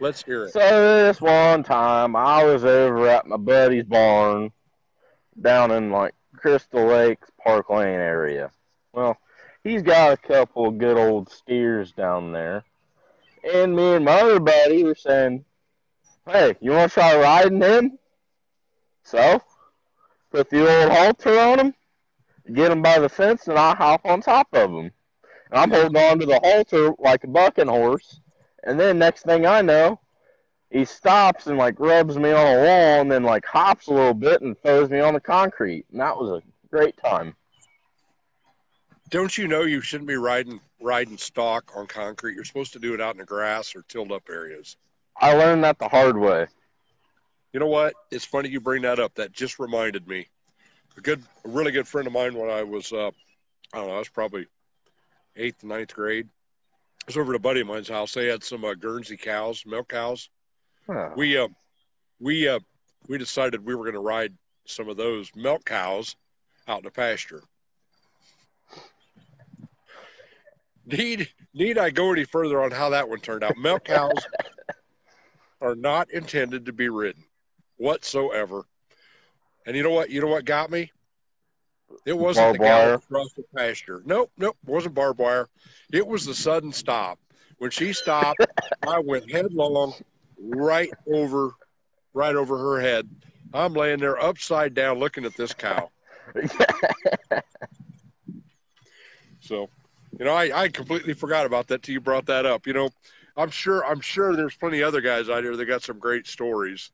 Let's 0.00 0.22
hear 0.22 0.44
it. 0.44 0.52
So 0.52 1.06
this 1.06 1.20
one 1.20 1.64
time 1.64 2.14
I 2.14 2.44
was 2.44 2.64
over 2.64 3.08
at 3.08 3.26
my 3.26 3.36
buddy's 3.36 3.84
barn 3.84 4.52
down 5.40 5.72
in 5.72 5.90
like 5.90 6.14
Crystal 6.36 6.86
Lakes, 6.86 7.28
Park 7.42 7.68
Lane 7.70 8.00
area. 8.00 8.50
Well, 8.92 9.16
he's 9.64 9.82
got 9.82 10.12
a 10.12 10.16
couple 10.16 10.68
of 10.68 10.78
good 10.78 10.96
old 10.96 11.30
steers 11.30 11.92
down 11.92 12.32
there. 12.32 12.64
And 13.52 13.74
me 13.74 13.94
and 13.94 14.04
my 14.04 14.20
other 14.20 14.40
buddy 14.40 14.84
were 14.84 14.94
saying, 14.94 15.44
Hey, 16.26 16.54
you 16.60 16.72
wanna 16.72 16.88
try 16.88 17.16
riding 17.16 17.60
him? 17.60 17.98
So 19.02 19.42
put 20.30 20.48
the 20.50 20.60
old 20.60 20.92
halter 20.92 21.38
on 21.40 21.58
him, 21.58 21.74
get 22.52 22.70
him 22.70 22.82
by 22.82 23.00
the 23.00 23.08
fence 23.08 23.48
and 23.48 23.58
I 23.58 23.74
hop 23.74 24.02
on 24.04 24.20
top 24.20 24.48
of 24.52 24.70
him. 24.70 24.92
And 25.50 25.54
I'm 25.54 25.70
holding 25.70 26.00
on 26.00 26.20
to 26.20 26.26
the 26.26 26.40
halter 26.42 26.92
like 26.98 27.24
a 27.24 27.28
bucking 27.28 27.68
horse. 27.68 28.20
And 28.64 28.78
then 28.78 28.98
next 28.98 29.22
thing 29.22 29.46
I 29.46 29.62
know, 29.62 30.00
he 30.70 30.84
stops 30.84 31.46
and 31.46 31.56
like 31.56 31.78
rubs 31.80 32.18
me 32.18 32.30
on 32.30 32.46
a 32.46 32.62
wall 32.62 33.00
and 33.00 33.10
then 33.10 33.22
like 33.22 33.46
hops 33.46 33.86
a 33.86 33.92
little 33.92 34.14
bit 34.14 34.42
and 34.42 34.58
throws 34.58 34.90
me 34.90 35.00
on 35.00 35.14
the 35.14 35.20
concrete. 35.20 35.86
And 35.90 36.00
that 36.00 36.16
was 36.16 36.42
a 36.42 36.42
great 36.70 36.96
time. 36.96 37.34
Don't 39.10 39.38
you 39.38 39.48
know 39.48 39.62
you 39.62 39.80
shouldn't 39.80 40.08
be 40.08 40.16
riding 40.16 40.60
riding 40.80 41.16
stock 41.16 41.72
on 41.74 41.86
concrete? 41.86 42.34
You're 42.34 42.44
supposed 42.44 42.74
to 42.74 42.78
do 42.78 42.92
it 42.94 43.00
out 43.00 43.14
in 43.14 43.18
the 43.18 43.24
grass 43.24 43.74
or 43.74 43.82
tilled 43.88 44.12
up 44.12 44.24
areas. 44.28 44.76
I 45.16 45.32
learned 45.32 45.64
that 45.64 45.78
the 45.78 45.88
hard 45.88 46.16
way. 46.16 46.46
You 47.52 47.60
know 47.60 47.66
what? 47.66 47.94
It's 48.10 48.24
funny 48.24 48.50
you 48.50 48.60
bring 48.60 48.82
that 48.82 48.98
up. 48.98 49.14
That 49.14 49.32
just 49.32 49.58
reminded 49.58 50.06
me. 50.06 50.28
A 50.96 51.00
good, 51.00 51.22
a 51.44 51.48
really 51.48 51.72
good 51.72 51.88
friend 51.88 52.06
of 52.06 52.12
mine 52.12 52.34
when 52.34 52.50
I 52.50 52.62
was, 52.62 52.92
uh, 52.92 53.10
I 53.72 53.78
don't 53.78 53.88
know, 53.88 53.94
I 53.94 53.98
was 53.98 54.08
probably 54.08 54.46
eighth, 55.36 55.64
ninth 55.64 55.94
grade. 55.94 56.28
I 57.04 57.08
was 57.08 57.16
over 57.16 57.32
at 57.32 57.36
a 57.36 57.40
buddy 57.40 57.60
of 57.60 57.66
mine's 57.66 57.88
house. 57.88 58.12
They 58.12 58.26
had 58.26 58.44
some 58.44 58.64
uh, 58.64 58.74
Guernsey 58.74 59.16
cows, 59.16 59.64
milk 59.66 59.88
cows. 59.88 60.28
Huh. 60.86 61.10
We, 61.16 61.38
uh, 61.38 61.48
we, 62.20 62.48
uh, 62.48 62.60
we 63.08 63.18
decided 63.18 63.64
we 63.64 63.74
were 63.74 63.84
going 63.84 63.94
to 63.94 64.00
ride 64.00 64.34
some 64.66 64.88
of 64.88 64.96
those 64.96 65.30
milk 65.34 65.64
cows 65.64 66.16
out 66.66 66.78
in 66.78 66.84
the 66.84 66.90
pasture. 66.90 67.42
Need 70.86 71.28
need 71.52 71.76
I 71.76 71.90
go 71.90 72.12
any 72.12 72.24
further 72.24 72.62
on 72.62 72.70
how 72.70 72.88
that 72.90 73.08
one 73.08 73.20
turned 73.20 73.44
out? 73.44 73.58
Milk 73.58 73.84
cows 73.84 74.26
are 75.60 75.74
not 75.74 76.10
intended 76.10 76.64
to 76.64 76.72
be 76.72 76.88
ridden 76.88 77.24
whatsoever. 77.76 78.64
And 79.66 79.76
you 79.76 79.82
know 79.82 79.90
what? 79.90 80.08
You 80.08 80.22
know 80.22 80.28
what 80.28 80.46
got 80.46 80.70
me? 80.70 80.90
It 82.06 82.16
wasn't 82.16 82.52
the 82.52 82.58
gal 82.58 82.94
across 82.94 83.32
the 83.34 83.44
pasture. 83.56 84.02
Nope, 84.04 84.30
nope, 84.36 84.56
wasn't 84.64 84.94
barbed 84.94 85.18
wire. 85.18 85.48
It 85.92 86.06
was 86.06 86.24
the 86.24 86.34
sudden 86.34 86.72
stop. 86.72 87.18
When 87.58 87.70
she 87.70 87.92
stopped, 87.92 88.46
I 88.86 88.98
went 89.00 89.30
headlong 89.30 89.94
right 90.38 90.90
over, 91.06 91.52
right 92.14 92.34
over 92.34 92.56
her 92.58 92.80
head. 92.80 93.08
I'm 93.52 93.74
laying 93.74 93.98
there 93.98 94.22
upside 94.22 94.74
down 94.74 94.98
looking 94.98 95.24
at 95.24 95.36
this 95.36 95.54
cow. 95.54 95.90
So, 99.40 99.70
you 100.18 100.24
know, 100.26 100.34
I, 100.34 100.64
I 100.64 100.68
completely 100.68 101.14
forgot 101.14 101.46
about 101.46 101.68
that 101.68 101.82
till 101.82 101.94
you 101.94 102.00
brought 102.00 102.26
that 102.26 102.44
up. 102.44 102.66
You 102.66 102.74
know, 102.74 102.90
I'm 103.36 103.50
sure 103.50 103.84
I'm 103.86 104.00
sure 104.00 104.36
there's 104.36 104.56
plenty 104.56 104.80
of 104.80 104.88
other 104.88 105.00
guys 105.00 105.28
out 105.30 105.42
here 105.42 105.56
that 105.56 105.64
got 105.64 105.82
some 105.82 105.98
great 105.98 106.26
stories 106.26 106.90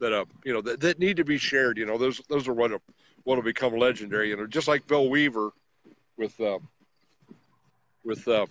that 0.00 0.12
uh 0.12 0.24
you 0.44 0.52
know 0.52 0.60
that, 0.60 0.80
that 0.80 0.98
need 0.98 1.16
to 1.16 1.24
be 1.24 1.38
shared. 1.38 1.78
You 1.78 1.86
know, 1.86 1.96
those 1.96 2.20
those 2.28 2.46
are 2.46 2.52
what 2.52 2.72
what 3.24 3.36
will 3.36 3.42
become 3.42 3.76
legendary. 3.76 4.30
You 4.30 4.36
know, 4.36 4.46
just 4.46 4.68
like 4.68 4.86
Bill 4.86 5.08
Weaver 5.10 5.50
with 6.16 6.38
uh, 6.40 6.58
with 8.04 8.26
uh, 8.28 8.46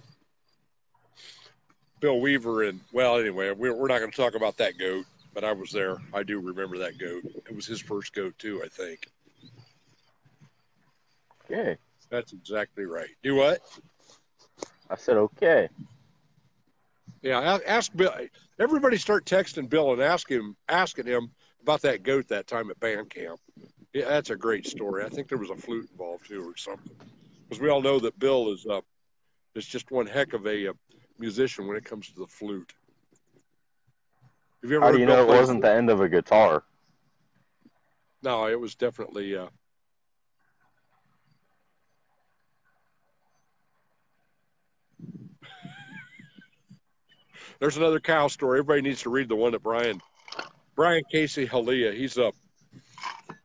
Bill 1.99 2.19
Weaver 2.19 2.63
and 2.63 2.80
well, 2.91 3.17
anyway, 3.17 3.51
we're 3.51 3.74
we're 3.74 3.88
not 3.88 3.99
going 3.99 4.11
to 4.11 4.17
talk 4.17 4.36
about 4.36 4.57
that 4.57 4.78
goat, 4.78 5.05
but 5.34 5.43
I 5.43 5.53
was 5.53 5.71
there. 5.71 5.97
I 6.13 6.24
do 6.24 6.39
remember 6.39 6.78
that 6.80 6.97
goat. 6.97 7.24
It 7.26 7.55
was 7.55 7.65
his 7.65 7.80
first 7.80 8.13
goat 8.13 8.38
too, 8.38 8.61
I 8.63 8.67
think. 8.67 9.07
Okay. 11.45 11.78
That's 12.09 12.34
exactly 12.34 12.86
right. 12.86 13.09
Do 13.24 13.36
what? 13.36 13.59
I 14.89 14.95
said 14.95 15.17
okay. 15.17 15.69
Yeah, 17.21 17.57
ask 17.65 17.95
Bill. 17.95 18.13
Everybody 18.59 18.97
start 18.97 19.26
texting 19.26 19.69
Bill 19.69 19.93
and 19.93 20.01
ask 20.01 20.30
him, 20.30 20.55
asking 20.67 21.07
him 21.07 21.32
about 21.61 21.82
that 21.82 22.03
goat 22.03 22.28
that 22.28 22.47
time 22.47 22.69
at 22.69 22.80
band 22.80 23.09
camp. 23.09 23.39
Yeah, 23.93 24.09
that's 24.09 24.31
a 24.31 24.35
great 24.35 24.65
story. 24.65 25.05
I 25.05 25.09
think 25.09 25.29
there 25.29 25.37
was 25.37 25.51
a 25.51 25.55
flute 25.55 25.87
involved 25.91 26.27
too, 26.27 26.49
or 26.49 26.57
something. 26.57 26.95
Because 27.47 27.61
we 27.61 27.69
all 27.69 27.81
know 27.81 27.99
that 27.99 28.17
Bill 28.17 28.51
is 28.51 28.65
uh, 28.65 28.81
is 29.55 29.67
just 29.67 29.91
one 29.91 30.07
heck 30.07 30.33
of 30.33 30.47
a 30.47 30.69
uh, 30.69 30.73
musician 31.19 31.67
when 31.67 31.77
it 31.77 31.85
comes 31.85 32.09
to 32.09 32.15
the 32.19 32.25
flute. 32.27 32.73
Have 34.63 34.71
you 34.71 34.77
ever 34.77 34.85
How 34.85 34.91
do 34.91 34.99
you 34.99 35.05
know 35.05 35.21
it 35.21 35.27
wasn't 35.27 35.61
flute? 35.61 35.71
the 35.71 35.77
end 35.77 35.89
of 35.91 36.01
a 36.01 36.09
guitar? 36.09 36.63
No, 38.23 38.47
it 38.47 38.59
was 38.59 38.73
definitely 38.73 39.37
uh, 39.37 39.47
There's 47.59 47.77
another 47.77 47.99
cow 47.99 48.27
story. 48.27 48.57
Everybody 48.59 48.81
needs 48.81 49.03
to 49.03 49.11
read 49.11 49.29
the 49.29 49.35
one 49.35 49.51
that 49.51 49.61
Brian, 49.61 50.01
Brian 50.75 51.03
Casey 51.11 51.45
Halia. 51.45 51.93
He's 51.93 52.17
a, 52.17 52.31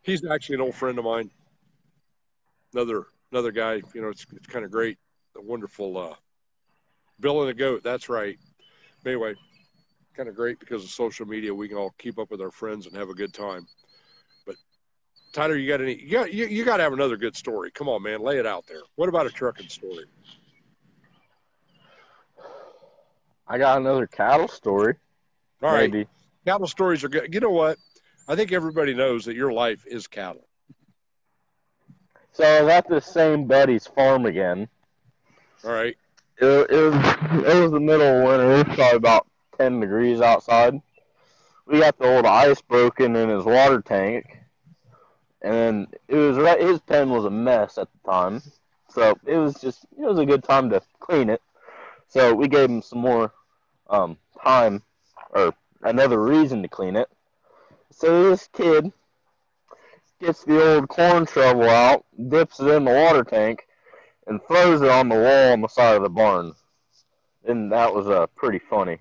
he's 0.09 0.25
actually 0.25 0.57
an 0.57 0.63
old 0.63 0.75
friend 0.75 0.99
of 0.99 1.05
mine. 1.05 1.31
Another 2.73 3.07
another 3.31 3.53
guy. 3.53 3.83
You 3.95 4.03
know, 4.03 4.09
it's 4.09 4.27
it's 4.35 4.47
kind 4.47 4.65
of 4.65 4.71
great. 4.71 4.99
A 5.37 5.43
wonderful 5.43 5.97
uh, 5.97 6.15
Bill 7.21 7.41
and 7.41 7.49
the 7.49 7.55
goat. 7.55 7.83
That's 7.85 8.09
right. 8.09 8.39
Anyway, 9.07 9.35
kind 10.17 10.29
of 10.29 10.35
great 10.35 10.59
because 10.59 10.83
of 10.83 10.91
social 10.91 11.27
media. 11.27 11.55
We 11.55 11.69
can 11.69 11.77
all 11.77 11.95
keep 11.99 12.19
up 12.19 12.31
with 12.31 12.41
our 12.41 12.51
friends 12.51 12.87
and 12.87 12.97
have 12.97 13.09
a 13.09 13.15
good 13.15 13.33
time. 13.33 13.67
But 14.47 14.57
Tyler, 15.33 15.57
you 15.57 15.69
got 15.69 15.81
any? 15.81 16.01
You 16.01 16.11
got 16.11 16.33
you, 16.33 16.47
you 16.47 16.65
got 16.65 16.79
to 16.79 16.83
have 16.83 16.93
another 16.93 17.17
good 17.17 17.37
story. 17.37 17.71
Come 17.71 17.89
on, 17.89 18.03
man, 18.03 18.21
lay 18.21 18.39
it 18.39 18.47
out 18.47 18.67
there. 18.67 18.83
What 18.97 19.09
about 19.09 19.27
a 19.27 19.31
trucking 19.31 19.69
story? 19.69 20.07
I 23.47 23.57
got 23.57 23.79
another 23.79 24.07
cattle 24.07 24.49
story. 24.49 24.97
All 25.63 25.73
right. 25.73 25.91
Maybe. 25.91 26.07
Cattle 26.45 26.67
stories 26.67 27.03
are 27.05 27.09
good. 27.09 27.33
You 27.33 27.41
know 27.41 27.51
what? 27.51 27.79
I 28.29 28.37
think 28.37 28.53
everybody 28.53 28.93
knows 28.93 29.25
that 29.25 29.37
your 29.37 29.53
life 29.53 29.87
is 29.87 30.07
cattle. 30.07 30.45
So 32.33 32.45
I 32.45 32.61
was 32.61 32.71
at 32.71 32.89
the 32.89 33.01
same 33.01 33.47
buddy's 33.47 33.87
farm 33.87 34.27
again. 34.27 34.69
All 35.65 35.73
right. 35.73 35.97
It, 36.37 36.47
it 36.47 36.91
was 36.91 37.47
it 37.47 37.63
was 37.63 37.71
the 37.73 37.81
middle 37.81 38.07
of 38.07 38.25
winter. 38.25 38.53
It 38.53 38.69
was 38.69 38.77
probably 38.77 38.97
about 38.97 39.27
ten 39.57 39.81
degrees 39.81 40.21
outside. 40.21 40.81
We 41.67 41.81
got 41.81 41.99
the 41.99 42.05
old 42.05 42.27
ice 42.27 42.61
broken 42.61 43.17
in 43.17 43.31
his 43.31 43.45
water 43.45 43.81
tank, 43.81 44.27
and 45.41 45.89
it 46.07 46.17
was 46.17 46.37
right. 46.37 46.61
His 46.61 46.81
pen 46.81 47.09
was 47.11 47.25
a 47.25 47.31
mess 47.31 47.79
at 47.79 47.89
the 47.93 48.11
time, 48.11 48.43
so 48.91 49.19
it 49.27 49.37
was 49.37 49.55
just 49.55 49.85
it 49.99 50.05
was 50.05 50.19
a 50.19 50.27
good 50.27 50.45
time 50.45 50.69
to 50.71 50.83
clean 51.01 51.31
it. 51.31 51.43
So 52.09 52.35
we 52.35 52.47
gave 52.47 52.69
him 52.71 52.83
some 52.83 53.01
more 53.01 53.33
um, 53.91 54.19
time 54.45 54.83
or 55.31 55.55
another 55.83 56.23
reason 56.23 56.63
to 56.63 56.69
clean 56.69 56.95
it. 56.95 57.09
So 57.99 58.31
this 58.31 58.49
kid 58.53 58.93
gets 60.21 60.45
the 60.45 60.77
old 60.77 60.89
corn 60.89 61.27
shovel 61.27 61.69
out, 61.69 62.05
dips 62.29 62.61
it 62.61 62.69
in 62.69 62.85
the 62.85 62.93
water 62.93 63.25
tank, 63.25 63.67
and 64.29 64.39
throws 64.47 64.83
it 64.83 64.89
on 64.89 65.09
the 65.09 65.17
wall 65.17 65.53
on 65.53 65.63
the 65.63 65.67
side 65.67 65.97
of 65.97 66.05
the 66.05 66.09
barn. 66.09 66.53
And 67.49 67.73
that 67.73 67.93
was 67.93 68.07
uh, 68.07 68.29
pretty 68.37 68.61
funny. 68.61 68.99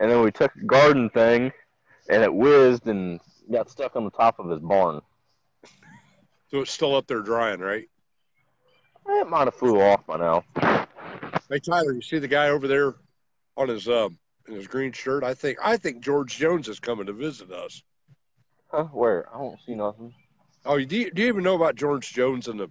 And 0.00 0.10
then 0.10 0.22
we 0.22 0.30
took 0.30 0.54
a 0.54 0.64
garden 0.66 1.08
thing, 1.08 1.50
and 2.10 2.22
it 2.22 2.34
whizzed 2.34 2.88
and 2.88 3.20
got 3.50 3.70
stuck 3.70 3.96
on 3.96 4.04
the 4.04 4.10
top 4.10 4.38
of 4.38 4.50
his 4.50 4.60
barn. 4.60 5.00
So 6.50 6.60
it's 6.60 6.72
still 6.72 6.94
up 6.96 7.06
there 7.06 7.22
drying, 7.22 7.60
right? 7.60 7.88
It 9.08 9.30
might 9.30 9.46
have 9.46 9.54
flew 9.54 9.80
off 9.80 10.06
by 10.06 10.18
now. 10.18 10.44
Hey 11.48 11.58
Tyler, 11.58 11.94
you 11.94 12.02
see 12.02 12.18
the 12.18 12.28
guy 12.28 12.50
over 12.50 12.68
there 12.68 12.96
on 13.56 13.68
his 13.68 13.88
um 13.88 14.18
in 14.46 14.56
his 14.56 14.66
green 14.66 14.92
shirt? 14.92 15.24
I 15.24 15.32
think 15.32 15.56
I 15.62 15.78
think 15.78 16.04
George 16.04 16.36
Jones 16.36 16.68
is 16.68 16.80
coming 16.80 17.06
to 17.06 17.14
visit 17.14 17.50
us. 17.50 17.82
Huh? 18.70 18.84
Where? 18.84 19.28
I 19.34 19.38
don't 19.38 19.58
see 19.66 19.74
nothing. 19.74 20.14
Oh, 20.64 20.78
do 20.78 20.96
you, 20.96 21.10
do 21.10 21.22
you 21.22 21.28
even 21.28 21.42
know 21.42 21.56
about 21.56 21.74
George 21.74 22.12
Jones 22.12 22.48
and 22.48 22.60
the 22.60 22.70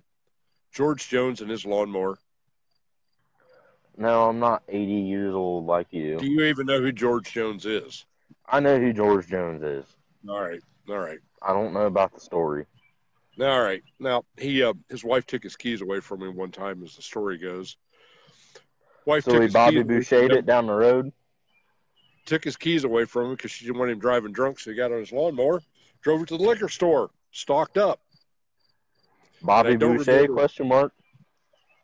George 0.72 1.08
Jones 1.10 1.42
and 1.42 1.50
his 1.50 1.66
lawnmower? 1.66 2.18
No, 3.98 4.30
I'm 4.30 4.40
not 4.40 4.64
80 4.70 4.92
years 4.94 5.34
old 5.34 5.66
like 5.66 5.88
you. 5.92 6.18
Do 6.18 6.26
you 6.26 6.44
even 6.46 6.68
know 6.68 6.80
who 6.80 6.92
George 6.92 7.34
Jones 7.34 7.66
is? 7.66 8.06
I 8.48 8.60
know 8.60 8.80
who 8.80 8.94
George 8.94 9.28
Jones 9.28 9.62
is. 9.62 9.86
All 10.28 10.42
right, 10.42 10.62
all 10.88 11.00
right. 11.00 11.20
I 11.42 11.54
don't 11.54 11.74
know 11.74 11.86
about 11.86 12.14
the 12.14 12.20
story. 12.20 12.66
All 13.42 13.62
right. 13.62 13.84
Now 14.00 14.24
he, 14.38 14.64
uh, 14.64 14.74
his 14.90 15.04
wife 15.04 15.26
took 15.26 15.44
his 15.44 15.56
keys 15.56 15.82
away 15.82 16.00
from 16.00 16.22
him 16.22 16.36
one 16.36 16.52
time, 16.52 16.84
as 16.84 16.96
the 16.96 17.02
story 17.02 17.38
goes. 17.38 17.78
Wife 19.06 19.24
so 19.24 19.32
took 19.32 19.44
he 19.44 19.48
Bobby 19.50 19.84
Boucher 19.84 20.32
it 20.32 20.46
down 20.46 20.68
the 20.68 20.74
road. 20.74 21.12
Took 22.26 22.44
his 22.44 22.58
keys 22.58 22.84
away 22.84 23.06
from 23.06 23.26
him 23.26 23.32
because 23.32 23.52
she 23.52 23.66
didn't 23.66 23.80
want 23.80 23.92
him 23.92 24.00
driving 24.00 24.32
drunk, 24.32 24.60
so 24.60 24.70
he 24.72 24.78
got 24.78 24.92
on 24.92 25.00
his 25.00 25.12
lawnmower, 25.12 25.62
drove 26.02 26.22
it 26.22 26.28
to 26.30 26.38
the 26.38 26.44
liquor 26.44 26.70
store, 26.70 27.12
stocked 27.32 27.78
up. 27.78 28.00
Bobby 29.42 29.76
Boucher? 29.76 30.28
Question 30.28 30.68
mark. 30.68 30.94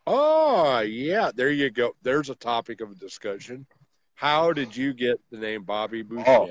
Oh 0.08 0.82
yeah, 0.82 1.32
there 1.34 1.52
you 1.52 1.70
go. 1.70 1.96
There's 2.04 2.30
a 2.30 2.36
topic 2.36 2.82
of 2.82 3.00
discussion. 3.00 3.66
How 4.16 4.54
did 4.54 4.76
you 4.76 4.94
get 4.94 5.20
the 5.32 5.38
name 5.38 5.64
Bobby 5.64 6.04
Boucher? 6.04 6.30
Oh, 6.30 6.50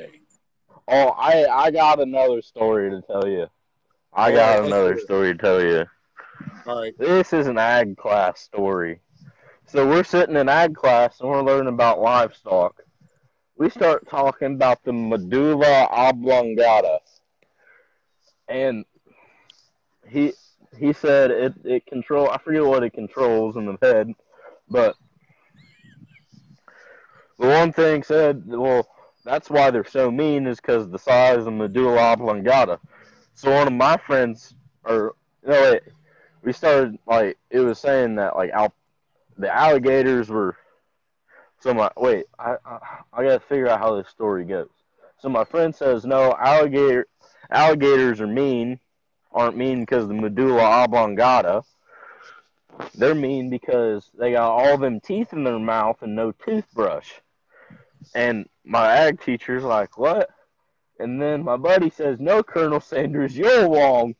oh 0.89 1.09
I 1.11 1.47
I 1.47 1.71
got 1.71 2.01
another 2.01 2.43
story 2.43 2.91
to 2.91 3.03
tell 3.03 3.29
you. 3.29 3.47
I 4.13 4.33
got 4.33 4.65
another 4.65 4.99
story 4.99 5.33
to 5.33 5.39
tell 5.39 5.63
you. 5.63 5.85
All 6.67 6.81
right. 6.81 6.99
This 6.99 7.33
is 7.33 7.47
an 7.47 7.59
ag 7.59 7.97
class 7.97 8.41
story. 8.41 9.01
So 9.67 9.87
we're 9.87 10.05
sitting 10.05 10.37
in 10.37 10.49
ag 10.49 10.75
class 10.75 11.21
and 11.21 11.29
we're 11.29 11.43
learning 11.43 11.73
about 11.73 12.01
livestock. 12.01 12.81
We 13.57 13.71
start 13.71 14.09
talking 14.09 14.55
about 14.55 14.83
the 14.85 14.93
medulla 14.93 15.89
oblongata. 15.91 16.99
And 18.49 18.85
he 20.09 20.33
he 20.79 20.93
said 20.93 21.31
it, 21.31 21.55
it 21.65 21.87
control 21.87 22.29
I 22.31 22.39
forget 22.39 22.65
what 22.65 22.83
it 22.83 22.93
controls 22.93 23.57
in 23.57 23.67
the 23.67 23.79
head, 23.81 24.13
but 24.69 24.97
the 27.39 27.47
one 27.47 27.73
thing 27.73 28.03
said, 28.03 28.43
well, 28.47 28.89
that's 29.25 29.51
why 29.51 29.71
they're 29.71 29.85
so 29.85 30.11
mean 30.11 30.47
is 30.47 30.61
because 30.61 30.89
the 30.89 30.99
size 30.99 31.47
of 31.47 31.53
medulla 31.53 32.13
oblongata. 32.13 32.79
So 33.35 33.53
one 33.53 33.67
of 33.67 33.73
my 33.73 33.97
friends, 33.97 34.55
or 34.85 35.15
no 35.45 35.73
wait, 35.73 35.83
we 36.43 36.53
started 36.53 36.99
like 37.07 37.39
it 37.51 37.61
was 37.61 37.79
saying 37.79 38.17
that 38.17 38.37
like 38.37 38.51
al- 38.51 38.75
the 39.39 39.55
alligators 39.55 40.29
were. 40.29 40.57
So 41.61 41.73
my 41.75 41.91
wait, 41.97 42.27
I, 42.39 42.57
I 42.65 42.79
I 43.13 43.23
gotta 43.25 43.41
figure 43.41 43.69
out 43.69 43.81
how 43.81 43.97
this 43.97 44.09
story 44.09 44.45
goes. 44.45 44.69
So 45.19 45.29
my 45.29 45.45
friend 45.45 45.75
says 45.75 46.05
no, 46.05 46.35
alligator 46.39 47.07
alligators 47.51 48.21
are 48.21 48.27
mean, 48.27 48.81
aren't 49.33 49.57
mean 49.57 49.81
because 49.81 50.09
the 50.09 50.15
medulla 50.15 50.63
oblongata. 50.63 51.63
They're 52.95 53.15
mean 53.15 53.51
because 53.51 54.11
they 54.19 54.33
got 54.33 54.51
all 54.51 54.79
them 54.79 55.01
teeth 55.01 55.33
in 55.33 55.45
their 55.45 55.59
mouth 55.59 56.03
and 56.03 56.17
no 56.17 56.33
toothbrush. 56.33 57.11
And 58.15 58.49
my 58.65 58.91
ag 58.91 59.21
teacher's 59.21 59.63
like, 59.63 59.97
what? 59.97 60.31
And 60.99 61.21
then 61.21 61.45
my 61.45 61.57
buddy 61.57 61.91
says, 61.91 62.19
no, 62.21 62.43
Colonel 62.43 62.81
Sanders, 62.81 63.37
you're 63.37 63.69
wrong. 63.69 64.15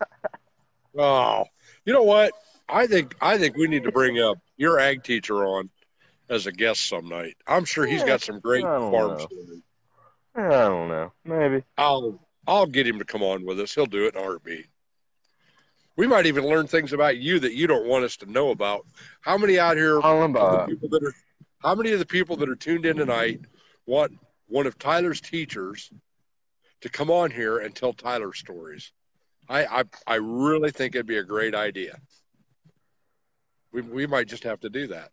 oh, 0.98 1.44
you 1.84 1.92
know 1.92 2.04
what? 2.04 2.32
I 2.68 2.86
think 2.86 3.14
I 3.20 3.38
think 3.38 3.56
we 3.56 3.66
need 3.66 3.84
to 3.84 3.92
bring 3.92 4.18
up 4.18 4.38
your 4.56 4.78
ag 4.78 5.02
teacher 5.02 5.46
on 5.46 5.70
as 6.28 6.46
a 6.46 6.52
guest 6.52 6.86
some 6.88 7.08
night. 7.08 7.36
I'm 7.46 7.64
sure 7.64 7.86
he's 7.86 8.04
got 8.04 8.20
some 8.20 8.40
great 8.40 8.64
farm. 8.64 9.18
I 10.34 10.48
don't 10.48 10.88
know. 10.88 11.12
Maybe 11.24 11.64
I'll 11.76 12.20
I'll 12.48 12.66
get 12.66 12.86
him 12.86 12.98
to 12.98 13.04
come 13.04 13.22
on 13.22 13.44
with 13.44 13.60
us. 13.60 13.74
He'll 13.74 13.86
do 13.86 14.06
it 14.06 14.14
in 14.14 14.20
a 14.20 14.24
heartbeat. 14.24 14.66
We 15.96 16.06
might 16.06 16.26
even 16.26 16.46
learn 16.46 16.66
things 16.66 16.92
about 16.94 17.18
you 17.18 17.38
that 17.40 17.52
you 17.54 17.66
don't 17.66 17.86
want 17.86 18.04
us 18.04 18.16
to 18.18 18.26
know 18.30 18.50
about. 18.50 18.86
How 19.20 19.36
many 19.36 19.58
out 19.58 19.76
here? 19.76 20.00
About 20.30 20.68
people 20.68 20.88
that 20.88 21.02
are, 21.04 21.12
how 21.58 21.74
many 21.74 21.92
of 21.92 21.98
the 21.98 22.06
people 22.06 22.36
that 22.36 22.48
are 22.48 22.56
tuned 22.56 22.86
in 22.86 22.96
tonight 22.96 23.40
want 23.84 24.12
one 24.46 24.66
of 24.66 24.78
Tyler's 24.78 25.20
teachers 25.20 25.90
to 26.80 26.88
come 26.88 27.10
on 27.10 27.30
here 27.30 27.58
and 27.58 27.74
tell 27.74 27.92
Tyler 27.92 28.32
stories. 28.32 28.92
I, 29.48 29.64
I 29.66 29.84
I 30.06 30.14
really 30.16 30.70
think 30.70 30.94
it'd 30.94 31.06
be 31.06 31.18
a 31.18 31.24
great 31.24 31.54
idea. 31.54 31.98
We 33.72 33.82
we 33.82 34.06
might 34.06 34.28
just 34.28 34.44
have 34.44 34.60
to 34.60 34.70
do 34.70 34.86
that. 34.88 35.10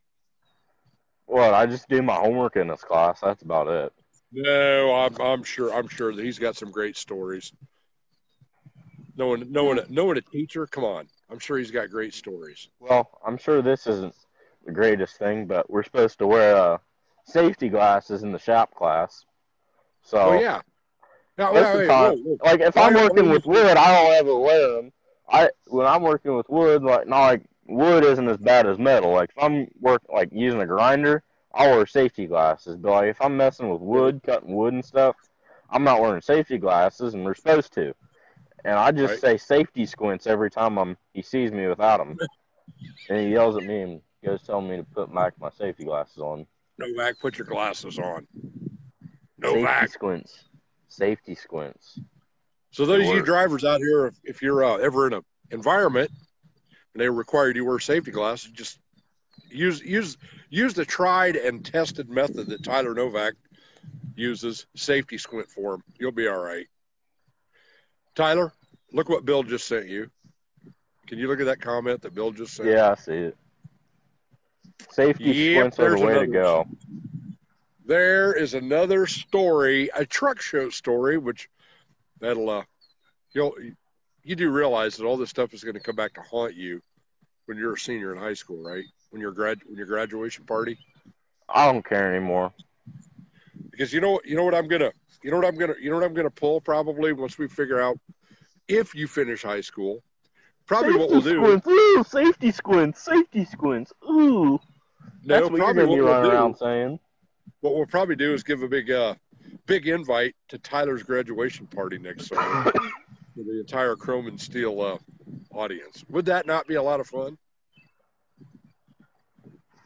Well, 1.28 1.54
I 1.54 1.66
just 1.66 1.90
do 1.90 2.02
my 2.02 2.16
homework 2.16 2.56
in 2.56 2.68
this 2.68 2.84
class. 2.84 3.20
That's 3.22 3.42
about 3.42 3.68
it. 3.68 3.94
No, 4.36 4.94
I'm 4.94 5.16
I'm 5.22 5.44
sure 5.44 5.74
I'm 5.74 5.88
sure 5.88 6.14
that 6.14 6.24
he's 6.24 6.40
got 6.40 6.58
some 6.58 6.70
great 6.70 6.98
stories. 6.98 7.54
Knowing 9.16 9.50
knowing 9.50 9.80
knowing 9.90 10.18
a 10.18 10.22
teacher, 10.22 10.68
come 10.68 10.84
on. 10.84 11.08
I'm 11.30 11.40
sure 11.40 11.58
he's 11.58 11.72
got 11.72 11.90
great 11.90 12.14
stories. 12.14 12.68
Well, 12.82 13.10
I'm 13.26 13.38
sure 13.38 13.62
this 13.62 13.88
isn't 13.88 14.14
the 14.66 14.74
greatest 14.74 15.18
thing, 15.18 15.46
but 15.46 15.70
we're 15.70 15.84
supposed 15.84 16.20
to 16.20 16.28
wear 16.28 16.56
uh, 16.56 16.78
safety 17.24 17.70
glasses 17.70 18.24
in 18.24 18.34
the 18.34 18.40
shop 18.40 18.76
class. 18.76 19.24
So 20.04 20.18
Oh 20.20 20.34
yeah. 20.34 20.62
Wait, 21.38 21.52
wait, 21.54 21.88
whoa, 21.88 22.16
whoa. 22.16 22.38
like 22.44 22.60
if 22.60 22.76
Why- 22.76 22.88
I'm 22.88 22.94
working 22.94 23.30
with 23.30 23.46
wood, 23.46 23.78
I 23.78 23.92
don't 23.92 24.14
ever 24.14 24.38
wear 24.38 24.76
them. 24.76 24.92
I 25.30 25.50
when 25.68 25.88
I'm 25.88 26.02
working 26.02 26.36
with 26.36 26.50
wood, 26.50 26.84
like 26.84 27.08
not 27.08 27.22
like 27.22 27.46
wood 27.68 28.04
isn't 28.04 28.28
as 28.28 28.38
bad 28.38 28.68
as 28.68 28.78
metal. 28.78 29.12
Like 29.12 29.30
if 29.36 29.42
I'm 29.42 29.70
work 29.80 30.02
like 30.14 30.30
using 30.34 30.60
a 30.62 30.66
grinder, 30.66 31.24
I'll 31.56 31.78
wear 31.78 31.86
safety 31.88 32.28
glasses. 32.28 32.76
But 32.76 32.92
like 32.92 33.10
if 33.10 33.22
I'm 33.22 33.38
messing 33.38 33.70
with 33.70 33.82
wood, 33.82 34.22
cutting 34.24 34.54
wood 34.54 34.74
and 34.74 34.84
stuff, 34.84 35.16
I'm 35.70 35.84
not 35.84 36.02
wearing 36.02 36.22
safety 36.22 36.58
glasses, 36.58 37.14
and 37.14 37.24
we're 37.24 37.34
supposed 37.34 37.74
to. 37.74 37.96
And 38.66 38.76
I 38.76 38.92
just 38.92 39.24
Right. 39.24 39.38
say 39.38 39.38
safety 39.38 39.86
squints 39.86 40.28
every 40.28 40.52
time 40.52 40.78
I'm 40.78 40.98
he 41.14 41.22
sees 41.22 41.52
me 41.52 41.68
without 41.68 41.98
them, 41.98 42.18
and 43.10 43.20
he 43.20 43.30
yells 43.30 43.56
at 43.58 43.64
me 43.64 43.82
and 43.82 44.02
goes 44.24 44.42
telling 44.44 44.70
me 44.70 44.78
to 44.78 44.84
put 44.84 45.14
back 45.14 45.34
my 45.40 45.50
safety 45.50 45.86
glasses 45.86 46.18
on. 46.18 46.46
Novak, 46.78 47.20
put 47.20 47.38
your 47.38 47.48
glasses 47.48 47.98
on. 47.98 48.28
No, 49.38 49.54
safety 49.54 49.88
squints. 49.88 50.44
Safety 50.90 51.36
squints. 51.36 52.00
So 52.72 52.86
those 52.86 53.08
of 53.08 53.16
you 53.16 53.22
drivers 53.22 53.64
out 53.64 53.80
here, 53.80 54.08
if, 54.08 54.16
if 54.24 54.42
you're 54.42 54.64
uh, 54.64 54.76
ever 54.78 55.08
in 55.08 55.14
an 55.14 55.22
environment 55.52 56.12
and 56.94 57.02
they 57.02 57.10
require 57.10 57.48
you 57.48 57.54
to 57.54 57.62
wear 57.62 57.80
safety 57.80 58.12
glasses, 58.12 58.52
just 58.52 58.80
use 59.50 59.82
use 59.82 60.18
use 60.50 60.74
the 60.74 60.86
tried 60.86 61.36
and 61.36 61.66
tested 61.66 62.10
method 62.10 62.48
that 62.48 62.64
Tyler 62.64 62.94
Novak 62.94 63.34
uses. 64.16 64.66
Safety 64.76 65.18
squint 65.18 65.50
for 65.50 65.76
him. 65.76 65.84
You'll 66.00 66.12
be 66.12 66.28
all 66.28 66.40
right. 66.40 66.68
Tyler, 68.16 68.54
look 68.92 69.10
what 69.10 69.26
Bill 69.26 69.44
just 69.44 69.68
sent 69.68 69.88
you. 69.88 70.10
Can 71.08 71.20
you 71.20 71.28
look 71.28 71.40
at 71.40 71.46
that 71.46 71.62
comment 71.62 72.02
that 72.02 72.16
Bill 72.16 72.32
just 72.32 72.56
sent? 72.56 72.70
Yeah, 72.70 72.92
I 72.92 72.96
see 72.96 73.14
it. 73.14 73.38
Safety 74.90 75.26
Yep, 75.26 75.74
squints 75.74 75.80
are 75.80 75.98
the 75.98 76.06
way 76.06 76.14
to 76.20 76.28
go. 76.28 76.66
There 77.86 78.34
is 78.34 78.56
another 78.56 79.06
story, 79.06 79.90
a 79.96 80.06
truck 80.06 80.42
show 80.42 80.70
story, 80.70 81.18
which 81.18 81.50
that'll 82.20 82.50
uh, 82.50 82.64
you'll 83.34 83.54
you 84.24 84.36
do 84.36 84.50
realize 84.50 84.98
that 84.98 85.06
all 85.06 85.18
this 85.18 85.30
stuff 85.30 85.54
is 85.54 85.64
going 85.64 85.76
to 85.76 85.80
come 85.80 85.96
back 85.96 86.14
to 86.14 86.22
haunt 86.22 86.56
you 86.56 86.82
when 87.46 87.58
you're 87.58 87.74
a 87.74 87.78
senior 87.78 88.12
in 88.12 88.18
high 88.20 88.34
school, 88.34 88.64
right? 88.64 88.86
When 89.16 89.22
you're 89.22 89.32
grad 89.32 89.60
when 89.66 89.78
your 89.78 89.86
graduation 89.86 90.44
party, 90.44 90.78
I 91.48 91.72
don't 91.72 91.86
care 91.86 92.14
anymore. 92.14 92.52
because 93.72 93.94
you 93.94 94.02
know 94.02 94.20
you 94.26 94.36
know 94.36 94.44
what 94.44 94.54
I'm 94.54 94.68
gonna 94.68 94.92
you 95.24 95.32
know 95.32 95.38
what 95.38 95.46
I'm 95.46 95.56
gonna 95.56 95.76
you 95.80 95.90
know 95.90 95.96
what 95.96 96.04
I'm 96.04 96.14
gonna 96.14 96.30
pull 96.30 96.60
probably 96.60 97.14
once 97.14 97.38
we 97.38 97.48
figure 97.48 97.80
out 97.80 97.98
if 98.68 98.94
you 98.94 99.08
finish 99.08 99.42
high 99.42 99.62
school. 99.62 100.04
Probably 100.66 100.90
safety 100.90 101.00
what 101.00 101.12
we'll 101.12 101.22
do. 101.22 101.42
Squints. 101.62 101.68
Ooh, 101.70 102.04
safety 102.04 102.52
squints. 102.52 103.02
Safety 103.06 103.46
squints. 103.46 103.94
Ooh. 104.04 104.60
No, 104.60 104.60
That's 105.24 105.50
what 105.50 105.60
you're 105.60 105.74
probably 105.74 105.86
what 105.86 105.98
we'll 105.98 106.32
running 106.34 106.52
do. 106.52 106.58
saying. 106.60 107.00
What 107.62 107.76
we'll 107.76 107.86
probably 107.86 108.18
do 108.18 108.34
is 108.34 108.44
give 108.44 108.64
a 108.64 108.68
big 108.68 108.92
uh 108.92 109.16
big 109.66 109.88
invite 109.88 110.36
to 110.50 110.58
Tyler's 110.58 111.04
graduation 111.04 111.68
party 111.68 112.00
next 112.00 112.28
summer. 112.28 112.70
for 113.34 113.44
the 113.46 113.62
entire 113.62 113.96
Chrome 113.96 114.28
and 114.28 114.42
Steel 114.42 114.82
uh, 114.82 114.98
audience. 115.58 116.04
Would 116.10 116.26
that 116.26 116.46
not 116.46 116.68
be 116.68 116.76
a 116.76 116.84
lot 116.84 117.00
of 117.00 117.08
fun? 117.08 117.38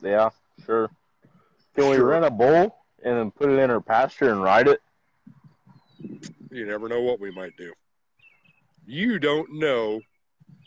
Yeah, 0.01 0.29
sure. 0.65 0.89
Can 1.75 1.89
we 1.89 1.95
Sure. 1.95 2.07
rent 2.07 2.25
a 2.25 2.31
bull 2.31 2.75
and 3.03 3.17
then 3.17 3.31
put 3.31 3.49
it 3.49 3.59
in 3.59 3.69
our 3.69 3.81
pasture 3.81 4.31
and 4.31 4.41
ride 4.41 4.67
it? 4.67 4.81
You 6.51 6.65
never 6.65 6.89
know 6.89 7.01
what 7.01 7.19
we 7.19 7.31
might 7.31 7.55
do. 7.57 7.73
You 8.85 9.19
don't 9.19 9.53
know 9.53 10.01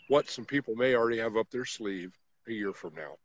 what 0.07 0.29
some 0.29 0.45
people 0.45 0.75
may 0.75 0.95
already 0.95 1.17
have 1.17 1.35
up 1.35 1.49
their 1.49 1.65
sleeve 1.65 2.17
a 2.47 2.51
year 2.51 2.73
from 2.73 2.95
now. 2.95 3.17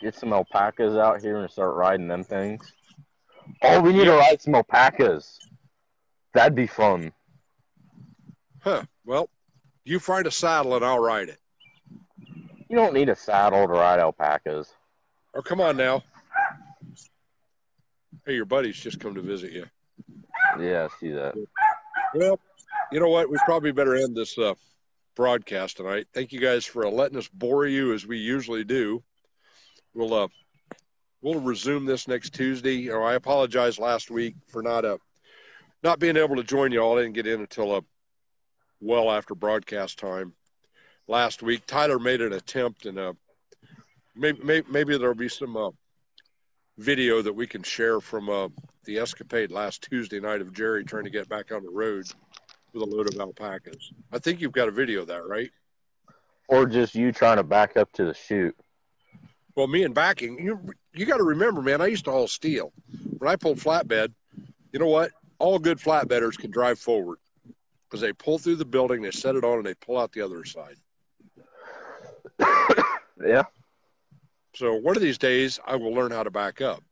Get 0.00 0.14
some 0.14 0.32
alpacas 0.32 0.96
out 0.96 1.20
here 1.20 1.38
and 1.38 1.50
start 1.50 1.76
riding 1.76 2.08
them 2.08 2.24
things. 2.24 2.72
Oh, 3.62 3.76
oh 3.76 3.80
we 3.80 3.92
need 3.92 4.06
to 4.06 4.12
ride 4.12 4.42
some 4.42 4.54
alpacas. 4.54 5.38
That'd 6.32 6.54
be 6.54 6.66
fun. 6.66 7.12
Huh. 8.60 8.84
Well, 9.04 9.28
you 9.84 10.00
find 10.00 10.26
a 10.26 10.30
saddle 10.30 10.74
and 10.74 10.84
I'll 10.84 10.98
ride 10.98 11.28
it. 11.28 11.38
You 12.74 12.80
don't 12.80 12.92
need 12.94 13.08
a 13.08 13.14
saddle 13.14 13.68
to 13.68 13.72
ride 13.72 14.00
alpacas. 14.00 14.66
Or 15.32 15.42
come 15.42 15.60
on 15.60 15.76
now. 15.76 16.02
Hey, 18.26 18.34
your 18.34 18.46
buddies 18.46 18.76
just 18.76 18.98
come 18.98 19.14
to 19.14 19.20
visit 19.20 19.52
you. 19.52 19.66
Yeah, 20.58 20.88
I 20.90 20.98
see 20.98 21.10
that. 21.12 21.36
Well, 22.16 22.40
you 22.90 22.98
know 22.98 23.10
what? 23.10 23.30
We 23.30 23.36
probably 23.44 23.70
better 23.70 23.94
end 23.94 24.16
this 24.16 24.36
uh, 24.36 24.54
broadcast 25.14 25.76
tonight. 25.76 26.08
Thank 26.12 26.32
you 26.32 26.40
guys 26.40 26.64
for 26.64 26.84
uh, 26.84 26.90
letting 26.90 27.16
us 27.16 27.28
bore 27.28 27.64
you 27.64 27.94
as 27.94 28.08
we 28.08 28.18
usually 28.18 28.64
do. 28.64 29.04
We'll 29.94 30.12
uh, 30.12 30.28
we'll 31.22 31.38
resume 31.38 31.86
this 31.86 32.08
next 32.08 32.34
Tuesday. 32.34 32.74
You 32.74 32.90
know, 32.90 33.04
I 33.04 33.14
apologize 33.14 33.78
last 33.78 34.10
week 34.10 34.34
for 34.48 34.64
not 34.64 34.84
uh, 34.84 34.98
not 35.84 36.00
being 36.00 36.16
able 36.16 36.34
to 36.34 36.42
join 36.42 36.72
you 36.72 36.80
all. 36.80 36.98
I 36.98 37.02
didn't 37.02 37.14
get 37.14 37.28
in 37.28 37.38
until 37.38 37.72
uh, 37.72 37.82
well 38.80 39.12
after 39.12 39.36
broadcast 39.36 40.00
time 40.00 40.32
last 41.08 41.42
week. 41.42 41.66
Tyler 41.66 41.98
made 41.98 42.20
an 42.20 42.32
attempt, 42.32 42.86
and 42.86 42.98
uh, 42.98 43.12
maybe 44.14 44.40
maybe, 44.42 44.66
maybe 44.70 44.98
there'll 44.98 45.14
be 45.14 45.28
some 45.28 45.56
uh, 45.56 45.70
video 46.78 47.22
that 47.22 47.32
we 47.32 47.46
can 47.46 47.62
share 47.62 48.00
from 48.00 48.28
uh, 48.28 48.48
the 48.84 48.98
escapade 48.98 49.50
last 49.50 49.82
Tuesday 49.82 50.20
night 50.20 50.40
of 50.40 50.52
Jerry 50.52 50.84
trying 50.84 51.04
to 51.04 51.10
get 51.10 51.28
back 51.28 51.52
on 51.52 51.62
the 51.62 51.70
road 51.70 52.06
with 52.72 52.82
a 52.82 52.86
load 52.86 53.12
of 53.12 53.20
alpacas. 53.20 53.92
I 54.12 54.18
think 54.18 54.40
you've 54.40 54.52
got 54.52 54.68
a 54.68 54.72
video 54.72 55.02
of 55.02 55.08
that, 55.08 55.26
right? 55.26 55.50
Or 56.48 56.66
just 56.66 56.94
you 56.94 57.12
trying 57.12 57.36
to 57.36 57.42
back 57.42 57.76
up 57.76 57.90
to 57.92 58.04
the 58.04 58.14
chute. 58.14 58.56
Well, 59.56 59.66
me 59.66 59.84
and 59.84 59.94
backing, 59.94 60.38
you 60.38 60.60
you 60.92 61.06
got 61.06 61.18
to 61.18 61.24
remember, 61.24 61.62
man. 61.62 61.80
I 61.80 61.86
used 61.86 62.04
to 62.06 62.10
haul 62.10 62.28
steel. 62.28 62.72
When 63.18 63.30
I 63.30 63.36
pulled 63.36 63.58
flatbed, 63.58 64.12
you 64.72 64.78
know 64.78 64.88
what? 64.88 65.12
All 65.38 65.58
good 65.58 65.78
flatbedders 65.78 66.36
can 66.36 66.50
drive 66.50 66.78
forward 66.78 67.18
because 67.88 68.00
they 68.00 68.12
pull 68.12 68.38
through 68.38 68.56
the 68.56 68.64
building, 68.64 69.02
they 69.02 69.12
set 69.12 69.36
it 69.36 69.44
on, 69.44 69.58
and 69.58 69.66
they 69.66 69.74
pull 69.74 69.98
out 69.98 70.10
the 70.12 70.20
other 70.20 70.44
side. 70.44 70.76
Yeah. 73.24 73.44
So 74.54 74.74
one 74.74 74.96
of 74.96 75.02
these 75.02 75.18
days, 75.18 75.58
I 75.66 75.76
will 75.76 75.92
learn 75.92 76.10
how 76.10 76.22
to 76.22 76.30
back 76.30 76.60
up. 76.60 76.82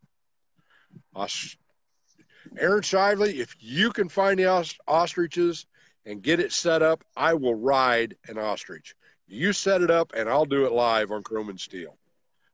Aaron 2.58 2.82
Shively, 2.82 3.34
if 3.38 3.54
you 3.60 3.90
can 3.92 4.08
find 4.08 4.38
the 4.38 4.46
os- 4.46 4.78
ostriches 4.88 5.66
and 6.06 6.22
get 6.22 6.40
it 6.40 6.52
set 6.52 6.82
up, 6.82 7.04
I 7.16 7.34
will 7.34 7.54
ride 7.54 8.16
an 8.28 8.38
ostrich. 8.38 8.94
You 9.26 9.52
set 9.52 9.82
it 9.82 9.90
up, 9.90 10.12
and 10.16 10.28
I'll 10.28 10.44
do 10.44 10.66
it 10.66 10.72
live 10.72 11.10
on 11.10 11.22
Chrome 11.22 11.48
and 11.48 11.60
Steel. 11.60 11.96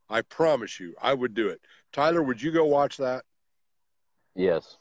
I 0.08 0.22
promise 0.22 0.78
you, 0.80 0.94
I 1.00 1.14
would 1.14 1.34
do 1.34 1.48
it. 1.48 1.60
Tyler, 1.92 2.22
would 2.22 2.40
you 2.40 2.50
go 2.50 2.64
watch 2.64 2.96
that? 2.98 3.24
Yes. 4.34 4.76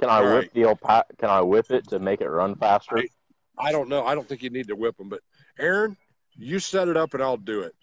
Can 0.00 0.08
I 0.08 0.18
All 0.18 0.24
whip 0.24 0.32
right. 0.34 0.54
the 0.54 0.64
alpaca? 0.64 1.14
Can 1.18 1.30
I 1.30 1.40
whip 1.40 1.70
it 1.70 1.88
to 1.88 1.98
make 1.98 2.20
it 2.20 2.28
run 2.28 2.54
faster? 2.56 2.96
Right. 2.96 3.10
I 3.58 3.72
don't 3.72 3.88
know. 3.88 4.06
I 4.06 4.14
don't 4.14 4.28
think 4.28 4.42
you 4.42 4.50
need 4.50 4.68
to 4.68 4.76
whip 4.76 4.96
them, 4.96 5.08
but 5.08 5.20
Aaron, 5.58 5.96
you 6.38 6.58
set 6.58 6.88
it 6.88 6.96
up, 6.96 7.14
and 7.14 7.22
I'll 7.22 7.36
do 7.36 7.60
it. 7.62 7.74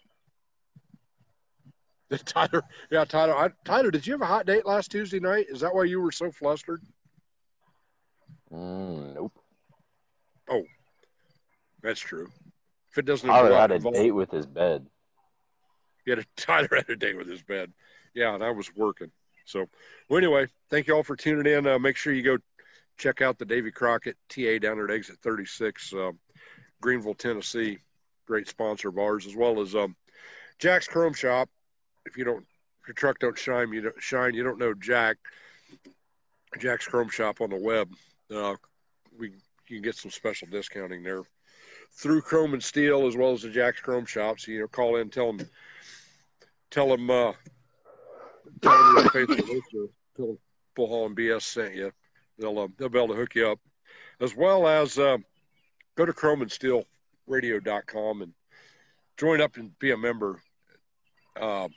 Tyler, 2.26 2.64
yeah, 2.92 3.04
Tyler. 3.04 3.36
I, 3.36 3.50
Tyler, 3.66 3.92
did 3.92 4.08
you 4.08 4.14
have 4.14 4.22
a 4.22 4.26
hot 4.26 4.46
date 4.46 4.66
last 4.66 4.92
Tuesday 4.92 5.20
night? 5.20 5.48
Is 5.50 5.60
that 5.62 5.74
why 5.74 5.84
you 5.84 6.00
were 6.02 6.12
so 6.12 6.32
flustered? 6.32 6.82
Mm, 8.54 9.16
nope. 9.16 9.34
Oh, 10.50 10.64
that's 11.82 12.00
true. 12.00 12.28
If 12.92 13.00
it 13.00 13.06
doesn't 13.06 13.28
Tyler 13.28 13.54
had 13.56 13.72
a 13.72 13.76
involve- 13.76 13.96
date 13.96 14.12
with 14.12 14.32
his 14.32 14.46
bed. 14.46 14.86
a 16.08 16.24
Tyler 16.38 16.70
had 16.72 16.90
a 16.90 16.96
date 16.96 17.18
with 17.18 17.28
his 17.28 17.42
bed. 17.42 17.74
Yeah, 18.14 18.34
and 18.36 18.44
I 18.44 18.52
was 18.52 18.74
working. 18.76 19.12
So, 19.46 19.66
well, 20.10 20.18
anyway, 20.18 20.48
thank 20.70 20.88
you 20.88 20.96
all 20.96 21.04
for 21.04 21.16
tuning 21.16 21.52
in. 21.52 21.68
Uh, 21.68 21.78
make 21.78 21.98
sure 21.98 22.14
you 22.14 22.24
go 22.24 22.38
check 22.98 23.22
out 23.22 23.38
the 23.38 23.46
Davy 23.46 23.72
Crockett 23.72 24.16
TA 24.30 24.58
down 24.60 24.80
at 24.80 24.90
exit 24.90 25.18
36, 25.22 25.94
uh, 25.94 26.12
Greeneville, 26.82 27.18
Tennessee. 27.18 27.80
Great 28.26 28.48
sponsor 28.48 28.90
of 28.90 28.98
ours, 28.98 29.26
as 29.26 29.36
well 29.36 29.62
as 29.62 29.76
um, 29.76 29.96
Jack's 30.60 30.88
Chrome 30.88 31.14
Shop. 31.14 31.50
If 32.06 32.18
you 32.18 32.24
don't, 32.24 32.46
if 32.82 32.88
your 32.88 32.96
truck 32.96 33.20
don't 33.20 33.38
shine, 33.38 33.72
you 33.72 33.82
don't 33.82 34.02
shine. 34.02 34.34
You 34.34 34.44
don't 34.44 34.60
know 34.60 34.74
Jack. 34.74 35.18
Jack's 36.60 36.88
Chrome 36.88 37.10
Shop 37.10 37.42
on 37.42 37.50
the 37.50 37.58
web. 37.58 37.90
Uh, 38.34 38.56
we 39.18 39.30
you 39.68 39.78
can 39.78 39.82
get 39.82 39.96
some 39.96 40.12
special 40.12 40.48
discounting 40.50 41.04
there 41.04 41.24
through 41.92 42.22
Chrome 42.22 42.54
and 42.54 42.64
Steel 42.64 43.08
as 43.08 43.18
well 43.18 43.32
as 43.32 43.42
the 43.42 43.50
Jack's 43.50 43.82
Chrome 43.82 44.06
Shops. 44.06 44.48
You 44.48 44.62
know, 44.62 44.68
call 44.68 44.98
in, 44.98 45.10
tell 45.10 45.34
them, 45.34 45.48
tell 46.70 46.90
them, 46.90 47.10
uh, 47.10 47.34
tell 48.62 48.96
them 48.96 49.10
you're 49.72 49.88
Bull, 50.16 50.40
Bull 50.76 51.06
and 51.06 51.16
BS 51.16 51.42
sent 51.42 51.76
you. 51.76 51.92
They'll 52.38 52.60
uh, 52.60 52.68
they'll 52.78 52.90
be 52.90 53.00
able 53.00 53.14
to 53.14 53.20
hook 53.20 53.36
you 53.36 53.50
up, 53.50 53.60
as 54.20 54.36
well 54.36 54.68
as 54.68 54.98
uh, 55.00 55.18
go 55.96 56.06
to 56.06 56.14
Chrome 56.14 56.42
and 56.42 56.52
join 59.18 59.42
up 59.42 59.58
and 59.58 59.78
be 59.80 59.92
a 59.92 59.98
member 59.98 60.42
uh, 61.40 61.68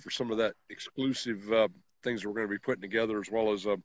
for 0.00 0.10
some 0.10 0.30
of 0.30 0.38
that 0.38 0.54
exclusive 0.70 1.50
uh, 1.52 1.68
things 2.02 2.24
we're 2.24 2.32
going 2.32 2.46
to 2.46 2.52
be 2.52 2.58
putting 2.58 2.82
together, 2.82 3.18
as 3.18 3.30
well 3.30 3.52
as 3.52 3.66
uh, 3.66 3.76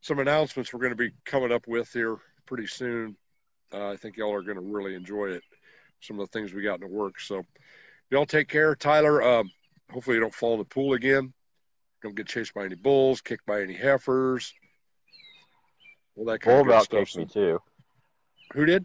some 0.00 0.18
announcements 0.18 0.72
we're 0.72 0.80
going 0.80 0.90
to 0.90 0.96
be 0.96 1.12
coming 1.24 1.52
up 1.52 1.66
with 1.66 1.92
here 1.92 2.16
pretty 2.46 2.66
soon. 2.66 3.16
Uh, 3.72 3.90
I 3.90 3.96
think 3.96 4.16
y'all 4.16 4.34
are 4.34 4.42
going 4.42 4.56
to 4.56 4.62
really 4.62 4.94
enjoy 4.94 5.26
it. 5.26 5.42
Some 6.00 6.18
of 6.18 6.28
the 6.28 6.38
things 6.38 6.52
we 6.52 6.62
got 6.62 6.74
in 6.74 6.80
the 6.80 6.86
works. 6.88 7.26
So 7.26 7.44
y'all 8.10 8.26
take 8.26 8.48
care, 8.48 8.74
Tyler. 8.74 9.22
Um, 9.22 9.50
hopefully 9.90 10.16
you 10.16 10.20
don't 10.20 10.34
fall 10.34 10.54
in 10.54 10.58
the 10.58 10.64
pool 10.64 10.94
again. 10.94 11.32
Don't 12.02 12.16
get 12.16 12.26
chased 12.26 12.54
by 12.54 12.64
any 12.64 12.74
bulls, 12.74 13.20
kicked 13.20 13.44
by 13.44 13.60
any 13.60 13.74
heifers. 13.74 14.54
Well, 16.14 16.26
that 16.32 16.40
kind 16.40 16.54
Bull 16.54 16.60
of 16.62 16.66
about 16.68 16.84
stuff. 16.84 17.08
kicked 17.08 17.18
me 17.18 17.26
too. 17.26 17.60
Who 18.54 18.64
did? 18.64 18.84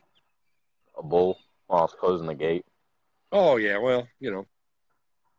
A 0.98 1.04
bull 1.04 1.38
while 1.68 1.80
I 1.80 1.84
was 1.84 1.96
closing 2.00 2.28
the 2.28 2.36
gate. 2.36 2.66
Oh 3.32 3.58
yeah, 3.58 3.78
well, 3.78 4.08
you 4.20 4.32
know, 4.32 4.46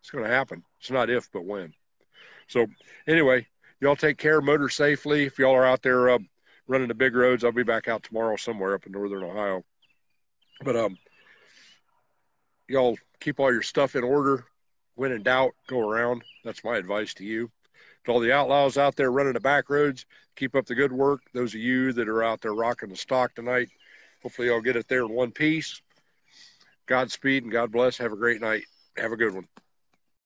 it's 0.01 0.11
going 0.11 0.25
to 0.25 0.31
happen. 0.31 0.63
It's 0.81 0.91
not 0.91 1.11
if, 1.11 1.31
but 1.33 1.45
when. 1.45 1.73
So 2.49 2.67
anyway, 3.07 3.47
y'all 3.81 3.97
take 3.97 4.19
care, 4.19 4.41
motor 4.41 4.69
safely. 4.69 5.25
If 5.25 5.39
y'all 5.39 5.55
are 5.55 5.67
out 5.67 5.83
there 5.83 6.11
uh, 6.11 6.19
running 6.69 6.89
the 6.89 6.95
big 6.95 7.15
roads, 7.15 7.45
I'll 7.45 7.53
be 7.53 7.63
back 7.63 7.89
out 7.89 8.03
tomorrow 8.03 8.37
somewhere 8.37 8.75
up 8.75 8.87
in 8.87 8.93
northern 8.93 9.25
Ohio. 9.25 9.65
But 10.63 10.77
um, 10.77 10.99
y'all 12.69 12.97
keep 13.21 13.41
all 13.41 13.53
your 13.53 13.63
stuff 13.63 13.97
in 13.97 14.05
order. 14.05 14.45
When 14.95 15.13
in 15.13 15.23
doubt, 15.23 15.55
go 15.67 15.81
around. 15.81 16.23
That's 16.45 16.65
my 16.65 16.77
advice 16.77 17.13
to 17.15 17.25
you. 17.25 17.51
To 18.05 18.13
all 18.13 18.21
the 18.21 18.33
outlaws 18.33 18.79
out 18.79 18.97
there 18.97 19.11
running 19.11 19.35
the 19.35 19.41
back 19.41 19.69
roads, 19.69 20.07
keep 20.37 20.55
up 20.55 20.67
the 20.67 20.75
good 20.75 20.93
work. 20.93 21.21
Those 21.35 21.55
of 21.55 21.61
you 21.61 21.93
that 21.93 22.09
are 22.09 22.23
out 22.23 22.41
there 22.41 22.55
rocking 22.55 22.89
the 22.89 22.97
stock 22.97 23.35
tonight, 23.35 23.69
hopefully 24.23 24.49
y'all 24.49 24.61
get 24.61 24.77
it 24.77 24.89
there 24.89 25.05
in 25.05 25.11
one 25.11 25.33
piece. 25.33 25.83
Godspeed 26.87 27.43
and 27.43 27.53
God 27.53 27.73
bless. 27.73 27.99
Have 27.99 28.13
a 28.13 28.17
great 28.17 28.41
night. 28.41 28.63
Have 28.97 29.13
a 29.13 29.17
good 29.17 29.35
one. 29.35 29.49